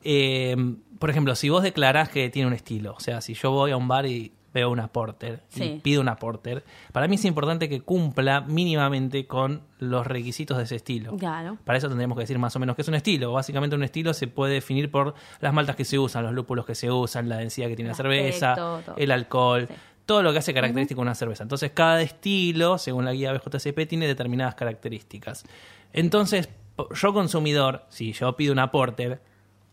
eh, 0.03 0.57
por 0.99 1.11
ejemplo, 1.11 1.35
si 1.37 1.49
vos 1.49 1.63
declarás 1.63 2.09
que 2.09 2.29
tiene 2.31 2.49
un 2.49 2.55
estilo, 2.55 2.95
o 2.97 3.01
sea, 3.01 3.21
si 3.21 3.35
yo 3.35 3.51
voy 3.51 3.71
a 3.71 3.77
un 3.77 3.89
bar 3.89 4.07
y 4.07 4.33
veo 4.55 4.71
una 4.71 4.89
porter 4.89 5.43
y 5.57 5.81
pido 5.81 6.01
una 6.01 6.17
porter, 6.17 6.65
para 6.93 7.09
mí 7.09 7.17
es 7.17 7.25
importante 7.25 7.69
que 7.69 7.81
cumpla 7.83 8.41
mínimamente 8.41 9.27
con 9.27 9.63
los 9.79 10.07
requisitos 10.07 10.57
de 10.57 10.63
ese 10.63 10.77
estilo. 10.77 11.17
Claro. 11.17 11.59
Para 11.65 11.77
eso 11.77 11.89
tendríamos 11.89 12.17
que 12.17 12.23
decir 12.23 12.39
más 12.39 12.55
o 12.57 12.61
menos 12.61 12.77
qué 12.77 12.83
es 12.83 12.89
un 12.89 12.95
estilo. 12.95 13.33
Básicamente 13.33 13.75
un 13.77 13.83
estilo 13.83 14.15
se 14.15 14.29
puede 14.29 14.55
definir 14.55 14.91
por 14.91 15.15
las 15.41 15.53
maltas 15.53 15.77
que 15.77 15.85
se 15.85 15.99
usan, 15.99 16.23
los 16.25 16.33
lúpulos 16.33 16.65
que 16.65 16.75
se 16.75 16.91
usan, 16.91 17.29
la 17.29 17.37
densidad 17.39 17.67
que 17.69 17.77
tiene 17.77 17.91
la 17.91 17.97
cerveza, 17.97 18.53
aspecto, 18.53 18.83
todo. 18.87 18.97
el 18.97 19.11
alcohol, 19.11 19.67
Sí. 19.69 19.75
todo 20.07 20.23
lo 20.23 20.33
que 20.33 20.39
hace 20.39 20.55
característico 20.55 21.01
una 21.01 21.15
cerveza. 21.15 21.43
Entonces 21.43 21.73
cada 21.75 22.01
estilo, 22.01 22.79
según 22.79 23.05
la 23.05 23.13
guía 23.13 23.33
BJCP, 23.33 23.87
tiene 23.89 24.07
determinadas 24.07 24.55
características. 24.55 25.45
Entonces, 25.93 26.49
yo 26.95 27.13
consumidor, 27.13 27.85
si 27.89 28.13
yo 28.13 28.37
pido 28.37 28.53
una 28.53 28.71
porter, 28.71 29.21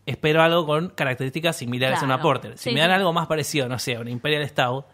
espero 0.06 0.42
algo 0.42 0.66
con 0.66 0.90
características 0.90 1.56
similares 1.58 2.02
a 2.02 2.06
una 2.06 2.22
porter. 2.22 2.58
Si 2.58 2.70
Sí, 2.70 2.74
me 2.76 2.82
dan 2.82 2.90
sí. 2.90 2.94
algo 2.96 3.14
más 3.14 3.28
parecido, 3.28 3.68
no 3.68 3.78
sé, 3.80 3.96
a 3.96 4.02
una 4.02 4.10
Imperial 4.10 4.48
Stout, 4.48 4.86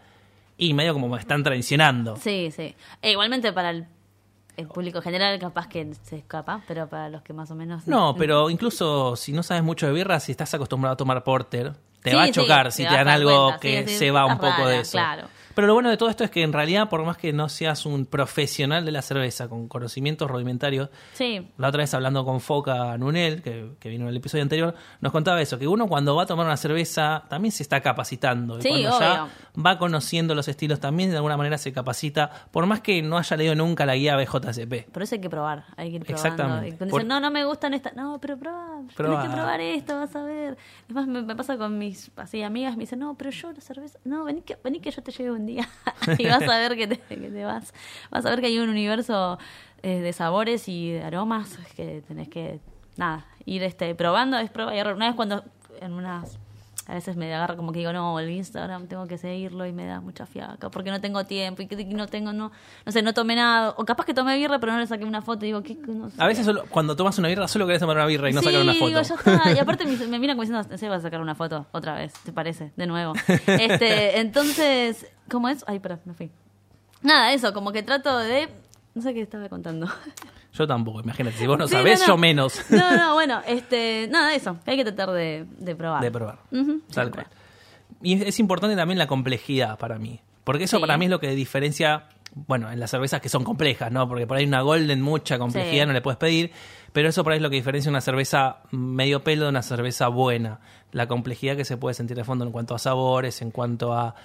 y 0.57 0.73
medio 0.73 0.93
como 0.93 1.07
me 1.07 1.19
están 1.19 1.43
traicionando. 1.43 2.15
Sí, 2.17 2.49
sí. 2.51 2.75
E 3.01 3.11
igualmente 3.11 3.53
para 3.53 3.69
el, 3.69 3.85
el 4.57 4.67
público 4.67 5.01
general 5.01 5.37
capaz 5.39 5.67
que 5.67 5.93
se 6.03 6.17
escapa, 6.17 6.61
pero 6.67 6.87
para 6.89 7.09
los 7.09 7.21
que 7.21 7.31
más 7.33 7.51
o 7.51 7.55
menos... 7.55 7.87
No, 7.87 8.15
pero 8.17 8.49
incluso 8.49 9.15
si 9.15 9.31
no 9.33 9.43
sabes 9.43 9.63
mucho 9.63 9.85
de 9.85 9.93
birra, 9.93 10.19
si 10.19 10.31
estás 10.31 10.53
acostumbrado 10.53 10.93
a 10.93 10.97
tomar 10.97 11.23
porter, 11.23 11.73
te 12.01 12.09
Sí, 12.11 12.15
va 12.15 12.23
a 12.23 12.31
chocar 12.31 12.71
si 12.71 12.83
te 12.85 12.93
dan 12.93 13.07
algo 13.07 13.47
cuenta, 13.49 13.59
que 13.59 13.87
se 13.87 14.09
va 14.11 14.25
un 14.25 14.37
poco 14.39 14.67
de 14.67 14.79
eso. 14.79 14.91
claro. 14.93 15.27
Pero 15.57 15.65
lo 15.67 15.73
bueno 15.73 15.89
de 15.89 15.97
todo 15.97 16.07
esto 16.09 16.23
es 16.23 16.29
que 16.29 16.43
en 16.43 16.53
realidad, 16.53 16.87
por 16.87 17.03
más 17.03 17.17
que 17.17 17.33
no 17.33 17.49
seas 17.49 17.87
un 17.87 18.05
profesional 18.05 18.85
de 18.85 18.91
la 18.91 19.01
cerveza 19.01 19.49
con 19.49 19.67
conocimientos 19.67 20.29
rudimentarios, 20.29 20.89
Sí, 21.13 21.47
la 21.57 21.69
otra 21.69 21.79
vez 21.81 21.91
hablando 21.95 22.23
con 22.23 22.39
Foca 22.41 22.95
Nunel, 22.99 23.41
que, 23.41 23.71
que 23.79 23.89
vino 23.89 24.03
en 24.03 24.09
el 24.09 24.17
episodio 24.17 24.43
anterior, 24.43 24.75
nos 25.01 25.11
contaba 25.11 25.41
eso, 25.41 25.57
que 25.57 25.67
uno 25.67 25.87
cuando 25.87 26.15
va 26.15 26.23
a 26.23 26.25
tomar 26.27 26.45
una 26.45 26.57
cerveza 26.57 27.23
también 27.27 27.51
se 27.51 27.63
está 27.63 27.81
capacitando. 27.81 28.59
Y 28.59 28.61
Sí, 28.61 28.69
cuando 28.69 28.99
ya 28.99 29.27
va 29.59 29.79
conociendo 29.79 30.35
los 30.35 30.47
estilos 30.47 30.79
también 30.79 31.09
de 31.09 31.15
alguna 31.15 31.37
manera 31.37 31.57
se 31.57 31.73
capacita, 31.73 32.29
por 32.51 32.67
más 32.67 32.81
que 32.81 33.01
no 33.01 33.17
haya 33.17 33.35
leído 33.35 33.55
nunca 33.55 33.87
la 33.87 33.95
guía 33.95 34.15
BJCP. 34.15 34.91
por 34.91 35.01
eso 35.01 35.15
hay 35.15 35.21
que 35.21 35.29
probar, 35.31 35.65
hay 35.75 35.89
que 35.89 35.95
ir 35.95 36.05
probando. 36.05 36.27
Exactamente. 36.27 36.67
Y 36.67 36.71
cuando 36.73 36.91
Por- 36.91 37.01
dicen, 37.01 37.07
no, 37.07 37.19
no 37.19 37.31
me 37.31 37.43
gustan 37.45 37.73
estas, 37.73 37.95
no, 37.95 38.19
pero 38.21 38.37
Probá. 38.37 38.83
tienes 38.95 39.19
que 39.23 39.29
probar 39.35 39.59
esto, 39.61 39.95
vas 39.97 40.15
a 40.15 40.21
ver. 40.21 40.55
Es 40.87 40.93
más, 40.93 41.07
me, 41.07 41.23
me 41.23 41.35
pasa 41.35 41.57
con 41.57 41.79
mis 41.79 42.11
así, 42.15 42.43
amigas, 42.43 42.75
me 42.77 42.81
dicen, 42.81 42.99
no, 42.99 43.15
pero 43.15 43.31
yo 43.31 43.51
la 43.51 43.61
cerveza, 43.61 43.97
no, 44.03 44.23
vení 44.23 44.41
que, 44.43 44.55
vení 44.63 44.79
que 44.79 44.91
yo 44.91 45.01
te 45.01 45.11
lleve 45.11 45.31
un 45.31 45.46
y 46.17 46.25
vas 46.27 46.43
a 46.43 46.57
ver 46.57 46.75
que 46.75 46.87
te, 46.87 46.97
que 46.97 47.29
te 47.29 47.45
vas, 47.45 47.73
vas 48.09 48.25
a 48.25 48.29
ver 48.29 48.41
que 48.41 48.47
hay 48.47 48.59
un 48.59 48.69
universo 48.69 49.37
eh, 49.83 50.01
de 50.01 50.13
sabores 50.13 50.67
y 50.67 50.91
de 50.91 51.03
aromas 51.03 51.57
que 51.75 52.03
tenés 52.07 52.29
que, 52.29 52.59
nada, 52.97 53.25
ir 53.45 53.63
este 53.63 53.93
probando, 53.95 54.37
es 54.37 54.49
prueba 54.49 54.75
y 54.75 54.79
error. 54.79 54.95
Una 54.95 55.07
vez 55.07 55.15
cuando 55.15 55.43
en 55.79 55.93
unas 55.93 56.39
a 56.87 56.93
veces 56.93 57.17
me 57.17 57.33
agarra 57.33 57.57
como 57.57 57.73
que 57.73 57.79
digo, 57.79 57.91
no, 57.91 58.17
el 58.17 58.29
Instagram 58.29 58.87
tengo 58.87 59.05
que 59.07 59.17
seguirlo 59.17 59.65
y 59.65 59.73
me 59.73 59.85
da 59.85 59.99
mucha 59.99 60.25
fiaca 60.25 60.69
porque 60.69 60.89
no 60.89 61.01
tengo 61.01 61.25
tiempo 61.25 61.61
y 61.61 61.67
que 61.67 61.83
no 61.85 62.07
tengo, 62.07 62.31
no, 62.31 62.51
no 62.85 62.91
sé, 62.91 63.01
no 63.01 63.13
tomé 63.13 63.35
nada. 63.35 63.73
O 63.77 63.83
capaz 63.83 64.05
que 64.05 64.13
tomé 64.13 64.37
birra 64.37 64.57
pero 64.59 64.71
no 64.71 64.79
le 64.79 64.87
saqué 64.87 65.03
una 65.03 65.21
foto 65.21 65.45
y 65.45 65.49
digo, 65.49 65.61
¿qué? 65.63 65.75
No 65.75 66.09
sé. 66.09 66.15
A 66.17 66.27
veces 66.27 66.45
solo, 66.45 66.63
cuando 66.69 66.95
tomas 66.95 67.17
una 67.19 67.27
birra 67.27 67.47
solo 67.49 67.65
querés 67.65 67.81
tomar 67.81 67.97
una 67.97 68.05
birra 68.05 68.29
y 68.29 68.33
no 68.33 68.39
sí, 68.39 68.45
sacar 68.45 68.61
una 68.61 68.73
foto. 68.73 68.87
digo, 68.87 69.01
ya 69.01 69.15
está. 69.15 69.51
Y 69.51 69.57
aparte 69.59 69.85
me, 69.85 69.97
me 70.07 70.19
miran 70.19 70.37
como 70.37 70.49
diciendo, 70.49 70.77
se 70.77 70.87
va 70.87 70.95
a 70.95 71.01
sacar 71.01 71.19
una 71.19 71.35
foto 71.35 71.65
otra 71.73 71.95
vez, 71.95 72.13
¿te 72.23 72.31
parece? 72.31 72.71
De 72.77 72.87
nuevo. 72.87 73.13
Este, 73.27 74.19
entonces, 74.19 75.07
¿cómo 75.29 75.49
es? 75.49 75.65
Ay, 75.67 75.79
perdón, 75.79 75.99
me 76.05 76.13
fui. 76.13 76.31
Nada, 77.01 77.33
eso, 77.33 77.53
como 77.53 77.71
que 77.73 77.83
trato 77.83 78.17
de... 78.17 78.49
No 78.95 79.01
sé 79.01 79.13
qué 79.13 79.21
estaba 79.21 79.49
contando. 79.49 79.87
Yo 80.57 80.65
tampoco, 80.67 81.01
imagínate, 81.01 81.37
si 81.37 81.45
vos 81.45 81.57
no 81.57 81.67
Sí, 81.67 81.73
sabés, 81.75 81.99
no, 82.01 82.07
no. 82.07 82.13
yo 82.13 82.17
menos 82.17 82.61
No, 82.71 82.95
no, 82.97 83.13
bueno, 83.13 83.41
este, 83.47 84.07
nada, 84.09 84.33
eso, 84.33 84.57
hay 84.65 84.75
que 84.77 84.83
tratar 84.83 85.11
de, 85.11 85.45
de 85.59 85.75
probar. 85.75 86.01
de 86.01 86.11
probar. 86.11 86.39
Ujú, 86.51 86.81
Tal 86.93 87.11
cual. 87.11 87.27
Y 88.01 88.13
es, 88.13 88.21
es 88.27 88.39
importante 88.39 88.75
también 88.75 88.97
la 88.97 89.07
complejidad 89.07 89.77
para 89.77 89.97
mí. 89.99 90.19
Porque 90.43 90.63
eso 90.65 90.77
Sí. 90.77 90.81
para 90.81 90.97
mí 90.97 91.05
es 91.05 91.11
lo 91.11 91.19
que 91.19 91.29
diferencia, 91.31 92.05
bueno, 92.33 92.71
en 92.71 92.79
las 92.79 92.91
cervezas 92.91 93.19
que 93.21 93.29
son 93.29 93.43
complejas, 93.43 93.91
¿no? 93.91 94.07
Porque 94.07 94.25
por 94.25 94.37
ahí 94.37 94.45
una 94.45 94.61
golden, 94.61 95.01
mucha 95.01 95.37
complejidad 95.37 95.83
Sí. 95.83 95.87
no 95.87 95.93
le 95.93 96.01
puedes 96.01 96.17
pedir. 96.17 96.51
Pero 96.93 97.09
eso 97.09 97.23
por 97.23 97.33
ahí 97.33 97.37
es 97.37 97.43
lo 97.43 97.49
que 97.49 97.57
diferencia 97.57 97.89
una 97.89 98.01
cerveza 98.01 98.57
medio 98.71 99.23
pelo 99.23 99.43
de 99.43 99.49
una 99.49 99.61
cerveza 99.61 100.07
buena. 100.07 100.59
La 100.91 101.07
complejidad 101.07 101.55
que 101.57 101.65
se 101.65 101.75
puede 101.77 101.93
sentir 101.93 102.15
de 102.17 102.23
fondo 102.23 102.45
en 102.45 102.51
cuanto 102.51 102.73
a 102.75 102.79
sabores, 102.79 103.41
en 103.41 103.51
cuanto 103.51 103.93
a 103.93 104.15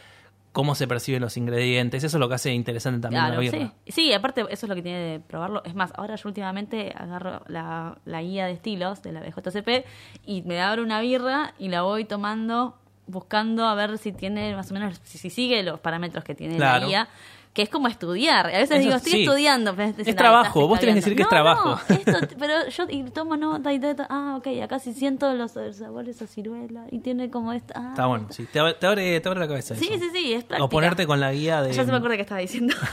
cómo 0.53 0.75
se 0.75 0.87
perciben 0.87 1.23
los 1.23 1.37
ingredientes. 1.37 2.05
Eso 2.05 2.17
es 2.19 2.21
lo 2.21 2.29
que 2.29 2.35
hace 2.35 2.53
interesante 2.53 3.01
también 3.01 3.23
Claro, 3.23 3.35
la 3.37 3.41
birra. 3.41 3.73
sí. 3.87 3.93
Sí, 3.93 4.13
aparte 4.13 4.43
eso 4.51 4.67
es 4.67 4.69
lo 4.69 4.75
que 4.75 4.83
tiene 4.83 4.99
de 4.99 5.21
probarlo. 5.21 5.63
Es 5.65 5.75
más, 5.75 5.93
ahora 5.97 6.15
yo 6.17 6.29
últimamente 6.29 6.93
agarro 6.97 7.43
la, 7.49 7.99
la 8.05 8.23
guía 8.23 8.47
de 8.47 8.53
estilos 8.53 9.03
de 9.03 9.13
la 9.13 9.21
BJCP 9.23 9.87
y 10.27 10.43
me 10.43 10.61
abro 10.61 10.83
una 10.83 11.01
birra 11.01 11.55
y 11.59 11.69
la 11.69 11.83
voy 11.83 12.05
tomando 12.05 12.77
buscando 13.07 13.65
a 13.67 13.75
ver 13.75 13.99
si 13.99 14.13
tiene 14.13 14.55
más 14.55 14.71
o 14.71 14.75
menos, 14.75 15.01
si, 15.03 15.19
si 15.19 15.29
sigue 15.29 15.63
los 15.63 15.81
parámetros 15.81 16.23
que 16.25 16.35
tiene 16.35 16.57
Claro. 16.57 16.83
la 16.83 16.87
guía. 16.87 17.09
Que 17.53 17.61
es 17.63 17.69
como 17.69 17.87
estudiar. 17.89 18.47
A 18.47 18.59
veces 18.59 18.71
Eso 18.71 18.79
digo, 18.81 18.95
estoy 18.97 19.13
sí. 19.13 19.23
estudiando. 19.25 19.77
pero 19.77 19.93
Es 19.99 20.17
trabajo, 20.17 20.67
vos 20.67 20.81
tenés 20.81 20.95
que 20.95 21.01
decir 21.03 21.17
que 21.17 21.23
es 21.23 21.29
trabajo. 21.29 21.79
no, 21.89 21.95
esto, 21.97 22.35
pero 22.39 22.67
yo 22.69 22.85
y 22.89 23.03
tomo 23.11 23.37
nota 23.37 23.73
y 23.75 23.79
todo. 23.79 24.07
Ah, 24.09 24.37
ok, 24.39 24.47
acá 24.63 24.79
sí 24.79 24.95
siento 24.95 25.33
los 25.35 25.53
sabores 25.53 26.23
a 26.23 26.27
ciruela 26.27 26.87
y 26.91 27.01
tiene 27.01 27.31
como 27.31 27.53
esta. 27.53 27.75
ah, 27.77 27.89
Está 27.91 28.07
bueno, 28.07 28.29
sí. 28.31 28.47
Te, 28.51 28.59
abre- 28.59 28.75
te 28.75 28.87
abre, 28.87 29.21
te 29.21 29.29
abre 29.29 29.41
la 29.41 29.49
cabeza. 29.49 29.75
Sí, 29.75 29.89
eso. 29.91 30.03
sí, 30.05 30.11
sí, 30.15 30.33
es 30.33 30.45
práctica. 30.45 30.65
O 30.65 30.69
ponerte 30.71 31.07
con 31.07 31.21
la 31.21 31.31
guía 31.33 31.61
de. 31.61 31.73
Ya 31.75 31.85
se 31.85 31.91
me 31.91 31.99
acuerda 31.99 32.17
que 32.17 32.23
estaba 32.23 32.41
diciendo. 32.41 32.75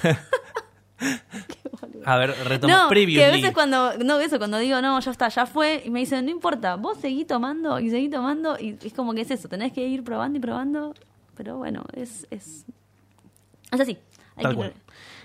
A 2.05 2.17
ver, 2.17 2.33
retomo. 2.45 2.73
No, 2.73 2.89
que 2.89 3.23
a 3.25 3.31
veces 3.31 3.51
cuando, 3.53 3.93
no, 3.99 4.19
eso, 4.19 4.37
cuando 4.37 4.57
digo, 4.57 4.81
no, 4.81 4.99
ya 4.99 5.11
está, 5.11 5.27
ya 5.29 5.45
fue, 5.45 5.81
y 5.85 5.89
me 5.89 5.99
dicen, 5.99 6.25
no 6.25 6.31
importa, 6.31 6.75
vos 6.75 6.97
seguí 6.99 7.23
tomando 7.25 7.79
y 7.79 7.89
seguí 7.89 8.09
tomando, 8.09 8.57
y 8.59 8.77
es 8.83 8.93
como 8.93 9.13
que 9.13 9.21
es 9.21 9.31
eso, 9.31 9.47
tenés 9.47 9.71
que 9.73 9.85
ir 9.85 10.03
probando 10.03 10.37
y 10.37 10.41
probando, 10.41 10.93
pero 11.35 11.57
bueno, 11.57 11.83
es, 11.93 12.25
es 12.31 12.65
Es 13.71 13.79
así. 13.79 13.97
Tal 14.41 14.55
cual. 14.55 14.73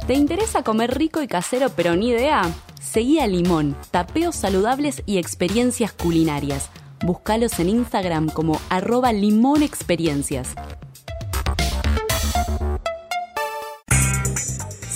¿Te 0.09 0.15
interesa 0.15 0.65
comer 0.65 0.99
rico 0.99 1.23
y 1.23 1.29
casero 1.29 1.69
pero 1.77 1.95
ni 1.95 2.09
idea? 2.09 2.43
Seguí 2.83 3.21
a 3.21 3.29
Limón, 3.29 3.77
tapeos 3.93 4.35
saludables 4.35 5.05
y 5.07 5.19
experiencias 5.19 5.93
culinarias. 5.93 6.69
Búscalos 7.05 7.61
en 7.61 7.69
Instagram 7.69 8.29
como 8.29 8.61
arroba 8.71 9.13
limonexperiencias. 9.13 10.57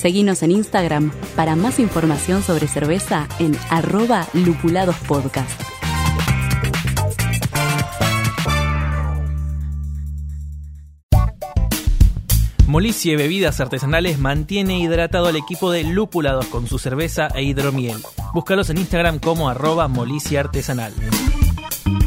Seguinos 0.05 0.43
en 0.43 0.51
Instagram 0.51 1.13
para 1.35 1.57
más 1.57 1.81
información 1.81 2.43
sobre 2.43 2.69
cerveza 2.69 3.27
en 3.39 3.57
arroba 3.71 4.29
lupuladospodcast. 4.35 5.63
Molicie 12.67 13.17
Bebidas 13.17 13.61
Artesanales 13.61 14.19
mantiene 14.19 14.79
hidratado 14.79 15.29
al 15.29 15.37
equipo 15.37 15.71
de 15.71 15.85
lupulados 15.85 16.49
con 16.49 16.67
su 16.67 16.79
cerveza 16.79 17.29
e 17.29 17.43
hidromiel. 17.43 17.97
Búscalos 18.35 18.69
en 18.69 18.77
Instagram 18.77 19.21
como 19.21 19.49
arroba 19.49 19.89
Molicie 19.89 20.39
Artesanal. 20.39 20.93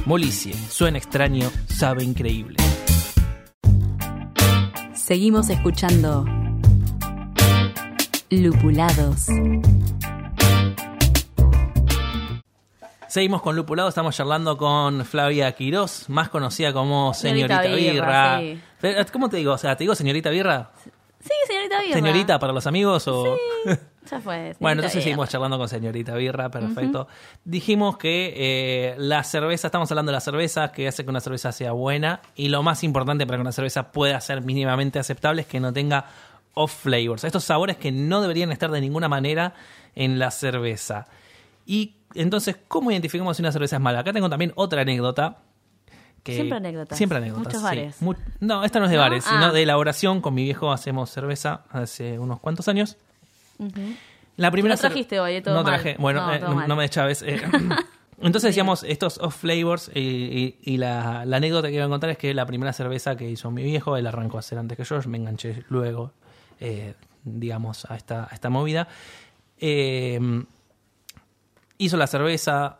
Molicie, 0.05 0.53
suena 0.53 0.99
extraño, 0.99 1.49
sabe 1.65 2.03
increíble. 2.03 2.57
Seguimos 4.93 5.49
escuchando 5.49 6.25
Lupulados. 8.29 9.27
Seguimos 13.07 13.41
con 13.41 13.55
Lupulado, 13.55 13.87
estamos 13.87 14.15
charlando 14.15 14.57
con 14.57 15.05
Flavia 15.05 15.49
Quirós, 15.53 16.09
más 16.09 16.27
conocida 16.27 16.73
como 16.73 17.13
Señorita, 17.13 17.63
Señorita 17.63 17.91
Birra. 17.91 18.39
Sí. 18.39 19.11
¿Cómo 19.13 19.29
te 19.29 19.37
digo? 19.37 19.53
O 19.53 19.57
sea, 19.57 19.77
¿te 19.77 19.85
digo 19.85 19.95
Señorita 19.95 20.29
Birra? 20.29 20.71
Sí, 21.19 21.31
señorita 21.47 21.81
Birra. 21.81 21.93
¿Señorita 21.93 22.39
para 22.39 22.53
los 22.53 22.67
amigos 22.67 23.07
o...? 23.07 23.37
Ya 24.09 24.21
fue. 24.21 24.55
Bueno, 24.61 24.79
entonces 24.79 24.93
Birra. 24.93 25.03
seguimos 25.03 25.29
charlando 25.29 25.57
con 25.57 25.67
señorita 25.67 26.15
Birra, 26.15 26.49
perfecto. 26.49 27.09
Dijimos 27.43 27.97
que 27.97 28.33
eh, 28.37 28.95
la 28.97 29.21
cerveza, 29.25 29.67
estamos 29.67 29.91
hablando 29.91 30.11
de 30.11 30.13
la 30.13 30.21
cerveza, 30.21 30.71
que 30.71 30.87
hace 30.87 31.03
que 31.03 31.09
una 31.09 31.19
cerveza 31.19 31.51
sea 31.51 31.73
buena, 31.73 32.21
y 32.33 32.47
lo 32.47 32.63
más 32.63 32.85
importante 32.85 33.27
para 33.27 33.37
que 33.37 33.41
una 33.41 33.51
cerveza 33.51 33.91
pueda 33.91 34.21
ser 34.21 34.43
mínimamente 34.43 34.97
aceptable 34.97 35.41
es 35.41 35.47
que 35.47 35.59
no 35.59 35.73
tenga 35.73 36.05
off 36.57 36.83
flavors, 36.83 37.23
estos 37.23 37.43
sabores 37.43 37.77
que 37.77 37.91
no 37.91 38.21
deberían 38.21 38.51
estar 38.51 38.71
de 38.71 38.81
ninguna 38.81 39.07
manera 39.07 39.53
en 39.95 40.19
la 40.19 40.31
cerveza. 40.31 41.07
Y 41.65 41.95
entonces, 42.15 42.57
¿cómo 42.67 42.91
identificamos 42.91 43.37
si 43.37 43.43
una 43.43 43.51
cerveza 43.51 43.75
es 43.77 43.81
mala? 43.81 43.99
Acá 43.99 44.13
tengo 44.13 44.29
también 44.29 44.51
otra 44.55 44.81
anécdota. 44.81 45.37
Que 46.23 46.33
Siempre 46.35 46.57
anécdotas. 46.57 46.97
Siempre 46.97 47.17
anécdotas. 47.19 47.45
Muchos 47.47 47.59
sí. 47.59 47.63
bares. 47.65 48.01
Mu- 48.01 48.13
no, 48.41 48.63
esta 48.63 48.79
no 48.79 48.85
es 48.85 48.91
de 48.91 48.97
¿No? 48.97 49.03
bares, 49.03 49.23
sino 49.23 49.45
Ah. 49.45 49.51
de 49.51 49.63
elaboración. 49.63 50.19
Con 50.21 50.33
mi 50.33 50.43
viejo 50.43 50.71
hacemos 50.71 51.09
cerveza 51.09 51.61
hace 51.71 52.19
unos 52.19 52.39
cuantos 52.41 52.67
años. 52.67 52.97
La 54.35 54.51
primera 54.51 54.75
No 54.75 54.81
trajiste 54.81 55.19
hoy, 55.19 55.33
eh, 55.35 55.41
todo 55.41 55.55
no 55.55 55.63
mal. 55.63 55.73
traje. 55.73 55.95
Bueno, 55.99 56.25
No, 56.27 56.33
eh, 56.33 56.39
no, 56.39 56.67
no 56.67 56.75
me 56.75 56.87
chaves. 56.89 57.21
eh. 57.23 57.41
Entonces 58.19 58.49
decíamos 58.49 58.83
estos 58.83 59.19
off 59.19 59.35
flavors 59.41 59.91
y, 59.93 59.99
y- 59.99 60.57
y 60.63 60.77
la, 60.77 61.23
la 61.25 61.37
anécdota 61.37 61.67
que 61.69 61.75
iba 61.75 61.85
a 61.85 61.89
contar 61.89 62.09
es 62.09 62.17
que 62.17 62.33
la 62.33 62.45
primera 62.47 62.73
cerveza 62.73 63.15
que 63.15 63.29
hizo 63.29 63.51
mi 63.51 63.63
viejo, 63.63 63.95
él 63.95 64.07
arrancó 64.07 64.37
a 64.37 64.39
hacer 64.39 64.57
antes 64.57 64.75
que 64.75 64.83
yo, 64.83 64.99
yo 64.99 65.09
me 65.09 65.17
enganché 65.17 65.63
luego, 65.69 66.13
eh, 66.59 66.93
digamos, 67.23 67.85
a 67.89 67.95
esta, 67.95 68.23
a 68.29 68.33
esta 68.33 68.49
movida. 68.49 68.87
Eh, 69.59 70.19
hizo 71.77 71.97
la 71.97 72.07
cerveza, 72.07 72.79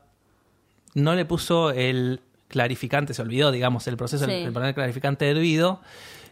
no 0.94 1.16
le 1.16 1.26
puso 1.26 1.72
el 1.72 2.22
clarificante, 2.48 3.14
se 3.14 3.22
olvidó, 3.22 3.52
digamos, 3.52 3.88
el 3.88 3.98
proceso, 3.98 4.26
Sí. 4.26 4.32
el 4.32 4.54
poner 4.54 4.70
el 4.70 4.76
clarificante 4.76 5.30
hervido. 5.30 5.82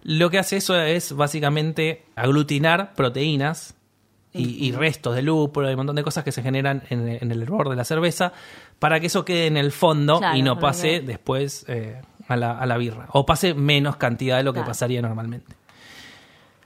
Lo 0.04 0.30
que 0.30 0.38
hace 0.40 0.58
eso 0.58 0.80
es 0.80 1.14
básicamente 1.14 2.06
aglutinar 2.16 2.94
proteínas 2.94 3.76
y, 4.34 4.66
y 4.68 4.72
restos 4.72 5.16
de 5.16 5.22
lúpulo 5.22 5.70
y 5.70 5.74
un 5.74 5.78
montón 5.78 5.96
de 5.96 6.04
cosas 6.04 6.24
que 6.24 6.32
se 6.32 6.44
generan 6.44 6.84
en, 6.90 7.08
en 7.08 7.32
el 7.32 7.42
hervor 7.42 7.70
de 7.70 7.76
la 7.76 7.86
cerveza 7.86 8.34
para 8.80 9.00
que 9.00 9.08
eso 9.08 9.24
quede 9.26 9.48
en 9.48 9.58
el 9.58 9.72
fondo 9.72 10.20
Claro, 10.20 10.38
y 10.38 10.42
no 10.42 10.60
pase 10.60 11.00
después 11.00 11.66
eh, 11.70 12.02
a, 12.28 12.36
la, 12.36 12.52
a 12.58 12.66
la 12.66 12.78
birra. 12.78 13.08
O 13.14 13.26
pase 13.26 13.54
menos 13.54 13.96
cantidad 13.96 14.38
de 14.38 14.44
lo 14.44 14.54
que 14.54 14.62
pasaría 14.62 15.02
normalmente. 15.02 15.56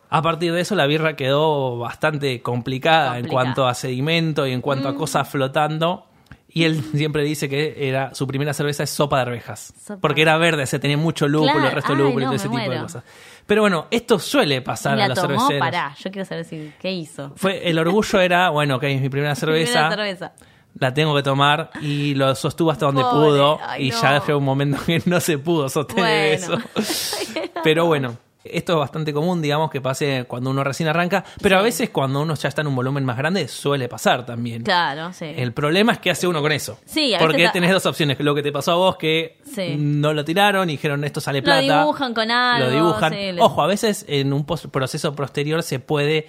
A 0.09 0.21
partir 0.21 0.51
de 0.53 0.61
eso 0.61 0.75
la 0.75 0.85
birra 0.87 1.15
quedó 1.15 1.77
bastante 1.77 2.41
complicada, 2.41 3.19
en 3.19 3.27
cuanto 3.27 3.67
a 3.67 3.73
sedimento 3.75 4.47
y 4.47 4.51
en 4.53 4.61
cuanto 4.61 4.87
a 4.87 4.93
Mm. 4.93 4.95
cosas 4.95 5.29
flotando. 5.29 6.05
Y 6.51 6.63
él 6.63 6.81
siempre 6.95 7.23
dice 7.23 7.47
que 7.47 7.87
era 7.87 8.15
su 8.15 8.25
primera 8.25 8.53
cerveza 8.55 8.81
es 8.83 8.89
sopa 8.89 9.17
de 9.17 9.21
arvejas. 9.21 9.71
Sopa. 9.85 10.01
Porque 10.01 10.23
era 10.23 10.35
verde, 10.37 10.65
se 10.65 10.79
tenía 10.79 10.97
mucho 10.97 11.27
lúpulo, 11.27 11.53
Claro. 11.53 11.67
el 11.69 11.75
resto 11.75 11.93
de 11.95 11.99
lúpulo 12.03 12.21
y 12.21 12.25
todo 12.25 12.35
ese 12.35 12.49
tipo 12.49 12.69
de 12.71 12.79
cosas. 12.79 13.03
Pero 13.45 13.61
bueno, 13.61 13.85
esto 13.91 14.17
suele 14.17 14.61
pasar 14.61 14.97
Y 14.97 15.01
a 15.01 15.07
la 15.07 15.07
los 15.09 15.19
tomó, 15.21 15.27
cerveceros. 15.41 15.59
pará. 15.59 15.95
Yo 16.03 16.09
quiero 16.11 16.25
saber 16.25 16.45
si, 16.45 16.73
qué 16.79 16.91
hizo. 16.91 17.33
Fue, 17.35 17.69
el 17.69 17.77
orgullo 17.77 18.19
era, 18.19 18.49
bueno, 18.49 18.77
ok, 18.77 18.83
es 18.85 19.01
mi 19.01 19.09
primera 19.09 19.35
cerveza. 19.35 19.89
Primera 19.89 19.95
cerveza. 20.17 20.31
La 20.79 20.93
tengo 20.93 21.15
que 21.15 21.23
tomar 21.23 21.69
y 21.81 22.13
lo 22.15 22.33
sostuvo 22.35 22.71
hasta 22.71 22.85
donde 22.87 23.01
Pobre, 23.01 23.15
pudo. 23.29 23.59
ay, 23.63 23.87
y 23.87 23.89
no. 23.91 24.01
ya 24.01 24.25
llegó 24.25 24.37
un 24.39 24.45
momento 24.45 24.77
que 24.85 25.01
no 25.05 25.19
se 25.19 25.37
pudo 25.37 25.67
sostener 25.69 26.39
Bueno. 26.39 26.63
eso. 26.77 27.41
Pero 27.63 27.85
bueno, 27.85 28.17
esto 28.43 28.73
es 28.73 28.79
bastante 28.79 29.13
común, 29.13 29.41
digamos, 29.41 29.69
que 29.69 29.81
pase 29.81 30.25
cuando 30.27 30.49
uno 30.49 30.63
recién 30.63 30.87
arranca. 30.89 31.23
Pero 31.41 31.59
a 31.59 31.61
veces 31.61 31.89
cuando 31.89 32.21
uno 32.21 32.35
ya 32.35 32.47
está 32.49 32.61
en 32.61 32.67
un 32.67 32.75
volumen 32.75 33.03
más 33.03 33.17
grande, 33.17 33.47
suele 33.47 33.87
pasar 33.89 34.25
también. 34.25 34.63
Claro, 34.63 35.11
sí. 35.13 35.25
El 35.35 35.51
problema 35.53 35.91
es 35.91 35.99
qué 35.99 36.09
hace 36.11 36.25
uno 36.27 36.41
con 36.41 36.51
eso. 36.51 36.79
Sí, 36.85 37.13
a 37.13 37.17
veces 37.17 37.27
Porque 37.27 37.49
tenés 37.51 37.71
dos 37.71 37.85
opciones. 37.85 38.17
Lo 38.19 38.33
que 38.33 38.41
te 38.41 38.51
pasó 38.51 38.71
a 38.71 38.75
vos, 38.75 38.95
que 38.97 39.37
Sí. 39.43 39.75
no 39.77 40.13
lo 40.13 40.23
tiraron 40.23 40.69
y 40.69 40.73
dijeron 40.73 41.03
esto 41.03 41.19
sale 41.21 41.39
Lo 41.39 41.45
plata. 41.45 41.61
dibujan 41.81 42.13
con 42.13 42.31
algo, 42.31 42.67
Lo 42.69 42.71
dibujan. 42.73 43.13
sí, 43.13 43.31
le- 43.33 43.41
Ojo, 43.41 43.61
a 43.61 43.67
veces 43.67 44.05
en 44.07 44.31
un 44.31 44.45
proceso 44.45 45.13
posterior 45.15 45.61
se 45.61 45.79
puede, 45.79 46.27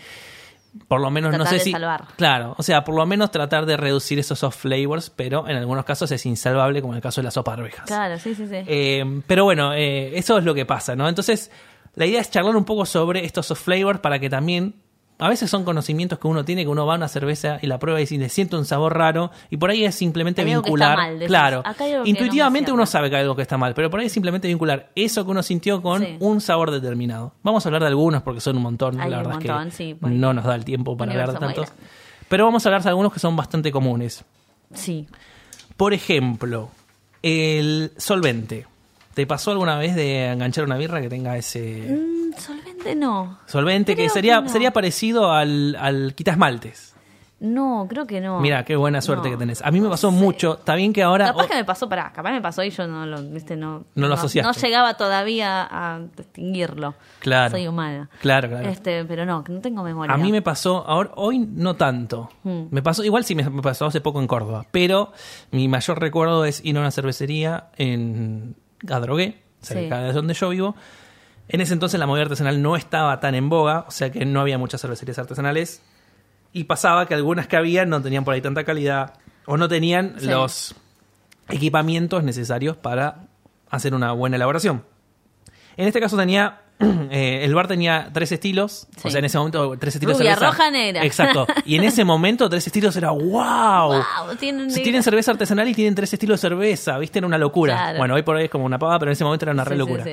por 0.89 1.01
lo 1.01 1.11
menos, 1.11 1.37
no 1.37 1.47
sé 1.47 1.55
de 1.57 1.61
si. 1.61 1.73
salvar. 1.73 2.05
Claro, 2.17 2.55
o 2.59 2.63
sea, 2.63 2.83
por 2.85 2.95
lo 2.95 3.05
menos 3.07 3.31
tratar 3.31 3.67
de 3.67 3.77
reducir 3.77 4.19
esos 4.19 4.43
off 4.45 4.57
flavors, 4.57 5.11
pero 5.11 5.49
en 5.49 5.57
algunos 5.57 5.85
casos 5.85 6.11
es 6.13 6.25
insalvable, 6.27 6.81
como 6.81 6.93
en 6.93 6.97
el 6.97 7.03
caso 7.03 7.21
de 7.21 7.25
la 7.27 7.31
sopa 7.31 7.55
de 7.57 7.63
arvejas. 7.63 7.87
Claro, 7.87 8.19
sí, 8.19 8.35
sí, 8.35 8.47
sí. 8.49 8.57
Eh, 8.67 9.21
pero 9.27 9.45
bueno, 9.45 9.73
eh, 9.75 10.17
eso 10.19 10.39
es 10.39 10.45
lo 10.45 10.55
que 10.55 10.67
pasa, 10.67 10.95
¿no? 10.97 11.09
Entonces, 11.09 11.51
la 11.95 12.07
idea 12.07 12.21
es 12.21 12.31
charlar 12.31 12.57
un 12.57 12.65
poco 12.65 12.87
sobre 12.87 13.25
estos 13.25 13.51
off 13.51 13.61
flavors 13.61 14.01
para 14.01 14.19
que 14.19 14.31
también. 14.31 14.75
A 15.23 15.29
veces 15.29 15.51
son 15.51 15.65
conocimientos 15.65 16.19
que 16.19 16.27
uno 16.29 16.47
tiene, 16.47 16.63
que 16.63 16.69
uno 16.69 16.87
va 16.87 16.95
a 16.95 16.97
una 16.97 17.07
cerveza 17.07 17.59
y 17.61 17.67
la 17.67 17.79
prueba 17.79 18.01
y 18.01 18.07
si 18.07 18.17
le 18.17 18.31
siente 18.31 18.57
un 18.57 18.65
sabor 18.65 18.97
raro, 18.97 19.31
y 19.51 19.59
por 19.59 19.69
ahí 19.69 19.85
es 19.85 19.95
simplemente 19.95 20.41
algo 20.41 20.63
que 20.63 20.71
vincular. 20.71 20.93
está 20.93 21.03
mal, 21.03 21.15
decís. 21.19 21.29
claro, 21.29 21.63
no 21.63 22.07
intuitivamente 22.07 22.73
uno 22.73 22.87
sabe 22.87 23.11
que 23.11 23.17
hay 23.17 23.23
algo 23.23 23.37
que 23.37 23.43
está 23.43 23.59
mal, 23.59 23.75
pero 23.75 23.91
por 23.91 24.01
ahí 24.01 24.07
es 24.07 24.13
simplemente 24.13 24.49
vincular 24.49 24.91
eso 24.95 25.23
que 25.27 25.31
uno 25.31 25.43
sintió 25.43 25.83
con 25.83 26.01
Sí. 26.03 26.17
un 26.21 26.41
sabor 26.41 26.71
determinado. 26.71 27.35
Vamos 27.43 27.67
a 27.67 27.69
hablar 27.69 27.83
de 27.83 27.89
algunos 27.89 28.23
porque 28.23 28.41
son 28.41 28.57
un 28.57 28.63
montón, 28.63 28.99
Hay 28.99 29.11
la 29.11 29.19
verdad 29.19 29.39
es 29.45 29.75
que 29.75 29.77
sí, 29.77 29.93
pues. 29.95 30.11
no 30.11 30.33
nos 30.33 30.47
da 30.47 30.55
el 30.55 30.65
tiempo 30.65 30.97
para 30.97 31.13
hablar 31.13 31.33
de 31.35 31.39
tantos. 31.39 31.69
Pero 32.31 32.47
vamos 32.47 32.65
a 32.65 32.71
hablar 32.71 32.83
de 32.83 32.89
algunos 32.89 33.13
que 33.13 33.21
son 33.21 33.37
bastante 33.37 33.71
comunes. 33.71 34.25
Sí. 34.73 35.07
Por 35.77 35.93
ejemplo, 35.93 36.71
el 37.23 37.93
solvente. 37.99 38.67
¿Te 39.15 39.27
pasó 39.27 39.51
alguna 39.51 39.77
vez 39.77 39.95
de 39.97 40.27
enganchar 40.31 40.65
una 40.65 40.77
birra 40.77 41.01
que 41.01 41.09
tenga 41.09 41.37
ese 41.37 41.87
Mm, 41.91 42.39
solvente 42.39 42.95
no. 42.95 43.39
solvente 43.47 43.97
que 43.97 44.09
sería, 44.09 44.37
que 44.39 44.43
no. 44.45 44.49
sería 44.49 44.73
parecido 44.73 45.33
al, 45.33 45.77
al 45.81 46.15
quitasmaltes? 46.15 46.89
No, 47.43 47.87
creo 47.89 48.07
que 48.07 48.21
no. 48.21 48.39
Mira, 48.39 48.67
qué 48.67 48.77
buena 48.77 49.01
suerte 49.01 49.29
No, 49.31 49.35
que 49.35 49.39
tenés. 49.39 49.63
A 49.63 49.71
mí 49.71 49.79
me 49.81 49.85
no 49.85 49.91
pasó 49.91 50.11
sé. 50.11 50.17
mucho. 50.19 50.59
Está 50.59 50.75
bien 50.75 50.93
que 50.93 51.03
ahora. 51.03 51.29
Capaz 51.29 51.47
que 51.49 51.55
me 51.55 51.65
pasó, 51.65 51.89
pará, 51.89 52.13
capaz 52.13 52.33
me 52.33 52.43
pasó 52.43 52.63
y 52.63 52.69
yo 52.69 52.87
no 52.87 53.07
lo, 53.07 53.23
viste, 53.23 53.57
no, 53.57 53.85
No 53.95 54.09
lo 54.09 54.15
asociaste. 54.15 54.47
No 54.47 54.67
llegaba 54.67 54.93
todavía 54.99 55.67
a 55.71 56.01
distinguirlo. 56.19 56.95
Claro. 57.21 57.53
Soy 57.53 57.67
humana. 57.67 58.11
Claro, 58.21 58.49
claro. 58.51 58.69
Este, 58.69 59.07
pero 59.07 59.25
no, 59.25 59.43
no 59.49 59.61
tengo 59.61 59.83
memoria. 59.83 60.15
A 60.15 60.19
mí 60.19 60.31
me 60.33 60.43
pasó, 60.43 60.85
ahora, 60.87 61.13
hoy 61.17 61.39
no 61.39 61.77
tanto. 61.77 62.29
Hmm. 62.45 62.65
Me 62.71 62.83
pasó, 62.83 63.03
igual 63.05 63.25
sí 63.25 63.35
me, 63.35 63.49
me 63.49 63.63
pasó 63.63 63.87
hace 63.87 64.03
poco 64.03 64.21
en 64.21 64.27
Córdoba, 64.27 64.67
pero 64.71 65.13
mi 65.51 65.67
mayor 65.67 65.99
recuerdo 65.99 66.45
es 66.45 66.63
ir 66.63 66.77
a 66.77 66.81
una 66.81 66.91
cervecería 66.91 67.69
en 67.79 68.55
Adrogué, 68.89 69.43
cerca 69.61 69.99
Sí. 69.99 70.05
de 70.07 70.13
donde 70.13 70.35
yo 70.35 70.49
vivo. 70.51 70.77
En 71.49 71.61
ese 71.61 71.73
entonces 71.73 71.99
la 71.99 72.07
movida 72.07 72.23
artesanal 72.23 72.63
no 72.63 72.77
estaba 72.77 73.19
tan 73.21 73.35
en 73.35 73.49
boga, 73.49 73.85
o 73.89 73.91
sea 73.91 74.11
que 74.11 74.25
no 74.25 74.41
había 74.41 74.57
muchas 74.59 74.81
cervecerías 74.81 75.19
artesanales. 75.19 75.83
Y 76.53 76.65
pasaba 76.65 77.07
que 77.07 77.15
algunas 77.15 77.47
que 77.47 77.57
había 77.57 77.85
no 77.87 78.01
tenían 78.03 78.25
por 78.25 78.35
ahí 78.35 78.41
tanta 78.41 78.65
calidad 78.65 79.15
o 79.47 79.57
no 79.57 79.69
tenían 79.69 80.15
Sí. 80.19 80.27
los 80.27 80.75
equipamientos 81.49 82.23
necesarios 82.23 82.77
para 82.77 83.27
hacer 83.69 83.95
una 83.95 84.13
buena 84.13 84.37
elaboración. 84.37 84.85
En 85.77 85.87
este 85.87 86.01
caso 86.01 86.17
tenía, 86.17 86.61
eh, 87.11 87.41
el 87.45 87.55
bar 87.55 87.69
tenía 87.69 88.11
tres 88.13 88.33
estilos, 88.33 88.87
o 89.05 89.11
sea, 89.11 89.19
en 89.19 89.25
ese 89.27 89.39
momento 89.39 89.77
tres 89.79 89.95
estilos 89.97 90.17
Rubia, 90.19 90.31
de 90.31 90.37
cerveza. 90.37 90.51
roja, 90.57 90.71
negra. 90.71 91.05
Exacto. 91.05 91.47
Y 91.65 91.77
en 91.77 91.85
ese 91.85 92.05
momento 92.05 92.49
tres 92.49 92.67
estilos 92.67 92.97
era 92.97 93.11
wow. 93.13 93.93
Wow, 93.93 94.37
tienen 94.39 94.71
Si 94.71 94.83
tienen 94.83 95.03
cerveza 95.03 95.31
artesanal 95.33 95.69
y 95.69 95.75
tienen 95.75 95.95
tres 95.95 96.13
estilos 96.13 96.41
de 96.41 96.49
cerveza, 96.49 96.99
¿viste? 96.99 97.19
Era 97.19 97.27
una 97.27 97.39
locura. 97.39 97.75
Claro. 97.75 97.99
Bueno, 97.99 98.15
hoy 98.15 98.23
por 98.23 98.37
hoy 98.37 98.45
es 98.45 98.51
como 98.51 98.65
una 98.65 98.79
pava, 98.79 98.99
pero 98.99 99.11
en 99.11 99.13
ese 99.13 99.25
momento 99.25 99.45
era 99.45 99.53
una 99.53 99.65
re 99.65 99.75
Sí, 99.75 99.79
locura. 99.79 100.05
sí. 100.05 100.13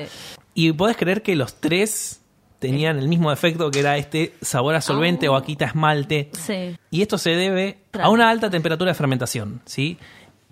Y 0.54 0.72
podés 0.72 0.96
creer 0.96 1.22
que 1.22 1.34
los 1.36 1.54
tres 1.60 2.20
tenían 2.58 2.98
el 2.98 3.06
mismo 3.08 3.30
efecto 3.30 3.70
que 3.70 3.78
era 3.80 3.96
este 3.96 4.34
sabor 4.42 4.74
a 4.74 4.80
solvente 4.80 5.28
Oh. 5.28 5.34
o 5.34 5.36
a 5.36 5.44
quita 5.44 5.64
esmalte. 5.64 6.30
Sí. 6.32 6.76
Y 6.90 7.02
esto 7.02 7.16
se 7.16 7.30
debe 7.30 7.78
a 7.92 8.10
una 8.10 8.28
alta 8.30 8.50
temperatura 8.50 8.90
de 8.90 8.94
fermentación, 8.96 9.62
¿sí? 9.64 9.96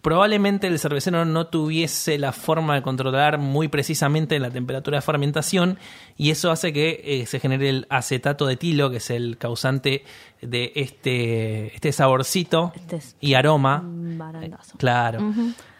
Probablemente 0.06 0.68
el 0.68 0.78
cervecero 0.78 1.24
no 1.24 1.48
tuviese 1.48 2.16
la 2.16 2.30
forma 2.30 2.76
de 2.76 2.82
controlar 2.82 3.38
muy 3.38 3.66
precisamente 3.66 4.38
la 4.38 4.50
temperatura 4.52 4.98
de 4.98 5.02
fermentación 5.02 5.80
y 6.16 6.30
eso 6.30 6.52
hace 6.52 6.72
que 6.72 7.00
eh, 7.04 7.26
se 7.26 7.40
genere 7.40 7.68
el 7.68 7.86
acetato 7.90 8.46
de 8.46 8.52
etilo, 8.52 8.88
que 8.88 8.98
es 8.98 9.10
el 9.10 9.36
causante 9.36 10.04
de 10.40 10.70
este, 10.76 11.74
este 11.74 11.90
saborcito 11.90 12.72
Este 12.76 12.96
es 12.98 13.16
y 13.20 13.34
aroma. 13.34 13.82
barandazo. 13.84 14.78
Claro. 14.78 15.18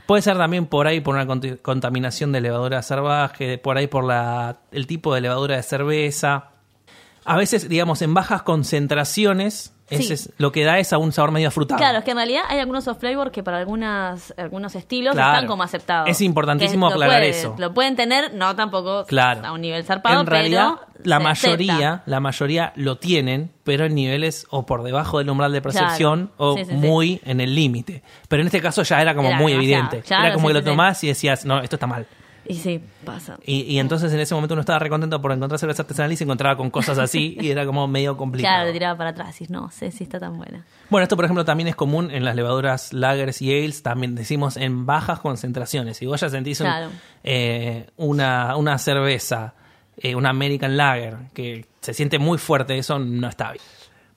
Puede 0.07 0.22
ser 0.22 0.37
también 0.37 0.66
por 0.66 0.89
ahí 0.89 0.99
por 0.99 1.14
una 1.14 1.29
contaminación 1.62 2.33
de 2.33 2.41
levadura 2.41 2.83
salvaje, 2.83 3.59
por 3.59 3.79
ahí 3.79 3.87
por 3.87 4.03
la, 4.03 4.59
el 4.72 4.89
tipo 4.89 5.14
de 5.14 5.20
levadura 5.20 5.55
de 5.55 5.62
cerveza. 5.62 6.51
A 7.24 7.37
veces, 7.37 7.68
digamos, 7.68 8.03
en 8.03 8.12
bajas 8.12 8.43
concentraciones, 8.43 9.76
Sí. 9.89 9.95
ese 9.97 10.14
es, 10.14 10.32
lo 10.39 10.51
que 10.51 10.64
da 10.64 10.78
es 10.80 10.93
a 10.93 10.99
un 10.99 11.12
sabor 11.12 11.30
medio 11.30 11.51
frutado. 11.53 11.78
Claro, 11.78 11.99
es 11.99 12.05
que 12.05 12.11
en 12.11 12.16
realidad 12.16 12.43
hay 12.49 12.59
algunos 12.59 12.89
off 12.89 12.99
flavor 12.99 13.30
que 13.30 13.43
para 13.45 13.59
algunas, 13.59 14.34
algunos 14.37 14.74
estilos 14.74 15.14
Claro. 15.14 15.34
están 15.34 15.47
como 15.47 15.62
aceptados. 15.62 16.09
Es 16.11 16.20
importantísimo 16.22 16.87
lo 16.89 16.95
aclarar 16.95 17.22
eso. 17.22 17.55
Lo 17.59 17.72
pueden 17.72 17.95
tener, 17.95 18.34
no 18.34 18.57
tampoco 18.57 19.05
Claro. 19.07 19.47
a 19.47 19.53
un 19.53 19.61
nivel 19.61 19.84
zarpado, 19.84 20.20
en 20.20 20.26
realidad, 20.26 20.70
pero 20.93 21.01
la 21.05 21.20
mayoría, 21.20 21.74
acepta. 21.93 22.03
la 22.07 22.18
mayoría 22.20 22.72
lo 22.74 22.99
tienen, 22.99 23.53
pero 23.62 23.84
en 23.84 23.95
niveles 23.95 24.47
o 24.51 24.66
por 24.66 24.82
debajo 24.82 25.18
del 25.18 25.30
umbral 25.30 25.53
de 25.53 25.62
percepción 25.62 26.32
Claro. 26.37 26.51
o 26.53 26.57
Sí, 26.57 26.64
sí, 26.64 26.70
sí. 26.72 26.76
muy 26.76 27.20
en 27.24 27.41
el 27.41 27.55
límite. 27.55 28.03
Pero 28.28 28.41
en 28.43 28.47
este 28.49 28.61
caso 28.61 28.82
ya 28.82 29.01
era 29.01 29.14
como 29.14 29.28
Era 29.28 29.39
muy 29.39 29.53
demasiado. 29.53 29.82
evidente. 29.84 30.07
Claro, 30.09 30.24
era 30.26 30.34
como 30.34 30.49
que 30.49 30.55
lo 30.55 30.64
tomás 30.64 31.05
y 31.05 31.09
decías, 31.09 31.45
no, 31.45 31.61
esto 31.61 31.76
está 31.76 31.87
mal. 31.87 32.07
Y 32.49 32.55
sí, 32.55 32.80
pasa. 33.05 33.38
Y, 33.44 33.62
y 33.62 33.78
entonces 33.78 34.12
en 34.12 34.20
ese 34.20 34.34
momento 34.34 34.55
uno 34.55 34.61
estaba 34.61 34.78
recontento 34.78 35.20
por 35.20 35.32
encontrar 35.32 35.59
cerveza 35.59 35.82
artesanal 35.82 36.12
y 36.12 36.16
se 36.16 36.24
encontraba 36.24 36.57
con 36.57 36.70
cosas 36.70 36.99
así 36.99 37.36
y 37.40 37.51
era 37.51 37.66
como 37.66 37.86
medio 37.88 38.16
complicado. 38.16 38.55
Claro, 38.57 38.66
te 38.68 38.72
tiraba 38.72 38.97
para 38.97 39.11
atrás 39.11 39.40
y 39.40 39.47
no 39.49 39.70
sé 39.70 39.90
si 39.90 40.05
está 40.05 40.20
tan 40.20 40.36
buena. 40.36 40.64
Bueno, 40.90 41.03
esto 41.03 41.16
por 41.16 41.24
ejemplo 41.24 41.44
también 41.44 41.68
es 41.68 41.74
común 41.76 42.11
en 42.11 42.24
las 42.24 42.36
levaduras 42.36 42.92
lagers 42.92 43.42
y 43.42 43.53
ales, 43.53 43.82
también 43.82 44.14
decimos 44.14 44.57
en 44.57 44.86
bajas 44.86 45.18
concentraciones. 45.20 45.97
Si 45.97 46.07
vos 46.07 46.20
ya 46.20 46.28
sentís 46.30 46.61
un- 46.61 46.66
Claro. 46.66 46.90
eh, 47.24 47.88
una, 47.97 48.57
una 48.57 48.78
cerveza, 48.78 49.55
eh, 49.97 50.14
una 50.14 50.30
American 50.30 50.76
Lager, 50.76 51.16
que 51.34 51.66
se 51.80 51.94
siente 51.94 52.18
muy 52.18 52.38
fuerte, 52.38 52.78
eso 52.78 52.99
no 52.99 53.28
está 53.28 53.53
bien. 53.53 53.64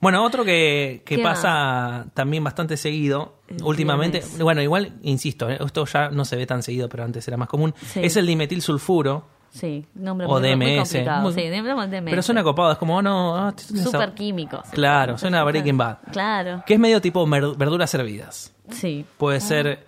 Bueno, 0.00 0.24
otro 0.24 0.44
que, 0.44 1.02
que 1.04 1.16
¿Qué 1.16 1.22
pasa 1.22 2.06
también 2.14 2.42
bastante 2.42 2.76
seguido 2.78 3.39
últimamente, 3.62 4.22
bueno, 4.40 4.62
igual, 4.62 4.92
insisto, 5.02 5.48
eh, 5.50 5.58
esto 5.64 5.84
ya 5.86 6.10
no 6.10 6.24
se 6.24 6.36
ve 6.36 6.46
tan 6.46 6.62
seguido, 6.62 6.88
pero 6.88 7.04
antes 7.04 7.26
era 7.28 7.36
más 7.36 7.48
común, 7.48 7.74
Sí. 7.80 8.00
es 8.02 8.16
el 8.16 8.26
dimetil 8.26 8.62
sulfuro. 8.62 9.24
Sí, 9.52 9.84
nombre 9.94 10.28
O 10.28 10.38
muy 10.38 10.42
DMS. 10.48 10.78
complicado. 10.92 11.22
Muy- 11.22 11.32
sí, 11.34 11.40
DMS. 11.48 12.02
Pero 12.04 12.22
suena 12.22 12.44
copado, 12.44 12.70
es 12.70 12.78
como, 12.78 12.96
oh, 12.98 13.02
no, 13.02 13.36
ah, 13.36 13.52
Súper 13.56 14.14
químicos. 14.14 14.60
Claro, 14.70 15.18
suena 15.18 15.40
a 15.40 15.44
Breaking 15.44 15.76
Bad. 15.76 15.98
Claro, 16.12 16.62
Que 16.66 16.74
es 16.74 16.80
medio 16.80 17.00
tipo 17.00 17.26
verduras 17.26 17.90
servidas. 17.90 18.52
sí. 18.70 19.04
Puede 19.18 19.40
ser 19.40 19.84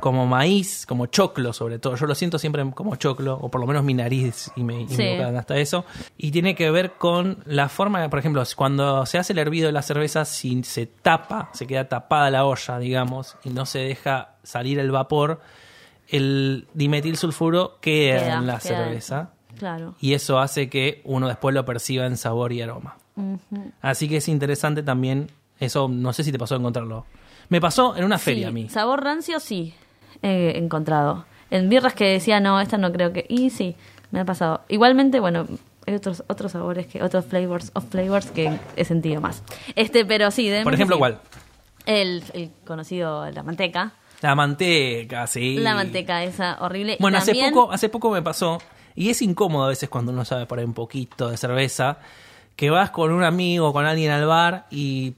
como 0.00 0.26
maíz, 0.26 0.86
como 0.86 1.06
choclo 1.06 1.52
sobre 1.52 1.78
todo. 1.78 1.96
Yo 1.96 2.06
lo 2.06 2.14
siento 2.14 2.38
siempre 2.38 2.68
como 2.72 2.96
choclo, 2.96 3.34
o 3.40 3.50
por 3.50 3.60
lo 3.60 3.66
menos 3.66 3.84
mi 3.84 3.94
nariz 3.94 4.50
y 4.56 4.64
me, 4.64 4.82
y 4.82 4.88
Sí. 4.88 5.06
hasta 5.16 5.56
eso. 5.58 5.84
Y 6.16 6.30
tiene 6.30 6.54
que 6.54 6.70
ver 6.70 6.92
con 6.92 7.38
la 7.46 7.68
forma, 7.68 8.08
por 8.08 8.18
ejemplo, 8.18 8.42
cuando 8.56 9.04
se 9.06 9.18
hace 9.18 9.32
el 9.32 9.38
hervido 9.38 9.66
de 9.66 9.72
la 9.72 9.82
cerveza, 9.82 10.24
si 10.24 10.62
se 10.62 10.86
tapa, 10.86 11.50
se 11.52 11.66
queda 11.66 11.88
tapada 11.88 12.30
la 12.30 12.44
olla, 12.44 12.78
digamos, 12.78 13.36
y 13.44 13.50
no 13.50 13.66
se 13.66 13.80
deja 13.80 14.36
salir 14.42 14.78
el 14.78 14.90
vapor, 14.90 15.40
el 16.08 16.66
dimetil 16.74 17.16
sulfuro 17.16 17.78
queda, 17.80 18.18
Queda, 18.20 18.34
en 18.38 18.46
la 18.46 18.58
queda 18.58 18.76
cerveza. 18.84 19.30
Claro. 19.58 19.94
Y 20.00 20.14
eso 20.14 20.38
hace 20.38 20.68
que 20.68 21.02
uno 21.04 21.28
después 21.28 21.54
lo 21.54 21.64
perciba 21.64 22.06
en 22.06 22.16
sabor 22.16 22.52
y 22.52 22.62
aroma. 22.62 22.96
Así 23.82 24.08
que 24.08 24.16
es 24.16 24.28
interesante 24.28 24.82
también, 24.82 25.30
eso 25.58 25.88
no 25.88 26.12
sé 26.12 26.24
si 26.24 26.32
te 26.32 26.38
pasó 26.38 26.54
a 26.54 26.58
encontrarlo. 26.58 27.04
Me 27.50 27.60
pasó 27.60 27.94
en 27.96 28.04
una 28.04 28.18
feria 28.18 28.46
Sí, 28.46 28.48
a 28.48 28.52
mí. 28.52 28.68
Sabor 28.70 29.04
rancio, 29.04 29.38
sí. 29.40 29.74
He 30.22 30.56
encontrado. 30.56 31.26
En 31.50 31.68
birras 31.68 31.94
que 31.94 32.04
decía, 32.04 32.40
no, 32.40 32.60
esta 32.60 32.78
no 32.78 32.92
creo 32.92 33.12
que. 33.12 33.26
Y 33.28 33.50
sí, 33.50 33.76
me 34.10 34.20
ha 34.20 34.24
pasado. 34.24 34.62
Igualmente, 34.68 35.20
bueno, 35.20 35.46
hay 35.86 35.94
otros 35.94 36.24
otros 36.28 36.52
sabores, 36.52 36.86
que 36.86 37.02
otros 37.02 37.26
flavors 37.26 37.72
of 37.74 37.84
flavors 37.90 38.30
que 38.30 38.58
he 38.76 38.84
sentido 38.84 39.20
más. 39.20 39.42
Este, 39.74 40.04
pero 40.04 40.30
sí. 40.30 40.48
de 40.48 40.62
Por 40.62 40.74
ejemplo. 40.74 40.98
¿cuál? 40.98 41.20
El, 41.86 42.22
el 42.34 42.50
conocido, 42.64 43.28
la 43.30 43.42
manteca. 43.42 43.92
La 44.20 44.34
manteca, 44.34 45.26
sí. 45.26 45.56
La 45.56 45.74
manteca 45.74 46.22
esa 46.22 46.58
horrible. 46.60 46.94
Y 46.94 47.02
Bueno, 47.02 47.18
hace 47.18 47.34
poco, 47.34 47.72
hace 47.72 47.88
poco 47.88 48.10
me 48.10 48.22
pasó, 48.22 48.58
y 48.94 49.08
es 49.08 49.22
incómodo 49.22 49.64
a 49.64 49.68
veces 49.68 49.88
cuando 49.88 50.12
uno 50.12 50.24
sabe 50.24 50.46
por 50.46 50.58
ahí 50.58 50.64
un 50.64 50.74
poquito 50.74 51.30
de 51.30 51.36
cerveza, 51.36 51.98
que 52.54 52.70
vas 52.70 52.90
con 52.90 53.12
un 53.12 53.24
amigo, 53.24 53.72
con 53.72 53.86
alguien 53.86 54.10
al 54.12 54.26
bar 54.26 54.66
y 54.70 55.14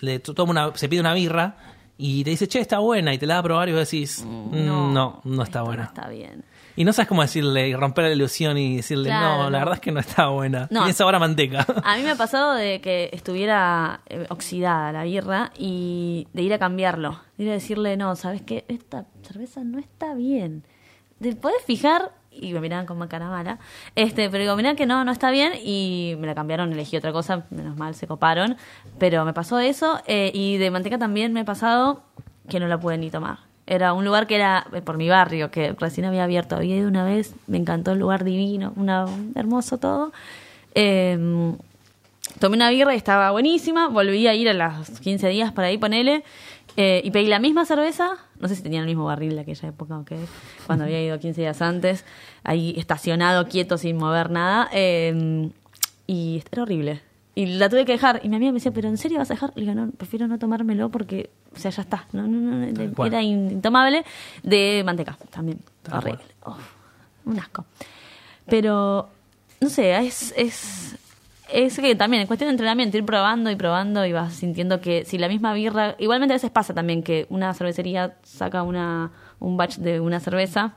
le 0.00 0.18
toma 0.20 0.50
una, 0.50 0.76
se 0.76 0.88
pide 0.88 1.00
una 1.00 1.14
birra 1.14 1.56
y 1.98 2.24
te 2.24 2.30
dice, 2.30 2.48
che, 2.48 2.60
está 2.60 2.78
buena, 2.80 3.12
y 3.14 3.18
te 3.18 3.26
la 3.26 3.34
da 3.34 3.40
a 3.40 3.42
probar 3.42 3.68
y 3.68 3.72
vos 3.72 3.80
decís, 3.90 4.24
"Mm, 4.26 4.64
no, 4.66 5.20
no, 5.24 5.42
está 5.42 5.60
esto 5.60 5.64
buena. 5.64 5.82
No 5.84 5.88
está 5.88 6.08
bien. 6.08 6.44
Y 6.74 6.84
no 6.84 6.92
sabes 6.94 7.06
cómo 7.08 7.20
decirle 7.20 7.68
y 7.68 7.74
romper 7.74 8.04
la 8.06 8.12
ilusión 8.12 8.56
y 8.56 8.76
decirle, 8.76 9.10
Claro, 9.10 9.44
no, 9.44 9.50
la 9.50 9.58
no. 9.58 9.64
verdad 9.66 9.74
es 9.74 9.80
que 9.80 9.92
no 9.92 10.00
está 10.00 10.28
buena. 10.28 10.68
No. 10.70 10.80
Tiene 10.80 10.94
sabor 10.94 11.14
a 11.14 11.18
manteca. 11.18 11.66
A 11.84 11.96
mí 11.98 12.02
me 12.02 12.12
ha 12.12 12.16
pasado 12.16 12.54
de 12.54 12.80
que 12.80 13.10
estuviera 13.12 14.00
eh, 14.06 14.26
oxidada 14.30 14.90
la 14.90 15.04
birra 15.04 15.52
y 15.58 16.26
de 16.32 16.42
ir 16.42 16.54
a 16.54 16.58
cambiarlo. 16.58 17.20
De 17.36 17.44
ir 17.44 17.50
a 17.50 17.52
decirle, 17.52 17.98
no, 17.98 18.16
¿sabes 18.16 18.40
qué? 18.40 18.64
Esta 18.68 19.04
cerveza 19.22 19.62
no 19.64 19.78
está 19.78 20.14
bien. 20.14 20.64
Te 21.20 21.36
podés 21.36 21.62
fijar, 21.66 22.12
y 22.34 22.52
me 22.52 22.60
miraban 22.60 22.86
con 22.86 23.06
cara 23.08 23.28
mala, 23.28 23.58
este, 23.94 24.30
pero 24.30 24.42
digo, 24.42 24.56
mirá 24.56 24.74
que 24.74 24.86
no, 24.86 25.04
no 25.04 25.12
está 25.12 25.30
bien 25.30 25.52
y 25.62 26.14
me 26.18 26.26
la 26.26 26.34
cambiaron, 26.34 26.72
elegí 26.72 26.96
otra 26.96 27.12
cosa, 27.12 27.44
menos 27.50 27.76
mal, 27.76 27.94
se 27.94 28.06
coparon. 28.06 28.56
Pero 28.98 29.24
me 29.24 29.32
pasó 29.32 29.58
eso 29.58 30.00
eh, 30.06 30.30
y 30.34 30.56
de 30.56 30.70
manteca 30.70 30.98
también 30.98 31.32
me 31.32 31.40
ha 31.40 31.44
pasado 31.44 32.02
que 32.48 32.60
no 32.60 32.68
la 32.68 32.78
pude 32.78 32.98
ni 32.98 33.10
tomar. 33.10 33.38
Era 33.66 33.92
un 33.92 34.04
lugar 34.04 34.26
que 34.26 34.34
era 34.34 34.66
eh, 34.72 34.82
por 34.82 34.96
mi 34.96 35.08
barrio, 35.08 35.50
que 35.50 35.72
recién 35.78 36.04
había 36.06 36.24
abierto. 36.24 36.56
Había 36.56 36.76
ido 36.76 36.88
una 36.88 37.04
vez, 37.04 37.34
me 37.46 37.58
encantó 37.58 37.92
el 37.92 37.98
lugar 37.98 38.24
divino, 38.24 38.72
una, 38.76 39.06
hermoso 39.34 39.78
todo. 39.78 40.12
Eh, 40.74 41.16
tomé 42.38 42.56
una 42.56 42.70
birra 42.70 42.94
y 42.94 42.96
estaba 42.96 43.30
buenísima. 43.30 43.88
Volví 43.88 44.26
a 44.26 44.34
ir 44.34 44.48
a 44.48 44.52
los 44.52 44.90
15 45.00 45.28
días 45.28 45.52
para 45.52 45.68
ahí, 45.68 45.78
ponele. 45.78 46.24
eh, 46.76 47.02
y 47.04 47.10
pedí 47.10 47.26
la 47.26 47.38
misma 47.38 47.64
cerveza. 47.64 48.16
No 48.42 48.48
sé 48.48 48.56
si 48.56 48.62
tenían 48.62 48.82
el 48.82 48.88
mismo 48.88 49.04
barril 49.04 49.34
de 49.36 49.40
aquella 49.40 49.68
época 49.68 49.96
o 49.98 50.04
qué. 50.04 50.18
Cuando 50.66 50.84
había 50.84 51.02
ido 51.02 51.18
15 51.18 51.40
días 51.40 51.62
antes. 51.62 52.04
Ahí 52.44 52.74
estacionado, 52.76 53.48
quieto, 53.48 53.78
sin 53.78 53.96
mover 53.96 54.30
nada. 54.30 54.68
eh, 54.72 55.48
y 56.06 56.42
era 56.50 56.62
horrible. 56.62 57.00
Y 57.34 57.46
la 57.46 57.68
tuve 57.68 57.84
que 57.86 57.92
dejar. 57.92 58.20
Y 58.22 58.28
mi 58.28 58.36
amiga 58.36 58.52
me 58.52 58.56
decía, 58.56 58.72
¿pero 58.72 58.88
en 58.88 58.98
serio 58.98 59.18
vas 59.18 59.30
a 59.30 59.34
dejar? 59.34 59.52
Le 59.54 59.62
digo, 59.62 59.74
no, 59.74 59.90
prefiero 59.90 60.28
no 60.28 60.38
tomármelo 60.38 60.90
porque, 60.90 61.30
o 61.54 61.58
sea, 61.58 61.70
ya 61.70 61.82
está. 61.82 62.06
No, 62.12 62.26
no, 62.26 62.38
no, 62.38 63.04
era 63.06 63.22
intomable. 63.22 64.04
De 64.42 64.82
manteca 64.84 65.16
también. 65.30 65.58
Horrible. 65.90 66.20
Uf, 66.44 66.58
un 67.24 67.38
asco. 67.38 67.64
Pero, 68.46 69.08
no 69.60 69.68
sé, 69.70 69.96
es, 70.06 70.34
es, 70.36 70.96
es 71.52 71.78
que 71.78 71.94
también 71.94 72.22
en 72.22 72.26
cuestión 72.26 72.48
de 72.48 72.52
entrenamiento, 72.52 72.96
ir 72.96 73.04
probando 73.04 73.50
y 73.50 73.56
probando 73.56 74.04
y 74.06 74.12
vas 74.12 74.32
sintiendo 74.32 74.80
que 74.80 75.04
si 75.04 75.18
la 75.18 75.28
misma 75.28 75.52
birra, 75.54 75.96
igualmente 75.98 76.34
a 76.34 76.36
veces 76.36 76.50
pasa 76.50 76.74
también 76.74 77.02
que 77.02 77.26
una 77.28 77.52
cervecería 77.54 78.16
saca 78.22 78.62
una, 78.62 79.12
un 79.38 79.56
batch 79.56 79.76
de 79.76 80.00
una 80.00 80.20
cerveza 80.20 80.74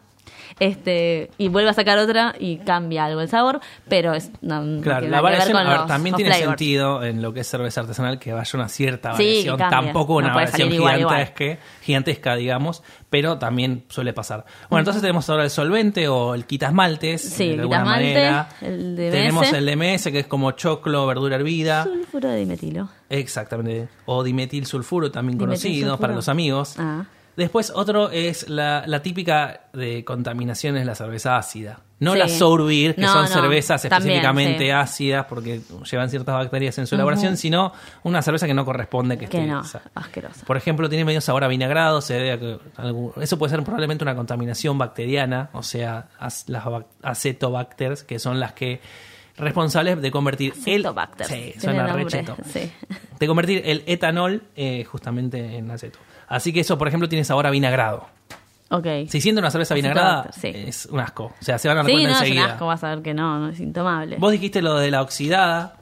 Este, 0.60 1.30
y 1.38 1.50
vuelve 1.50 1.70
a 1.70 1.74
sacar 1.74 1.98
otra 1.98 2.34
y 2.40 2.58
cambia 2.58 3.06
algo 3.06 3.22
el 3.22 3.28
sabor, 3.30 3.60
pero 3.90 4.14
es 4.14 4.32
no, 4.42 4.82
Claro, 4.82 5.08
la 5.08 5.22
variación 5.22 5.54
con 5.58 5.68
a 5.68 5.70
ver, 5.70 5.78
los- 5.80 5.88
también 5.88 6.12
los 6.14 6.18
tiene 6.18 6.32
flavors. 6.36 6.50
sentido 6.60 7.04
en 7.04 7.22
lo 7.22 7.34
que 7.34 7.42
es 7.42 7.48
cerveza 7.48 7.82
artesanal 7.82 8.20
que 8.20 8.32
vaya 8.34 8.50
una 8.54 8.70
cierta 8.70 9.12
variación, 9.12 9.58
tampoco 9.58 10.16
una 10.16 10.34
variación 10.34 10.72
igual. 10.74 10.98
gigantesca, 10.98 11.58
gigantesca, 11.82 12.36
digamos, 12.36 12.84
pero 13.10 13.38
también 13.38 13.84
suele 13.90 14.14
pasar. 14.14 14.46
Bueno, 14.70 14.82
entonces 14.82 15.02
tenemos 15.02 15.30
ahora 15.30 15.44
el 15.44 15.50
solvente 15.50 16.08
o 16.08 16.34
el 16.36 16.46
quitasmaltes, 16.46 17.22
Sí, 17.22 17.50
de 17.56 17.62
alguna 17.62 17.86
manera. 17.86 18.50
el 18.62 18.96
DMS. 18.96 19.12
Tenemos 19.12 19.54
el 19.54 19.66
DMS 19.66 20.12
que 20.12 20.20
es 20.20 20.28
como 20.28 20.52
choclo, 20.52 21.06
verdura 21.08 21.36
hervida. 21.36 21.84
Sulfuro 21.84 22.30
de 22.30 22.38
dimetilo. 22.38 22.90
Exactamente. 23.10 23.88
O 24.06 24.24
dimetil 24.24 24.66
sulfuro, 24.66 25.12
también 25.12 25.38
conocido 25.38 25.98
para 26.00 26.14
los 26.14 26.30
amigos. 26.30 26.76
Ah. 26.78 27.06
Después 27.36 27.72
otro 27.76 28.10
es 28.12 28.50
la, 28.50 28.84
la 28.88 29.02
típica 29.02 29.62
de 29.74 30.06
contaminación 30.06 30.78
es 30.78 30.86
la 30.86 30.96
cerveza 30.96 31.38
ácida. 31.38 31.82
No 32.00 32.12
Sí. 32.14 32.20
las 32.20 32.32
sour 32.34 32.66
beer, 32.66 32.94
que 32.96 33.02
No, 33.02 33.08
son 33.14 33.22
no, 33.24 33.28
cervezas 33.28 33.82
también, 33.84 34.02
específicamente 34.18 34.66
sí. 34.66 34.70
ácidas 34.70 35.26
porque 35.28 35.62
llevan 35.90 36.10
ciertas 36.10 36.36
bacterias 36.36 36.78
en 36.78 36.88
su 36.88 36.96
elaboración, 36.96 37.38
sino 37.38 37.72
una 38.04 38.22
cerveza 38.22 38.48
que 38.48 38.54
no 38.54 38.66
corresponde 38.66 39.18
que, 39.18 39.28
Que 39.28 39.38
esté 39.40 39.50
no, 39.50 39.64
asqueroso. 39.96 40.46
Por 40.46 40.58
ejemplo, 40.58 40.90
tiene 40.90 41.06
medio 41.06 41.22
sabor 41.22 41.46
a 41.46 41.48
vinagrado, 41.48 42.02
se 42.02 42.16
debe 42.16 42.32
a 42.34 42.40
que 42.40 42.58
algún- 42.76 43.14
eso 43.22 43.38
puede 43.40 43.52
ser 43.52 43.64
probablemente 43.64 44.04
una 44.04 44.16
contaminación 44.16 44.78
bacteriana, 44.78 45.50
o 45.54 45.64
sea, 45.64 46.10
as- 46.20 46.50
las 46.50 46.66
bac- 46.66 46.86
acetobacters, 47.02 48.04
que 48.04 48.20
son 48.20 48.40
las 48.42 48.52
que 48.54 48.82
responsables 49.38 50.02
de 50.02 50.12
convertir 50.12 50.54
el... 50.66 50.86
Sí, 51.28 51.54
suena 51.60 51.84
de 53.20 53.28
convertir 53.28 53.62
el 53.66 53.84
etanol 53.86 54.44
eh, 54.56 54.84
justamente 54.86 55.58
en 55.58 55.72
aceto. 55.72 56.00
Así 56.28 56.52
que 56.54 56.62
eso, 56.62 56.78
por 56.78 56.88
ejemplo, 56.88 57.08
tiene 57.10 57.24
sabor 57.24 57.46
a 57.48 57.52
vinagrado. 57.52 58.08
Ok. 58.72 58.88
Si 59.08 59.22
siente 59.22 59.40
una 59.40 59.52
cerveza 59.52 59.76
vinagrada, 59.76 60.32
sí. 60.32 60.48
es 60.54 60.88
un 60.88 61.00
asco. 61.00 61.26
O 61.26 61.44
sea, 61.44 61.58
se 61.60 61.68
van 61.68 61.78
a 61.78 61.82
dar 61.82 61.86
Sí, 61.86 61.92
cuenta 61.94 62.10
no, 62.10 62.16
es 62.16 62.20
un 62.22 62.26
enseguida. 62.28 62.54
asco, 62.54 62.66
vas 62.68 62.84
a 62.84 62.90
ver 62.90 63.02
que 63.04 63.14
no, 63.14 63.40
no 63.40 63.50
es 63.50 63.60
intomable. 63.60 64.18
Vos 64.18 64.32
dijiste 64.32 64.62
lo 64.62 64.76
de 64.78 64.90
la 64.92 65.02
oxidada. 65.02 65.78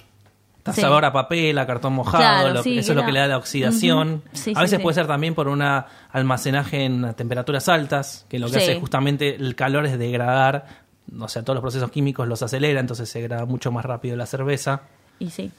Está 0.57 0.71
Sí. 0.73 0.81
sabor 0.81 1.03
a 1.03 1.11
papel, 1.11 1.57
a 1.57 1.65
cartón 1.67 1.91
mojado, 1.93 2.23
Claro, 2.23 2.53
lo- 2.53 2.63
sí, 2.63 2.77
eso 2.77 2.93
es 2.93 2.95
lo 2.97 3.05
que 3.05 3.11
le 3.11 3.19
da 3.19 3.27
la 3.27 3.37
oxidación. 3.37 4.21
Ujú. 4.25 4.29
Sí, 4.31 4.53
a 4.55 4.61
veces 4.61 4.79
puede 4.79 4.95
ser 4.95 5.07
también 5.07 5.33
por 5.35 5.49
un 5.49 5.61
almacenaje 6.11 6.85
en 6.85 7.13
temperaturas 7.15 7.67
altas, 7.69 8.25
que 8.29 8.39
lo 8.39 8.49
que 8.49 8.57
hace 8.57 8.79
justamente 8.79 9.35
el 9.35 9.55
calor 9.55 9.85
es 9.85 9.97
degradar, 9.99 10.65
o 11.19 11.27
sea, 11.27 11.41
todos 11.43 11.55
los 11.55 11.61
procesos 11.61 11.91
químicos 11.91 12.27
los 12.29 12.41
acelera, 12.43 12.79
entonces 12.79 13.09
se 13.09 13.19
degrada 13.19 13.45
mucho 13.45 13.71
más 13.73 13.83
rápido 13.83 14.15
la 14.15 14.25
cerveza. 14.25 14.81
Y 15.19 15.29
sí. 15.31 15.51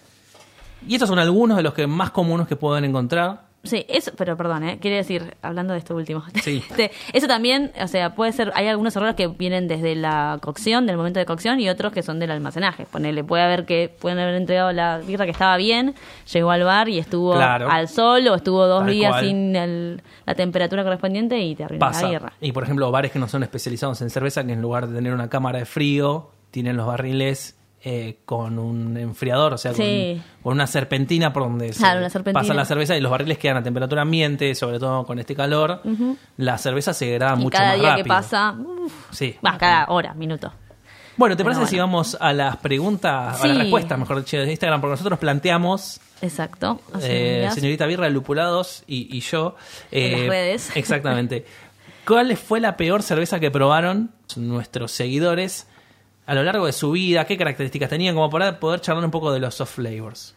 Y 0.86 0.94
estos 0.94 1.08
son 1.08 1.18
algunos 1.18 1.56
de 1.58 1.62
los 1.62 1.74
que 1.74 1.86
más 1.86 2.10
comunes 2.10 2.46
que 2.48 2.56
pueden 2.56 2.84
encontrar. 2.84 3.42
Sí, 3.64 3.84
eso, 3.88 4.12
pero 4.16 4.36
perdón, 4.36 4.62
¿eh? 4.64 4.78
quiere 4.80 4.98
decir, 4.98 5.34
hablando 5.42 5.72
de 5.72 5.78
esto 5.78 5.94
último, 5.96 6.22
Sí. 6.42 6.62
este, 6.70 6.90
eso 7.12 7.26
también, 7.26 7.72
o 7.82 7.88
sea, 7.88 8.14
puede 8.14 8.32
ser, 8.32 8.52
hay 8.54 8.68
algunos 8.68 8.94
errores 8.94 9.14
que 9.16 9.26
vienen 9.26 9.68
desde 9.68 9.94
la 9.96 10.38
cocción, 10.42 10.86
del 10.86 10.96
momento 10.98 11.18
de 11.18 11.26
cocción, 11.26 11.58
y 11.60 11.68
otros 11.68 11.92
que 11.92 12.02
son 12.02 12.18
del 12.20 12.30
almacenaje. 12.30 12.84
Ponele, 12.90 13.24
puede 13.24 13.42
haber 13.42 13.64
que, 13.64 13.88
pueden 14.00 14.18
haber 14.18 14.34
entregado 14.34 14.70
la 14.72 14.98
birra 14.98 15.24
que 15.24 15.30
estaba 15.30 15.56
bien, 15.56 15.94
llegó 16.32 16.50
al 16.50 16.62
bar 16.64 16.88
y 16.88 16.98
estuvo 16.98 17.32
Claro. 17.34 17.70
al 17.70 17.88
sol, 17.88 18.28
o 18.28 18.34
estuvo 18.34 18.66
dos 18.66 18.84
Tal 18.84 18.92
días 18.92 19.10
cual. 19.12 19.24
sin 19.24 19.56
el- 19.56 20.02
la 20.26 20.34
temperatura 20.34 20.82
correspondiente 20.84 21.38
y 21.40 21.54
te 21.54 21.64
arruinó 21.64 21.90
la 21.90 22.08
birra. 22.08 22.32
Y 22.40 22.52
por 22.52 22.62
ejemplo, 22.64 22.90
bares 22.90 23.12
que 23.12 23.18
no 23.18 23.28
son 23.28 23.42
especializados 23.42 24.00
en 24.02 24.10
cerveza, 24.10 24.44
que 24.44 24.52
en 24.52 24.60
lugar 24.62 24.86
de 24.88 24.94
tener 24.94 25.12
una 25.14 25.28
cámara 25.30 25.58
de 25.58 25.64
frío, 25.64 26.30
tienen 26.50 26.76
los 26.76 26.86
barriles 26.86 27.58
eh, 27.86 28.16
con 28.24 28.58
un 28.58 28.96
enfriador, 28.96 29.52
o 29.52 29.58
sea, 29.58 29.72
con- 29.72 29.84
Sí. 29.84 30.22
con, 30.42 30.54
una 30.54 30.66
serpentina 30.66 31.32
por 31.32 31.42
donde 31.42 31.72
se 31.72 31.78
Claro, 31.80 32.06
pasa 32.32 32.54
la 32.54 32.64
cerveza 32.64 32.96
y 32.96 33.00
los 33.00 33.10
barriles 33.10 33.36
quedan 33.36 33.58
a 33.58 33.62
temperatura 33.62 34.02
ambiente, 34.02 34.54
sobre 34.54 34.78
todo 34.78 35.04
con 35.04 35.18
este 35.18 35.34
calor. 35.34 35.82
La 36.38 36.56
cerveza 36.56 36.94
se 36.94 37.06
degrada 37.06 37.34
Y 37.34 37.42
mucho 37.42 37.50
cada 37.58 37.70
más 37.72 37.80
día 37.80 37.88
rápido. 37.90 38.04
que 38.04 38.08
pasa, 38.08 38.52
uf, 38.58 38.92
Sí. 39.10 39.36
va, 39.46 39.58
cada 39.58 39.86
hora, 39.88 40.14
minuto. 40.14 40.52
Bueno, 41.16 41.36
¿te 41.36 41.44
Pero 41.44 41.54
parece 41.54 41.70
si 41.70 41.78
vamos 41.78 42.16
a 42.20 42.32
las 42.32 42.56
preguntas, 42.56 43.40
a 43.40 43.46
las 43.46 43.58
respuestas, 43.58 43.98
mejor 43.98 44.16
dicho, 44.24 44.36
de 44.38 44.50
Instagram? 44.50 44.80
Porque 44.80 44.92
nosotros 44.92 45.18
planteamos 45.18 46.00
Exacto. 46.22 46.80
Eh, 47.02 47.48
señorita 47.52 47.86
Birra, 47.86 48.08
Lupulados 48.08 48.82
y, 48.86 49.14
y 49.16 49.20
yo. 49.20 49.56
En 49.92 50.10
las 50.12 50.20
eh, 50.22 50.28
redes. 50.28 50.72
Exactamente. 50.74 51.44
¿Cuál 52.06 52.36
fue 52.36 52.60
la 52.60 52.76
peor 52.76 53.02
cerveza 53.02 53.38
que 53.40 53.50
probaron 53.50 54.10
nuestros 54.36 54.90
seguidores 54.90 55.68
a 56.26 56.34
lo 56.34 56.42
largo 56.42 56.66
de 56.66 56.72
su 56.72 56.90
vida? 56.92 57.24
¿Qué 57.26 57.36
características 57.36 57.88
tenían? 57.90 58.14
Como 58.14 58.30
para 58.30 58.58
poder 58.58 58.80
charlar 58.80 59.04
un 59.04 59.10
poco 59.10 59.32
de 59.32 59.40
los 59.40 59.54
soft 59.54 59.74
flavors. 59.76 60.34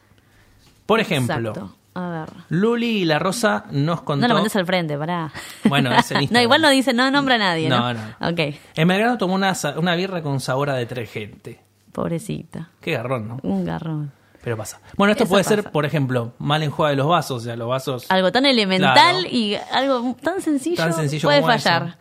Por 0.86 1.00
ejemplo, 1.00 1.50
Exacto. 1.50 1.76
A 1.94 2.10
ver. 2.10 2.30
Luli 2.50 3.00
y 3.02 3.06
la 3.06 3.18
Rosa 3.18 3.66
nos 3.72 4.02
contó. 4.04 4.22
No 4.22 4.28
lo 4.28 4.36
mandes 4.36 4.56
al 4.56 4.66
frente, 4.68 4.96
pará. 4.98 5.32
Bueno, 5.64 5.92
es 5.96 6.12
en 6.12 6.28
no, 6.32 6.40
igual 6.40 6.62
no 6.62 6.70
dice, 6.70 6.94
no 6.94 7.10
nombra 7.10 7.36
a 7.36 7.40
nadie, 7.40 7.70
¿no? 7.70 7.80
No, 7.80 7.94
no. 7.94 8.30
Ok, 8.30 8.40
En 8.76 8.88
Belgrano 8.88 9.18
tomó 9.18 9.34
una, 9.34 9.54
una 9.78 9.96
birra 9.96 10.22
con 10.22 10.40
sabor 10.40 10.70
a 10.70 10.76
detergente. 10.76 11.60
pobrecita. 11.92 12.70
Qué 12.82 12.92
garrón, 12.92 13.28
¿no? 13.28 13.40
Un 13.42 13.66
garrón. 13.66 14.12
Pero 14.44 14.56
pasa. 14.56 14.80
Bueno, 14.96 15.12
esto 15.14 15.24
Eso 15.24 15.32
puede 15.32 15.44
ser, 15.44 15.72
por 15.72 15.86
ejemplo, 15.86 16.34
mal 16.38 16.62
enjuague 16.62 16.92
de 16.92 16.98
los 16.98 17.08
vasos. 17.08 17.42
O 17.42 17.46
sea, 17.46 17.56
los 17.58 17.68
vasos. 17.68 18.06
Algo 18.10 18.32
tan 18.32 18.46
elemental 18.46 18.94
Claro. 18.94 19.20
y 19.36 19.56
algo 19.74 20.16
tan 20.22 20.40
sencillo, 20.42 20.78
tan 20.78 20.94
sencillo 20.94 21.28
puede 21.28 21.42
fallar. 21.42 21.84
eso. 21.88 21.98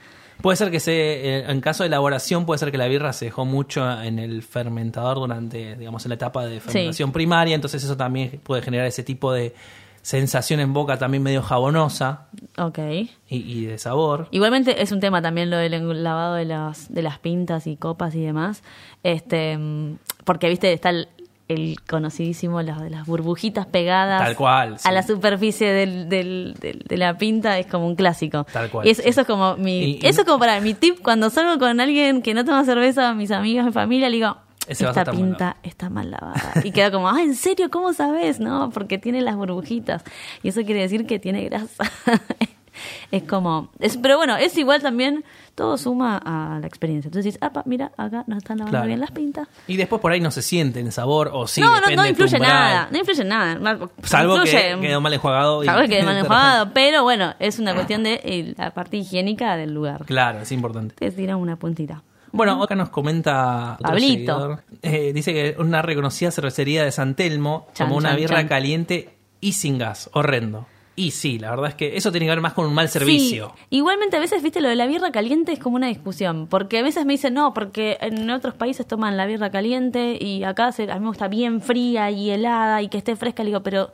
Puede 0.47 0.59
ser 0.59 0.71
que 0.71 0.79
se, 0.79 0.93
eh, 0.93 1.51
en 1.51 1.61
caso 1.61 1.83
de 1.83 1.89
elaboración, 1.89 2.47
puede 2.47 2.59
ser 2.59 2.71
que 2.71 2.79
la 2.79 2.87
birra 2.87 3.13
se 3.13 3.25
dejó 3.25 3.45
mucho 3.45 4.01
en 4.01 4.21
el 4.21 4.45
fermentador 4.45 5.17
durante, 5.17 5.75
digamos, 5.75 6.05
en 6.05 6.11
la 6.11 6.15
etapa 6.15 6.47
de 6.47 6.61
fermentación 6.61 7.11
primaria, 7.11 7.57
entonces 7.57 7.83
eso 7.83 7.97
también 7.97 8.41
puede 8.45 8.63
generar 8.63 8.87
ese 8.87 9.03
tipo 9.03 9.33
de 9.33 9.57
sensación 10.03 10.61
en 10.61 10.73
boca 10.73 10.99
también 10.99 11.25
medio 11.25 11.43
jabonosa 11.43 12.29
Ok. 12.59 12.79
y, 12.79 13.09
y 13.29 13.67
de 13.67 13.77
sabor. 13.77 14.29
Igualmente 14.31 14.81
es 14.81 14.93
un 14.93 15.01
tema 15.01 15.21
también 15.21 15.51
lo 15.51 15.57
del 15.57 16.05
lavado 16.05 16.37
de 16.37 16.45
las, 16.45 16.95
de 16.95 17.03
las 17.03 17.19
pintas 17.19 17.67
y 17.67 17.77
copas 17.77 18.15
y 18.15 18.21
demás. 18.21 18.63
Este, 19.03 19.59
mm, 19.59 19.99
porque, 20.25 20.49
viste, 20.49 20.73
está 20.73 20.91
el, 20.91 21.09
el 21.49 21.77
conocidísimo, 21.89 22.61
las 22.63 22.81
de 22.81 22.91
las 22.91 23.07
burbujitas 23.07 23.67
pegadas 23.67 24.21
Tal 24.23 24.35
cual, 24.37 24.79
sí. 24.79 24.89
a 24.89 24.93
la 24.93 25.03
superficie 25.03 25.73
del, 25.73 26.09
del- 26.09 26.55
del- 26.61 26.81
de 26.89 26.97
la 26.97 27.17
pinta, 27.19 27.59
es 27.59 27.67
como 27.67 27.87
un 27.87 27.95
clásico. 27.95 28.45
Tal 28.53 28.69
cual, 28.71 28.87
Y 28.87 28.91
es- 28.91 28.97
sí. 28.99 29.05
eso 29.07 29.21
es 29.21 29.27
como 29.27 29.57
mi, 29.57 29.79
Y- 29.85 30.01
eso 30.03 30.23
es 30.23 30.27
como 30.27 30.39
para 30.41 30.61
mi 30.61 30.75
tip 30.75 31.01
cuando 31.03 31.31
salgo 31.31 31.59
con 31.59 31.79
alguien 31.81 32.23
que 32.23 32.35
no 32.35 32.45
toma 32.45 32.65
cerveza, 32.65 33.15
mis 33.15 33.31
amigos, 33.31 33.65
mi 33.67 33.73
familia, 33.73 34.09
le 34.09 34.17
digo, 34.17 34.37
esta 34.69 35.05
pinta 35.05 35.57
está 35.63 35.89
mal 35.89 36.11
lavada. 36.11 36.53
Y 36.65 36.73
queda 36.73 36.91
como, 36.91 37.09
ah, 37.09 37.23
¿en 37.23 37.37
serio? 37.37 37.71
¿Cómo 37.71 37.93
sabes? 37.93 38.41
No, 38.41 38.71
porque 38.71 38.99
tiene 38.99 39.21
las 39.21 39.37
burbujitas. 39.37 40.03
Y 40.43 40.49
eso 40.49 40.63
quiere 40.65 40.81
decir 40.81 41.07
que 41.07 41.21
tiene 41.21 41.45
grasa. 41.45 41.85
es 43.11 43.23
como, 43.25 43.71
es, 43.79 43.97
pero 43.97 44.17
bueno, 44.17 44.37
es 44.37 44.57
igual 44.59 44.83
también, 44.83 45.25
todo 45.55 45.79
suma 45.79 46.21
a 46.25 46.59
la 46.61 46.67
experiencia. 46.67 47.09
Entonces 47.09 47.25
dices, 47.35 47.43
apa, 47.43 47.63
mira, 47.67 47.93
acá 47.97 48.25
nos 48.27 48.39
están 48.39 48.59
lavando 48.59 48.73
Claro. 48.73 48.87
bien 48.89 49.01
las 49.01 49.11
pintas. 49.11 49.49
Y 49.67 49.77
después 49.77 50.01
por 50.03 50.13
ahí 50.13 50.21
no 50.21 50.31
se 50.31 50.43
siente 50.43 50.81
en 50.81 50.93
sabor 50.93 51.31
o 51.33 51.47
sí, 51.47 51.61
no, 51.61 51.81
no, 51.81 51.89
no 51.97 52.07
influye 52.07 52.39
nada, 52.39 52.89
no 52.91 52.99
influye 52.99 53.25
nada. 53.25 53.59
Salvo 54.03 54.37
influye- 54.37 54.75
que 54.77 54.81
quedó 54.87 55.01
mal 55.01 55.13
enjuagado. 55.15 55.63
y- 55.63 55.67
Salvo 55.67 55.83
que 55.83 55.89
quede 55.89 56.03
mal 56.05 56.17
enjuagado, 56.19 56.71
pero 56.75 57.03
bueno, 57.05 57.35
es 57.39 57.59
una 57.59 57.75
cuestión 57.75 58.03
de 58.03 58.21
eh, 58.25 58.55
la 58.59 58.71
parte 58.73 58.97
higiénica 58.99 59.57
del 59.57 59.73
lugar. 59.73 60.05
Claro, 60.05 60.41
es 60.41 60.53
importante. 60.53 60.95
Te 60.97 61.11
tiran 61.11 61.37
una 61.39 61.57
puntita. 61.57 62.03
Bueno, 62.33 62.63
acá 62.63 62.75
nos 62.75 62.91
comenta 62.91 63.79
Pablito. 63.81 64.59
Eh, 64.83 65.13
dice 65.15 65.33
que 65.33 65.57
una 65.59 65.81
reconocida 65.81 66.31
cervecería 66.31 66.85
de 66.85 66.93
San 66.93 67.15
Telmo 67.15 67.67
Chan, 67.73 67.87
tomó 67.87 67.97
una 67.97 68.11
chan, 68.11 68.17
birra 68.19 68.37
chan. 68.37 68.49
caliente 68.49 69.17
y 69.41 69.53
sin 69.55 69.79
gas. 69.79 70.11
Horrendo. 70.13 70.67
Y 70.99 71.11
sí, 71.11 71.39
la 71.39 71.51
verdad 71.51 71.69
es 71.69 71.75
que 71.75 71.97
eso 71.97 72.11
tiene 72.11 72.25
que 72.25 72.31
ver 72.31 72.41
más 72.41 72.55
con 72.55 72.65
un 72.67 72.73
mal 72.73 72.89
servicio. 72.89 73.53
Sí, 73.55 73.63
igualmente 73.77 74.17
a 74.17 74.21
veces, 74.21 74.43
viste, 74.43 74.63
lo 74.63 74.69
de 74.71 74.77
la 74.77 74.87
birra 74.87 75.13
caliente 75.13 75.53
es 75.53 75.59
como 75.59 75.77
una 75.77 75.89
discusión, 75.89 76.47
porque 76.47 76.79
a 76.79 76.83
veces 76.83 77.05
me 77.05 77.13
dicen, 77.13 77.35
no, 77.35 77.53
porque 77.53 77.99
en 78.01 78.31
otros 78.31 78.55
países 78.55 78.87
toman 78.87 79.17
la 79.19 79.27
birra 79.27 79.51
caliente 79.51 80.17
y 80.19 80.43
acá 80.45 80.73
se, 80.73 80.91
a 80.91 80.95
mí 80.95 81.01
me 81.01 81.09
gusta 81.09 81.29
bien 81.29 81.61
fría 81.61 82.11
y 82.11 82.31
helada 82.31 82.81
y 82.81 82.89
que 82.89 82.97
esté 82.97 83.15
fresca, 83.15 83.43
le 83.45 83.51
digo, 83.51 83.63
pero 83.63 83.93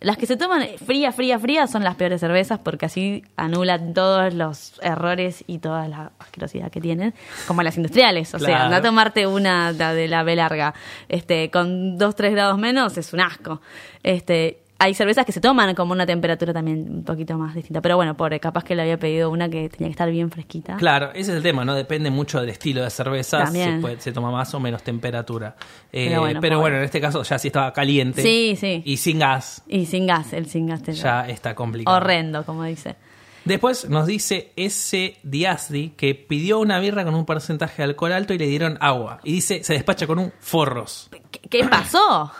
las 0.00 0.16
que 0.16 0.26
se 0.26 0.36
toman 0.36 0.66
fría, 0.84 1.12
fría, 1.12 1.38
fría 1.38 1.68
son 1.68 1.84
las 1.84 1.94
peores 1.94 2.18
cervezas 2.20 2.58
porque 2.58 2.86
así 2.86 3.22
anulan 3.36 3.94
todos 3.94 4.34
los 4.34 4.80
errores 4.82 5.44
y 5.46 5.58
toda 5.58 5.86
la 5.86 6.10
asquerosidad 6.18 6.72
que 6.72 6.80
tienen, 6.80 7.14
como 7.46 7.62
las 7.62 7.76
industriales, 7.76 8.34
o 8.34 8.40
sea, 8.40 8.48
Claro. 8.66 8.74
a 8.74 8.82
tomarte 8.82 9.28
una 9.28 9.72
de 9.72 10.08
la 10.08 10.24
B 10.24 10.34
larga, 10.34 10.74
este, 11.08 11.52
con 11.52 11.98
2, 11.98 12.16
3 12.16 12.32
grados 12.32 12.58
menos 12.58 12.98
es 12.98 13.12
un 13.12 13.20
asco. 13.20 13.60
Este, 14.02 14.58
hay 14.82 14.94
cervezas 14.94 15.24
que 15.24 15.32
se 15.32 15.40
toman 15.40 15.74
como 15.74 15.92
una 15.92 16.04
temperatura 16.06 16.52
también 16.52 16.86
un 16.90 17.04
poquito 17.04 17.38
más 17.38 17.54
distinta. 17.54 17.80
Pero 17.80 17.96
bueno, 17.96 18.16
pobre, 18.16 18.40
capaz 18.40 18.64
que 18.64 18.74
le 18.74 18.82
había 18.82 18.98
pedido 18.98 19.30
una 19.30 19.48
que 19.48 19.68
tenía 19.68 19.88
que 19.88 19.92
estar 19.92 20.10
bien 20.10 20.30
fresquita. 20.30 20.76
Claro, 20.76 21.10
ese 21.12 21.30
es 21.30 21.36
el 21.36 21.42
tema, 21.42 21.64
¿no? 21.64 21.74
Depende 21.74 22.10
mucho 22.10 22.40
del 22.40 22.48
estilo 22.50 22.82
de 22.82 22.90
cerveza, 22.90 23.44
También. 23.44 23.76
se, 23.76 23.80
puede- 23.80 24.00
se 24.00 24.12
toma 24.12 24.30
más 24.30 24.52
o 24.54 24.60
menos 24.60 24.82
temperatura. 24.82 25.54
Eh, 25.92 26.06
Pero 26.08 26.20
bueno, 26.20 26.40
pero 26.40 26.56
pobre. 26.56 26.62
bueno, 26.62 26.76
en 26.78 26.84
este 26.84 27.00
caso 27.00 27.22
ya 27.22 27.38
sí 27.38 27.48
estaba 27.48 27.72
caliente. 27.72 28.22
Sí, 28.22 28.56
sí. 28.58 28.82
Y 28.84 28.96
sin 28.96 29.18
gas, 29.20 29.62
Y 29.68 29.86
sin 29.86 30.06
gas, 30.06 30.32
el 30.32 30.46
sin 30.46 30.66
gas 30.66 30.82
te 30.82 30.92
ya 30.92 31.28
está 31.28 31.54
complicado. 31.54 31.96
Horrendo, 31.96 32.44
como 32.44 32.64
dice. 32.64 32.96
Después 33.44 33.88
nos 33.88 34.06
dice 34.06 34.52
ese 34.54 35.16
Diazdi 35.24 35.90
que 35.96 36.14
pidió 36.14 36.60
una 36.60 36.78
birra 36.78 37.04
con 37.04 37.14
un 37.16 37.24
porcentaje 37.26 37.78
de 37.78 37.84
alcohol 37.84 38.12
alto 38.12 38.32
y 38.34 38.38
le 38.38 38.46
dieron 38.46 38.78
agua. 38.80 39.18
Y 39.24 39.32
dice, 39.32 39.64
se 39.64 39.72
despacha 39.74 40.06
con 40.06 40.18
un 40.20 40.32
forros. 40.38 41.10
¿Qué, 41.30 41.40
qué 41.48 41.64
pasó? 41.64 42.30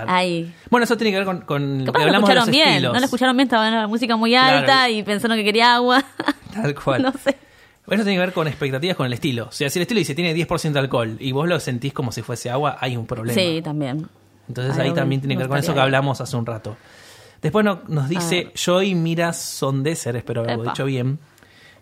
Claro. 0.00 0.06
Ahí. 0.10 0.52
Bueno, 0.70 0.84
eso 0.84 0.96
tiene 0.96 1.10
que 1.12 1.18
ver 1.18 1.24
con, 1.26 1.40
con 1.42 1.78
lo 1.80 1.84
Capaz 1.86 1.98
que 2.00 2.04
no 2.06 2.10
lo 2.12 2.16
hablamos 2.16 2.28
de 2.28 2.34
escucharon 2.34 2.50
bien. 2.52 2.68
estilos. 2.68 2.92
No 2.94 2.98
lo 3.00 3.04
escucharon 3.04 3.36
bien, 3.36 3.46
estaba 3.46 3.70
la 3.70 3.86
música 3.86 4.16
muy 4.16 4.30
Claro. 4.30 4.58
alta 4.58 4.90
y 4.90 5.02
pensaron 5.02 5.36
que 5.36 5.44
quería 5.44 5.74
agua. 5.74 6.02
Tal 6.54 6.74
cual. 6.74 7.02
no 7.02 7.12
sé. 7.12 7.30
Eso 7.86 8.02
tiene 8.02 8.14
que 8.14 8.18
ver 8.18 8.32
con 8.32 8.48
expectativas 8.48 8.96
con 8.96 9.06
el 9.06 9.12
estilo. 9.12 9.46
O 9.48 9.52
sea, 9.52 9.68
si 9.70 9.78
el 9.78 9.82
estilo 9.82 9.98
dice 9.98 10.14
tiene 10.14 10.34
10% 10.34 10.72
de 10.72 10.78
alcohol 10.78 11.16
y 11.20 11.32
vos 11.32 11.46
lo 11.48 11.60
sentís 11.60 11.92
como 11.92 12.12
si 12.12 12.22
fuese 12.22 12.48
agua, 12.50 12.78
hay 12.80 12.96
un 12.96 13.06
problema. 13.06 13.38
Sí, 13.40 13.60
también. 13.62 14.08
Entonces 14.48 14.76
ahí 14.78 14.92
también 14.92 15.20
tiene 15.20 15.34
que 15.34 15.38
ver 15.38 15.46
no 15.48 15.50
con 15.50 15.58
eso 15.58 15.74
que 15.74 15.80
hablamos 15.80 16.20
hace 16.20 16.36
un 16.36 16.46
rato. 16.46 16.76
Después 17.42 17.64
no- 17.64 17.82
nos 17.88 18.08
dice. 18.08 18.52
Joy 18.54 18.94
Mira 18.94 19.32
Sondeser, 19.34 20.16
espero 20.16 20.40
haberlo 20.40 20.62
Epa. 20.62 20.72
dicho 20.72 20.84
bien, 20.86 21.18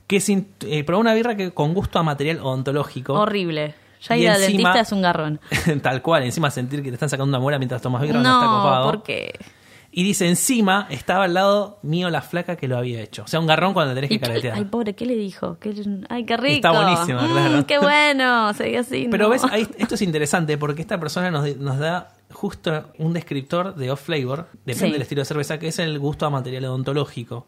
que 0.09 0.21
sin, 0.21 0.49
eh, 0.67 0.83
probó 0.85 1.01
una 1.01 1.15
birra 1.15 1.37
que 1.37 1.53
con 1.53 1.73
gusto 1.73 1.99
a 2.01 2.03
material 2.03 2.41
odontológico. 2.41 3.15
Horrible. 3.15 3.75
Ya 4.09 4.17
ir 4.17 4.29
al 4.31 4.43
encima- 4.43 4.71
dentista 4.71 4.81
es 4.81 4.93
un 4.93 5.03
garrón. 5.03 5.41
Tal 5.83 6.03
cual, 6.03 6.23
encima 6.25 6.51
sentir 6.51 6.83
que 6.83 6.89
te 6.91 6.95
están 6.95 7.09
sacando 7.09 7.29
una 7.29 7.39
muela 7.41 7.59
mientras 7.59 7.81
tomas 7.83 8.03
birra 8.03 8.21
no, 8.21 8.29
está 8.41 8.47
copado. 8.47 8.91
¿por 8.91 9.03
qué? 9.03 9.33
Y 9.95 10.05
dice, 10.05 10.27
encima 10.27 10.87
estaba 10.89 11.25
al 11.25 11.35
lado 11.35 11.79
mío 11.83 12.09
la 12.09 12.23
flaca 12.23 12.57
que 12.57 12.67
lo 12.67 12.79
había 12.79 13.03
hecho. 13.03 13.25
O 13.25 13.27
sea, 13.27 13.41
un 13.41 13.47
garrón 13.47 13.75
cuando 13.75 13.95
tenés 13.95 14.09
que 14.09 14.15
¿Y 14.15 14.19
qué- 14.21 14.27
caretear. 14.27 14.55
Ay, 14.57 14.65
pobre, 14.65 14.95
¿qué 14.95 15.05
le 15.05 15.15
dijo? 15.17 15.59
¿Qué- 15.61 15.75
Ay, 16.09 16.25
qué 16.25 16.37
rico. 16.39 16.67
Está 16.67 16.71
buenísimo, 16.73 17.21
Mm, 17.21 17.31
claro. 17.33 17.67
Qué 17.67 17.79
bueno, 17.79 18.55
seguía 18.55 18.81
así. 18.81 19.09
Pero 19.11 19.25
no. 19.25 19.31
ves, 19.31 19.45
ahí- 19.45 19.69
esto 19.79 19.95
es 19.97 20.01
interesante 20.03 20.57
porque 20.57 20.81
esta 20.81 20.99
persona 20.99 21.31
nos, 21.31 21.57
nos 21.59 21.79
da 21.79 22.15
justo 22.31 22.87
un 22.97 23.13
descriptor 23.13 23.75
de 23.75 23.91
off-flavor, 23.91 24.49
depende 24.65 24.87
Sí. 24.87 24.93
del 24.93 25.03
estilo 25.03 25.21
de 25.21 25.25
cerveza, 25.27 25.59
que 25.59 25.69
es 25.69 25.79
el 25.79 25.99
gusto 25.99 26.25
a 26.25 26.31
material 26.31 26.65
odontológico, 26.65 27.47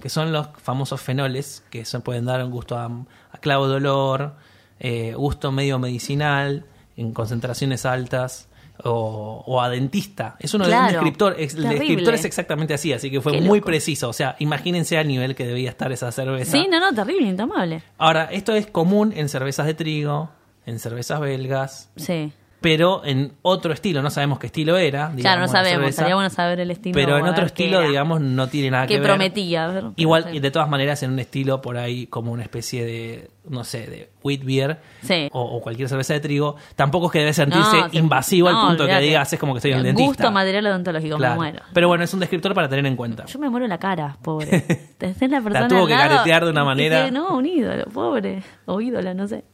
que 0.00 0.08
son 0.08 0.32
los 0.32 0.48
famosos 0.60 1.00
fenoles, 1.00 1.62
que 1.70 1.84
se 1.84 2.00
pueden 2.00 2.24
dar 2.24 2.42
un 2.42 2.50
gusto 2.50 2.76
a, 2.76 2.86
a 2.86 3.38
clavo 3.38 3.68
de 3.68 3.76
olor, 3.76 4.34
eh, 4.80 5.14
gusto 5.16 5.52
medio 5.52 5.78
medicinal, 5.78 6.64
en 6.96 7.12
concentraciones 7.12 7.84
altas. 7.86 8.48
O, 8.84 9.42
o 9.46 9.62
a 9.62 9.70
dentista. 9.70 10.36
Es 10.38 10.52
uno 10.52 10.64
de 10.66 10.70
un 10.70 10.76
Claro. 10.76 10.92
descriptor. 10.92 11.34
ex- 11.38 11.54
el 11.54 11.62
descriptor 11.66 12.12
es 12.12 12.26
exactamente 12.26 12.74
así, 12.74 12.92
así 12.92 13.10
que 13.10 13.22
fue 13.22 13.40
muy 13.40 13.62
preciso. 13.62 14.10
O 14.10 14.12
sea, 14.12 14.36
imagínense 14.38 14.98
al 14.98 15.08
nivel 15.08 15.34
que 15.34 15.46
debía 15.46 15.70
estar 15.70 15.90
esa 15.92 16.12
cerveza. 16.12 16.52
Sí, 16.52 16.68
no, 16.70 16.78
no, 16.78 16.92
terrible, 16.94 17.26
intomable. 17.26 17.82
Ahora, 17.96 18.24
esto 18.30 18.52
es 18.52 18.66
común 18.66 19.14
en 19.16 19.30
cervezas 19.30 19.64
de 19.64 19.72
trigo, 19.72 20.28
en 20.66 20.78
cervezas 20.78 21.20
belgas, 21.20 21.90
Sí. 21.96 22.32
pero 22.60 23.02
en 23.06 23.32
otro 23.40 23.72
estilo, 23.72 24.02
no 24.02 24.10
sabemos 24.10 24.38
qué 24.40 24.48
estilo 24.48 24.76
era. 24.76 25.10
claro, 25.16 25.40
no 25.40 25.48
sabemos. 25.48 25.78
cerveza, 25.80 26.02
Sería 26.02 26.14
bueno 26.14 26.28
saber 26.28 26.60
el 26.60 26.70
estilo. 26.70 26.92
Pero 26.94 27.16
en 27.16 27.24
otro 27.24 27.46
estilo, 27.46 27.80
digamos, 27.80 28.20
no 28.20 28.46
tiene 28.48 28.70
nada 28.72 28.86
que 28.86 28.94
Que 28.96 29.00
ver. 29.00 29.08
prometía. 29.08 29.64
a 29.64 29.68
ver, 29.68 29.84
Igual, 29.96 30.34
y 30.34 30.40
de 30.40 30.50
todas 30.50 30.68
maneras, 30.68 31.02
en 31.02 31.12
un 31.12 31.18
estilo 31.18 31.62
por 31.62 31.78
ahí 31.78 32.08
como 32.08 32.30
una 32.30 32.42
especie 32.42 32.84
de, 32.84 33.30
no 33.48 33.64
sé, 33.64 33.86
de 33.86 34.10
wheat 34.22 34.44
beer 34.44 34.78
Sí. 35.02 35.28
o, 35.32 35.40
o 35.42 35.60
cualquier 35.60 35.88
cerveza 35.88 36.14
de 36.14 36.20
trigo, 36.20 36.56
tampoco 36.74 37.06
es 37.06 37.12
que 37.12 37.18
debe 37.20 37.32
sentirse 37.32 37.76
No, 37.80 37.88
invasivo 37.92 38.48
al 38.48 38.54
punto 38.68 38.82
olvídate. 38.84 39.00
que 39.00 39.06
digas 39.06 39.32
es 39.32 39.38
como 39.40 39.52
que 39.54 39.58
estoy 39.58 39.70
en 39.72 39.76
un 39.78 39.86
El 39.86 39.86
dentista. 39.94 40.08
Gusto 40.24 40.32
material 40.32 40.66
odontológico, 40.66 41.16
Claro. 41.16 41.34
me 41.34 41.38
muero. 41.38 41.62
Pero 41.72 41.88
bueno, 41.88 42.04
es 42.04 42.12
un 42.14 42.20
descriptor 42.20 42.54
para 42.54 42.68
tener 42.68 42.86
en 42.86 42.96
cuenta. 42.96 43.24
Yo 43.26 43.38
me 43.38 43.48
muero 43.50 43.66
la 43.66 43.78
cara, 43.78 44.16
pobre. 44.22 44.64
La 44.98 45.40
persona 45.42 45.68
tuvo 45.68 45.82
al 45.82 45.86
que 45.88 45.94
lado 45.94 46.08
caretear 46.10 46.44
de 46.44 46.50
una 46.50 46.64
manera. 46.64 47.10
No, 47.10 47.36
un 47.36 47.44
ídolo, 47.46 47.84
pobre. 47.86 48.42
O 48.64 48.80
ídola, 48.80 49.12
no 49.14 49.28
sé. 49.28 49.44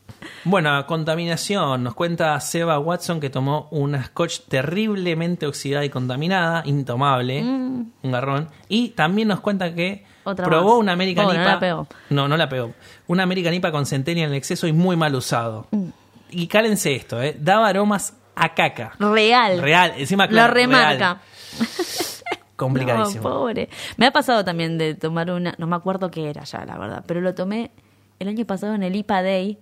Bueno, 0.45 0.87
contaminación. 0.87 1.83
Nos 1.83 1.95
cuenta 1.95 2.39
Seba 2.41 2.79
Watson 2.79 3.19
que 3.21 3.29
tomó 3.31 3.67
una 3.73 4.05
scotch 4.05 4.41
terriblemente 4.49 5.47
oxidada 5.47 5.85
y 5.85 5.91
contaminada, 5.91 6.63
intomable, 6.65 7.43
un 7.43 7.93
garrón. 8.03 8.49
Y 8.69 8.91
también 8.91 9.29
nos 9.29 9.41
cuenta 9.41 9.75
que 9.75 10.05
Mm. 10.05 10.12
Otra 10.25 10.47
probó 10.47 10.71
más. 10.71 10.79
una 10.81 10.93
American 10.93 11.25
Pobre, 11.25 11.39
no 11.39 11.43
IPA. 11.45 11.53
la 11.55 11.61
pegó. 11.61 11.87
No, 12.11 12.29
no 12.29 12.37
la 12.37 12.49
pegó. 12.49 12.73
Una 13.09 13.23
American 13.25 13.55
IPA 13.55 13.73
con 13.73 13.87
centennial 13.87 14.29
en 14.31 14.35
exceso 14.37 14.67
y 14.67 14.73
muy 14.73 14.97
mal 14.97 15.15
usado. 15.15 15.67
Mm. 15.71 15.89
Y 16.31 16.47
cálense 16.47 16.95
esto, 16.95 17.21
¿eh? 17.23 17.37
Daba 17.39 17.69
aromas 17.69 18.15
a 18.35 18.55
caca. 18.55 18.93
Real. 18.99 19.61
Real, 19.61 19.93
encima 19.99 20.25
Lo 20.27 20.31
claro, 20.31 20.55
remarca. 20.55 21.21
real. 21.59 21.69
Complicadísimo. 22.57 23.29
No, 23.29 23.35
pobre. 23.37 23.69
Me 23.97 24.07
ha 24.07 24.11
pasado 24.13 24.45
también 24.45 24.79
de 24.79 24.95
tomar 24.95 25.31
una, 25.31 25.55
no 25.59 25.67
me 25.67 25.75
acuerdo 25.77 26.11
qué 26.11 26.31
era 26.31 26.45
ya, 26.45 26.65
la 26.65 26.79
verdad, 26.79 27.05
pero 27.07 27.21
lo 27.21 27.35
tomé 27.35 27.73
el 28.19 28.29
año 28.29 28.45
pasado 28.45 28.75
en 28.75 28.83
el 28.85 28.95
IPA 28.95 29.23
Day. 29.23 29.59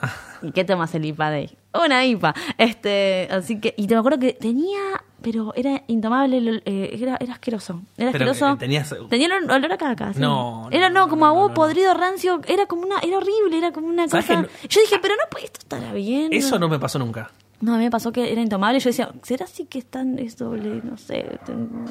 ¿Y 0.42 0.52
qué 0.52 0.64
tomas 0.64 0.94
el 0.94 1.04
IPA 1.04 1.30
Day? 1.30 1.58
Una 1.74 2.04
IPA. 2.04 2.34
Este, 2.58 3.28
así 3.30 3.60
que, 3.60 3.74
y 3.76 3.86
te 3.86 3.94
me 3.94 4.00
acuerdo 4.00 4.18
que 4.18 4.34
tenía, 4.34 4.78
pero 5.22 5.52
era 5.56 5.82
intomable, 5.86 6.62
eh, 6.64 6.98
era, 7.00 7.16
era 7.20 7.32
asqueroso. 7.34 7.82
Era 7.96 8.12
Pero, 8.12 8.30
asqueroso. 8.30 8.54
eh, 8.54 8.56
tenías- 8.58 8.94
Tenía 9.08 9.28
olor, 9.28 9.72
a 9.72 9.78
caca. 9.78 10.12
sí. 10.12 10.20
No, 10.20 10.68
Era 10.70 10.90
no, 10.90 11.00
no, 11.04 11.08
como 11.08 11.26
no, 11.26 11.30
a 11.32 11.34
no, 11.34 11.48
no. 11.48 11.54
podrido, 11.54 11.94
rancio. 11.94 12.40
Era 12.46 12.66
como 12.66 12.82
una, 12.82 12.98
era 13.00 13.16
horrible, 13.18 13.56
era 13.58 13.72
como 13.72 13.86
una 13.88 14.08
¿Sabes 14.08 14.26
cosa. 14.26 14.42
no- 14.42 14.48
Yo 14.68 14.80
dije, 14.80 14.98
pero 15.00 15.14
no, 15.14 15.22
pues 15.30 15.44
esto 15.44 15.60
estará 15.60 15.92
bien. 15.92 16.32
Eso 16.32 16.58
no 16.58 16.68
me 16.68 16.78
pasó 16.78 16.98
nunca. 16.98 17.30
No, 17.60 17.74
a 17.74 17.78
mí 17.78 17.84
me 17.84 17.90
pasó 17.92 18.10
que 18.10 18.32
era 18.32 18.40
intomable. 18.40 18.80
Yo 18.80 18.90
decía, 18.90 19.12
¿será 19.22 19.44
así 19.44 19.66
que 19.66 19.78
están, 19.78 20.18
es 20.18 20.36
doble, 20.36 20.80
no 20.82 20.96
sé, 20.96 21.38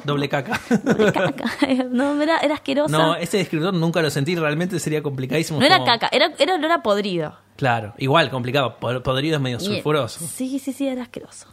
Doble 0.04 0.28
caca. 0.28 0.60
doble 0.84 1.10
caca? 1.12 1.44
no, 1.90 2.20
era, 2.20 2.38
era 2.40 2.54
asquerosa. 2.56 2.94
no, 2.94 3.06
No, 3.06 3.16
ese 3.16 3.38
descriptor 3.38 3.72
nunca 3.72 4.02
lo 4.02 4.10
sentí, 4.10 4.34
realmente 4.36 4.78
sería 4.78 5.02
complicadísimo. 5.02 5.62
era 5.62 5.76
como- 5.78 5.86
caca, 5.86 6.08
era, 6.12 6.30
era 6.38 6.56
olor 6.56 6.72
a 6.72 6.82
podrido. 6.82 7.36
Claro, 7.56 7.94
igual, 7.96 8.28
complicado. 8.30 8.76
Pod- 8.80 9.02
Podrido 9.02 9.36
es 9.36 9.40
medio 9.42 9.60
sulfuroso. 9.60 10.20
Sí, 10.26 10.58
sí, 10.58 10.72
sí, 10.74 10.86
era 10.86 11.02
asqueroso. 11.02 11.46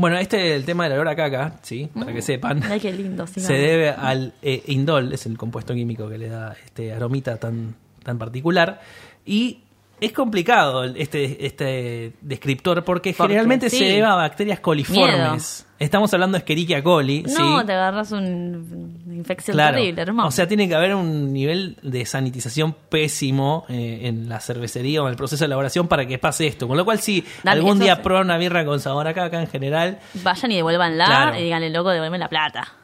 Bueno, 0.00 0.16
este 0.16 0.56
el 0.56 0.64
tema 0.64 0.84
del 0.84 0.94
olor 0.94 1.08
a 1.08 1.14
caca, 1.14 1.58
sí, 1.60 1.90
para 1.92 2.10
que 2.14 2.22
sepan. 2.22 2.60
Mm. 2.60 2.70
Ay, 2.70 2.80
qué 2.80 2.90
lindo. 2.90 3.26
Se 3.26 3.40
sigamos. 3.40 3.58
debe 3.58 3.90
al 3.90 4.32
eh, 4.40 4.62
indol, 4.68 5.12
es 5.12 5.26
el 5.26 5.36
compuesto 5.36 5.74
químico 5.74 6.08
que 6.08 6.16
le 6.16 6.30
da 6.30 6.56
este 6.64 6.94
aromita 6.94 7.36
tan, 7.36 7.74
tan 8.02 8.16
particular. 8.16 8.80
Y 9.26 9.58
es 10.00 10.12
complicado 10.12 10.84
este, 10.84 11.44
este 11.46 12.12
descriptor 12.20 12.84
porque 12.84 13.12
Porque 13.12 13.32
generalmente 13.34 13.70
sí. 13.70 13.78
se 13.78 13.84
debe 13.84 14.04
a 14.06 14.14
bacterias 14.14 14.60
coliformes. 14.60 15.66
Estamos 15.78 16.12
hablando 16.12 16.36
de 16.36 16.40
Escherichia 16.40 16.82
coli. 16.82 17.22
No, 17.22 17.60
sí. 17.60 17.66
te 17.66 17.72
agarras 17.72 18.12
un- 18.12 19.00
una 19.06 19.14
infección 19.14 19.54
Claro. 19.54 19.78
terrible, 19.78 20.02
hermoso. 20.02 20.28
O 20.28 20.30
sea, 20.30 20.46
tiene 20.46 20.68
que 20.68 20.74
haber 20.74 20.94
un 20.94 21.32
nivel 21.32 21.78
de 21.82 22.04
sanitización 22.04 22.74
pésimo 22.90 23.64
eh, 23.70 24.00
en 24.02 24.28
la 24.28 24.40
cervecería 24.40 25.00
o 25.02 25.06
en 25.06 25.12
el 25.12 25.16
proceso 25.16 25.42
de 25.42 25.46
elaboración 25.46 25.88
para 25.88 26.04
que 26.06 26.18
pase 26.18 26.46
esto. 26.46 26.68
Con 26.68 26.76
lo 26.76 26.84
cual, 26.84 26.98
si 26.98 27.24
Dale, 27.42 27.60
algún 27.60 27.78
día 27.78 28.02
prueban 28.02 28.26
una 28.26 28.36
birra 28.36 28.64
con 28.66 28.78
sabor 28.78 29.08
a 29.08 29.14
caca 29.14 29.40
en 29.40 29.46
general, 29.48 29.98
Vayan 30.22 30.52
y 30.52 30.56
devuélvanla 30.56 31.04
Claro. 31.06 31.38
y 31.38 31.44
díganle, 31.44 31.70
loco, 31.70 31.88
devuelve 31.90 32.18
la 32.18 32.28
plata. 32.28 32.74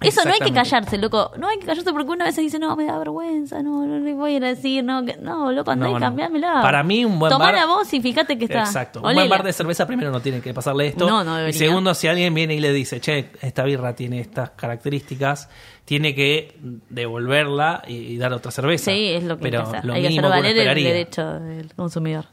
Eso 0.00 0.24
no 0.24 0.32
hay 0.32 0.38
que 0.40 0.52
callarse, 0.52 0.96
loco. 0.98 1.32
No 1.38 1.48
hay 1.48 1.58
que 1.58 1.66
callarse 1.66 1.92
porque 1.92 2.10
una 2.10 2.24
vez 2.26 2.34
se 2.34 2.40
dice, 2.40 2.58
no, 2.58 2.76
me 2.76 2.84
da 2.84 2.98
vergüenza, 2.98 3.62
no, 3.62 3.84
no 3.86 3.98
le 3.98 4.12
voy 4.14 4.34
a 4.34 4.36
ir 4.36 4.44
a 4.44 4.48
decir, 4.48 4.84
no, 4.84 5.04
que, 5.04 5.16
no, 5.16 5.50
loco, 5.50 5.70
andá 5.72 5.88
No, 5.88 5.96
y 5.96 6.00
cambiámela. 6.00 6.60
Para 6.62 6.82
mí, 6.82 7.04
un 7.04 7.18
buen 7.18 7.30
Tomá 7.30 7.46
bar- 7.46 7.54
la 7.54 7.66
voz 7.66 7.92
y 7.92 8.00
fíjate 8.00 8.38
que 8.38 8.44
está. 8.44 8.60
Exacto. 8.60 9.00
Un 9.02 9.14
buen 9.14 9.28
bar 9.28 9.42
de 9.42 9.52
cerveza 9.52 9.86
primero 9.86 10.10
no 10.10 10.20
tiene 10.20 10.40
que 10.40 10.54
pasarle 10.54 10.86
esto. 10.88 11.08
No, 11.08 11.24
no 11.24 11.34
Y 11.34 11.38
debería. 11.38 11.58
segundo, 11.58 11.94
si 11.94 12.06
alguien 12.06 12.32
viene 12.34 12.54
y 12.54 12.60
le 12.60 12.72
dice, 12.72 13.00
che, 13.00 13.30
esta 13.42 13.64
birra 13.64 13.94
tiene 13.96 14.20
estas 14.20 14.50
características, 14.50 15.48
tiene 15.84 16.14
que 16.14 16.56
devolverla 16.90 17.82
y, 17.86 17.94
y 17.96 18.18
dar 18.18 18.32
otra 18.32 18.50
cerveza. 18.50 18.90
Sí, 18.90 19.08
es 19.08 19.24
lo 19.24 19.36
que 19.36 19.42
Pero 19.42 19.58
hay 19.60 19.64
que 19.64 19.70
hacer. 19.70 19.84
lo 19.84 19.92
hay 19.94 20.02
que 20.02 20.08
hacer 20.08 20.22
valer 20.22 20.56
el 20.58 20.84
derecho 20.84 21.40
del 21.40 21.74
consumidor. 21.74 22.26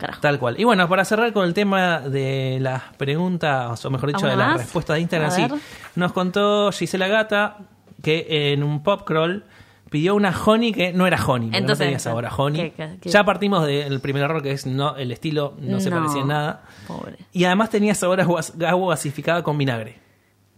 Carajo. 0.00 0.20
Tal 0.20 0.38
cual. 0.38 0.58
Y 0.58 0.64
bueno, 0.64 0.88
para 0.88 1.04
cerrar 1.04 1.32
con 1.32 1.44
el 1.46 1.54
tema 1.54 2.00
de 2.00 2.58
las 2.60 2.82
preguntas, 2.96 3.84
o 3.84 3.90
mejor 3.90 4.08
dicho, 4.12 4.26
de 4.26 4.32
¿Alguna 4.32 4.48
las 4.52 4.56
respuestas 4.62 4.94
de 4.96 5.00
Instagram, 5.02 5.30
sí, 5.30 5.46
nos 5.94 6.12
contó 6.12 6.72
Gisela 6.72 7.06
Gata 7.08 7.58
que 8.02 8.52
en 8.52 8.62
un 8.62 8.82
pop 8.82 9.02
crawl 9.06 9.44
pidió 9.90 10.14
una 10.14 10.30
honey 10.44 10.72
que 10.72 10.92
no 10.92 11.06
era 11.06 11.22
honey, 11.24 11.50
Entonces, 11.52 11.78
no 11.80 11.84
tenía 11.84 11.98
sabor 11.98 12.24
a 12.24 12.34
honey. 12.34 12.70
¿qué- 12.70 12.72
qué- 12.72 12.98
qué? 13.02 13.08
Ya 13.10 13.24
partimos 13.24 13.66
del 13.66 14.00
primer 14.00 14.22
error 14.22 14.42
que 14.42 14.52
es 14.52 14.64
no 14.64 14.96
el 14.96 15.10
estilo 15.12 15.54
no, 15.60 15.80
se 15.80 15.90
parecía 15.90 16.22
en 16.22 16.28
nada. 16.28 16.62
Pobre. 16.86 17.16
Y 17.32 17.44
además 17.44 17.70
tenía 17.70 17.94
sabor 17.94 18.20
a 18.20 18.24
agua, 18.68 18.90
gasificada 18.94 19.42
con 19.42 19.58
vinagre. 19.58 19.98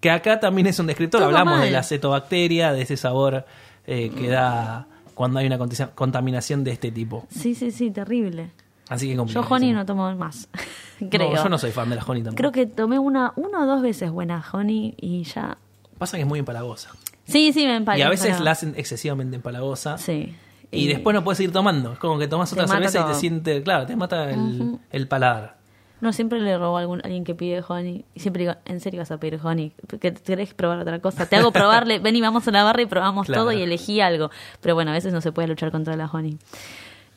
Que 0.01 0.11
acá 0.11 0.39
también 0.39 0.67
es 0.67 0.79
un 0.79 0.87
descriptor. 0.87 1.21
Todo 1.21 1.29
Hablamos 1.29 1.55
mal. 1.59 1.65
de 1.65 1.71
la 1.71 1.79
acetobacteria, 1.81 2.73
de 2.73 2.83
ese 2.83 2.97
sabor 2.97 3.45
eh, 3.87 4.11
que 4.17 4.29
da 4.29 4.87
cuando 5.15 5.39
hay 5.39 5.47
una 5.47 5.59
contaminación 5.95 6.63
de 6.65 6.73
este 6.73 6.91
tipo. 6.93 7.27
Sí, 7.31 7.55
sí, 7.55 7.71
sí, 7.71 7.91
terrible. 7.91 8.51
Así 8.93 9.09
que 9.09 9.15
Yo 9.15 9.41
honey 9.49 9.73
no 9.73 9.87
tomo 9.87 10.15
más. 10.15 10.49
Creo. 11.11 11.35
yo 11.35 11.49
no 11.49 11.59
soy 11.59 11.73
fan 11.73 11.91
de 11.91 11.97
la 11.97 12.05
honey 12.05 12.23
tampoco. 12.23 12.37
Creo 12.37 12.53
que 12.53 12.67
tomé 12.67 12.99
una, 12.99 13.33
una 13.37 13.63
o 13.63 13.67
dos 13.67 13.83
veces 13.83 14.11
buena 14.11 14.45
honey 14.53 14.95
y 14.99 15.25
ya. 15.25 15.57
Pasa 15.99 16.17
que 16.17 16.23
es 16.23 16.29
muy 16.29 16.39
empalagosa. 16.39 16.91
Sí, 17.25 17.53
sí, 17.53 17.67
me 17.67 17.77
empalé. 17.77 18.01
y 18.01 18.03
a 18.03 18.09
veces 18.09 18.41
la 18.41 18.53
hacen 18.53 18.75
excesivamente 18.77 19.37
empalagosa. 19.37 19.99
Sí. 19.99 20.35
Y, 20.71 20.89
después 20.89 21.15
no 21.15 21.25
puedes 21.25 21.39
seguir 21.39 21.53
tomando. 21.53 21.93
Es 21.93 21.99
como 21.99 22.19
que 22.19 22.29
tomas 22.29 22.53
otra 22.53 22.67
cerveza 22.67 23.01
y 23.01 23.13
te 23.13 23.15
siente, 23.15 23.63
claro, 23.63 23.87
te 23.87 23.97
mata 23.97 24.31
el, 24.31 24.79
el 24.91 25.09
paladar. 25.09 25.57
No, 26.03 26.13
siempre 26.13 26.41
le 26.41 26.59
robo 26.59 26.79
a 26.79 26.81
algún, 26.81 27.01
alguien 27.05 27.23
que 27.23 27.35
pide 27.37 27.63
honey. 27.67 28.05
Y 28.13 28.21
siempre 28.21 28.43
digo, 28.43 28.57
¿en 28.65 28.81
serio 28.81 29.01
vas 29.01 29.13
a 29.13 29.19
pedir 29.19 29.39
honey? 29.41 29.73
¿Que 30.01 30.13
¿Querés 30.13 30.53
probar 30.53 30.81
otra 30.81 30.99
cosa? 30.99 31.27
Te 31.27 31.37
hago 31.37 31.53
probarle, 31.53 32.01
ven 32.01 32.17
y 32.17 32.21
vamos 32.21 32.49
a 32.49 32.51
la 32.51 32.65
barra 32.65 32.83
y 32.83 32.87
probamos 32.87 33.27
Claro. 33.27 33.43
todo 33.43 33.53
y 33.53 33.63
elegí 33.63 34.01
algo. 34.01 34.31
Pero 34.61 34.75
bueno, 34.75 34.91
a 34.91 34.95
veces 34.95 35.13
no 35.13 35.21
se 35.21 35.31
puede 35.31 35.47
luchar 35.47 35.71
contra 35.71 35.95
la 35.97 36.07
honey. 36.07 36.39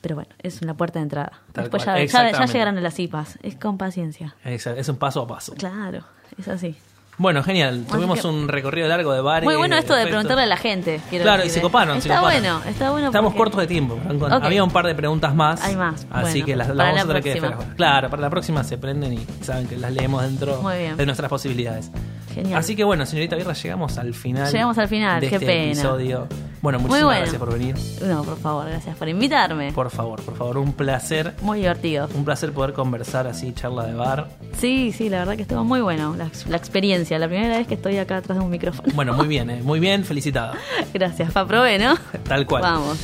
Pero 0.06 0.14
bueno, 0.18 0.30
es 0.44 0.62
una 0.62 0.76
puerta 0.76 1.00
de 1.00 1.04
entrada. 1.04 1.32
Tal 1.52 1.64
Después 1.64 1.84
ya, 1.84 1.98
ya, 1.98 2.32
ya 2.32 2.46
llegarán 2.46 2.78
a 2.78 2.82
las 2.82 3.00
IPAs. 3.00 3.40
Es 3.42 3.56
con 3.56 3.76
paciencia. 3.80 4.36
Es, 4.44 4.68
es 4.68 4.88
un 4.88 4.98
paso 4.98 5.24
a 5.24 5.28
paso. 5.28 5.56
Claro, 5.56 6.04
es 6.38 6.48
así. 6.48 6.76
Bueno, 7.18 7.42
genial. 7.42 7.86
Tuvimos 7.90 8.22
que- 8.22 8.28
un 8.28 8.48
recorrido 8.48 8.88
largo 8.88 9.14
de 9.14 9.22
bares. 9.22 9.46
Muy 9.48 9.56
bueno 9.56 9.76
esto 9.78 9.96
de 9.96 10.06
preguntarle 10.06 10.44
a 10.44 10.46
la 10.46 10.58
gente. 10.58 11.02
Claro, 11.10 11.42
y 11.42 11.46
decir, 11.48 11.54
se 11.54 11.60
¿eh? 11.60 11.62
coparon. 11.64 12.02
se 12.04 12.08
Está 12.10 12.20
coparon. 12.20 12.40
bueno, 12.44 12.62
está 12.70 12.92
bueno. 12.92 13.08
Estamos 13.08 13.34
porque- 13.34 13.38
cortos 13.40 13.62
de 13.62 13.68
tiempo. 13.68 14.00
Había 14.30 14.64
un 14.64 14.70
par 14.70 14.86
de 14.86 14.94
preguntas 14.94 15.34
más. 15.34 15.64
Hay 15.64 15.76
más, 15.76 16.06
Así 16.12 16.34
bueno, 16.42 16.46
que 16.46 16.56
las, 16.56 16.68
vamos 16.68 16.78
la 16.96 17.02
a 17.02 17.08
tener 17.08 17.24
que 17.24 17.34
dejar. 17.34 17.76
Claro, 17.76 18.10
para 18.12 18.22
la 18.22 18.30
próxima 18.30 18.64
se 18.64 18.78
prenden 18.78 19.14
y 19.14 19.26
saben 19.42 19.66
que 19.68 19.76
las 19.78 19.92
leemos 19.92 20.22
dentro 20.22 20.62
de 20.70 21.04
nuestras 21.08 21.30
posibilidades. 21.32 21.90
Genial. 22.32 22.60
Así 22.60 22.76
que 22.76 22.84
bueno, 22.84 23.06
señorita 23.08 23.38
Guerra, 23.38 23.54
llegamos 23.54 23.98
al 23.98 24.14
final. 24.14 24.52
Llegamos 24.52 24.78
al 24.78 24.88
final, 24.88 25.20
de 25.22 25.30
qué 25.30 25.36
este 25.38 25.48
pena. 25.48 25.72
episodio 25.72 26.28
Bueno, 26.62 26.80
muchísimas 26.80 27.04
bueno. 27.04 27.20
gracias 27.22 27.40
por 27.40 27.54
venir. 27.54 27.76
No, 28.02 28.24
por 28.24 28.38
favor, 28.40 28.68
gracias 28.68 28.96
por 28.98 29.08
invitarme. 29.08 29.72
Por 29.72 29.90
favor, 29.92 30.22
por 30.24 30.36
favor, 30.36 30.58
un 30.58 30.74
placer. 30.74 31.36
Muy 31.42 31.60
divertido. 31.60 32.10
Un 32.16 32.26
placer 32.26 32.52
poder 32.54 32.74
conversar 32.74 33.28
así, 33.28 33.54
charla 33.54 33.86
de 33.86 33.94
bar. 33.94 34.30
Sí, 34.58 34.92
sí, 34.92 35.10
la 35.10 35.20
verdad 35.20 35.36
que 35.36 35.44
estuvo 35.44 35.64
muy 35.64 35.82
bueno 35.82 36.16
la, 36.16 36.30
la 36.50 36.58
experiencia. 36.58 37.20
La 37.20 37.28
primera 37.28 37.58
vez 37.58 37.68
que 37.68 37.76
estoy 37.76 37.98
acá 37.98 38.18
atrás 38.18 38.38
de 38.38 38.44
un 38.44 38.50
micrófono. 38.50 38.92
Bueno, 38.96 39.14
muy 39.14 39.28
bien, 39.28 39.50
eh, 39.50 39.62
muy 39.64 39.80
bien, 39.80 40.04
felicitado. 40.06 40.54
Gracias, 40.94 41.32
pa' 41.32 41.46
probé, 41.46 41.78
¿no? 41.78 41.96
Tal 42.28 42.46
cual. 42.48 42.62
Vamos. 42.62 42.98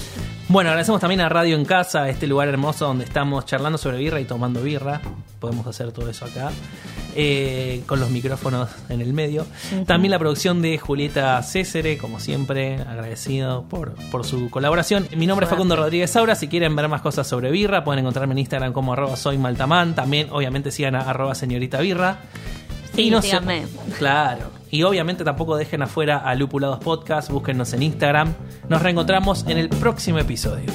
Bueno, 0.52 0.70
agradecemos 0.72 0.99
también 0.99 1.22
a 1.22 1.30
Radio 1.30 1.56
en 1.56 1.64
Casa, 1.64 2.10
este 2.10 2.28
lugar 2.28 2.49
hermoso 2.49 2.86
donde 2.86 3.06
estamos 3.06 3.45
charlando 3.45 3.78
sobre 3.78 3.97
birra 3.99 4.20
y 4.20 4.26
tomando 4.26 4.62
birra. 4.62 4.99
Podemos 5.39 5.66
hacer 5.66 5.91
todo 5.93 6.10
eso 6.10 6.26
acá. 6.26 6.52
eh, 7.16 7.84
con 7.88 7.99
los 8.02 8.10
micrófonos 8.10 8.70
en 8.89 9.02
el 9.02 9.14
medio. 9.14 9.45
También 9.86 10.12
la 10.12 10.20
producción 10.20 10.62
de 10.62 10.78
Julieta 10.78 11.41
Césare, 11.43 11.97
como 11.97 12.20
siempre, 12.20 12.76
agradecido 12.82 13.64
por, 13.64 13.93
por 14.12 14.26
su 14.26 14.49
colaboración. 14.49 15.08
Mi 15.16 15.26
nombre 15.28 15.45
es. 15.45 15.49
Facundo 15.49 15.76
Rodríguez 15.78 16.12
Saura. 16.12 16.36
Si 16.36 16.47
quieren 16.47 16.76
ver 16.76 16.88
más 16.89 17.02
cosas 17.02 17.28
sobre 17.28 17.49
birra, 17.52 17.84
pueden 17.86 17.99
encontrarme 17.99 18.34
en 18.34 18.39
Instagram 18.39 18.72
como 18.74 18.93
arroba 18.93 19.16
soy 19.16 19.38
maltamán. 19.38 19.93
También, 19.95 20.28
obviamente, 20.32 20.72
sigan 20.72 20.95
a 20.95 21.02
arroba 21.02 21.34
señorita 21.36 21.80
birra. 21.82 22.20
Sí, 22.95 23.10
no 23.10 23.22
se- 23.22 23.28
síganme. 23.30 23.64
Claro. 23.97 24.52
Y 24.72 24.84
obviamente 24.84 25.26
tampoco 25.26 25.57
dejen 25.57 25.82
afuera 25.82 26.17
a 26.17 26.34
Lupulados 26.34 26.80
Podcast. 26.80 27.30
Búsquennos 27.30 27.74
en 27.74 27.84
Instagram. 27.84 28.34
Nos 28.69 28.82
reencontramos 28.82 29.45
en 29.47 29.57
el 29.57 29.69
próximo 29.69 30.17
episodio. 30.17 30.72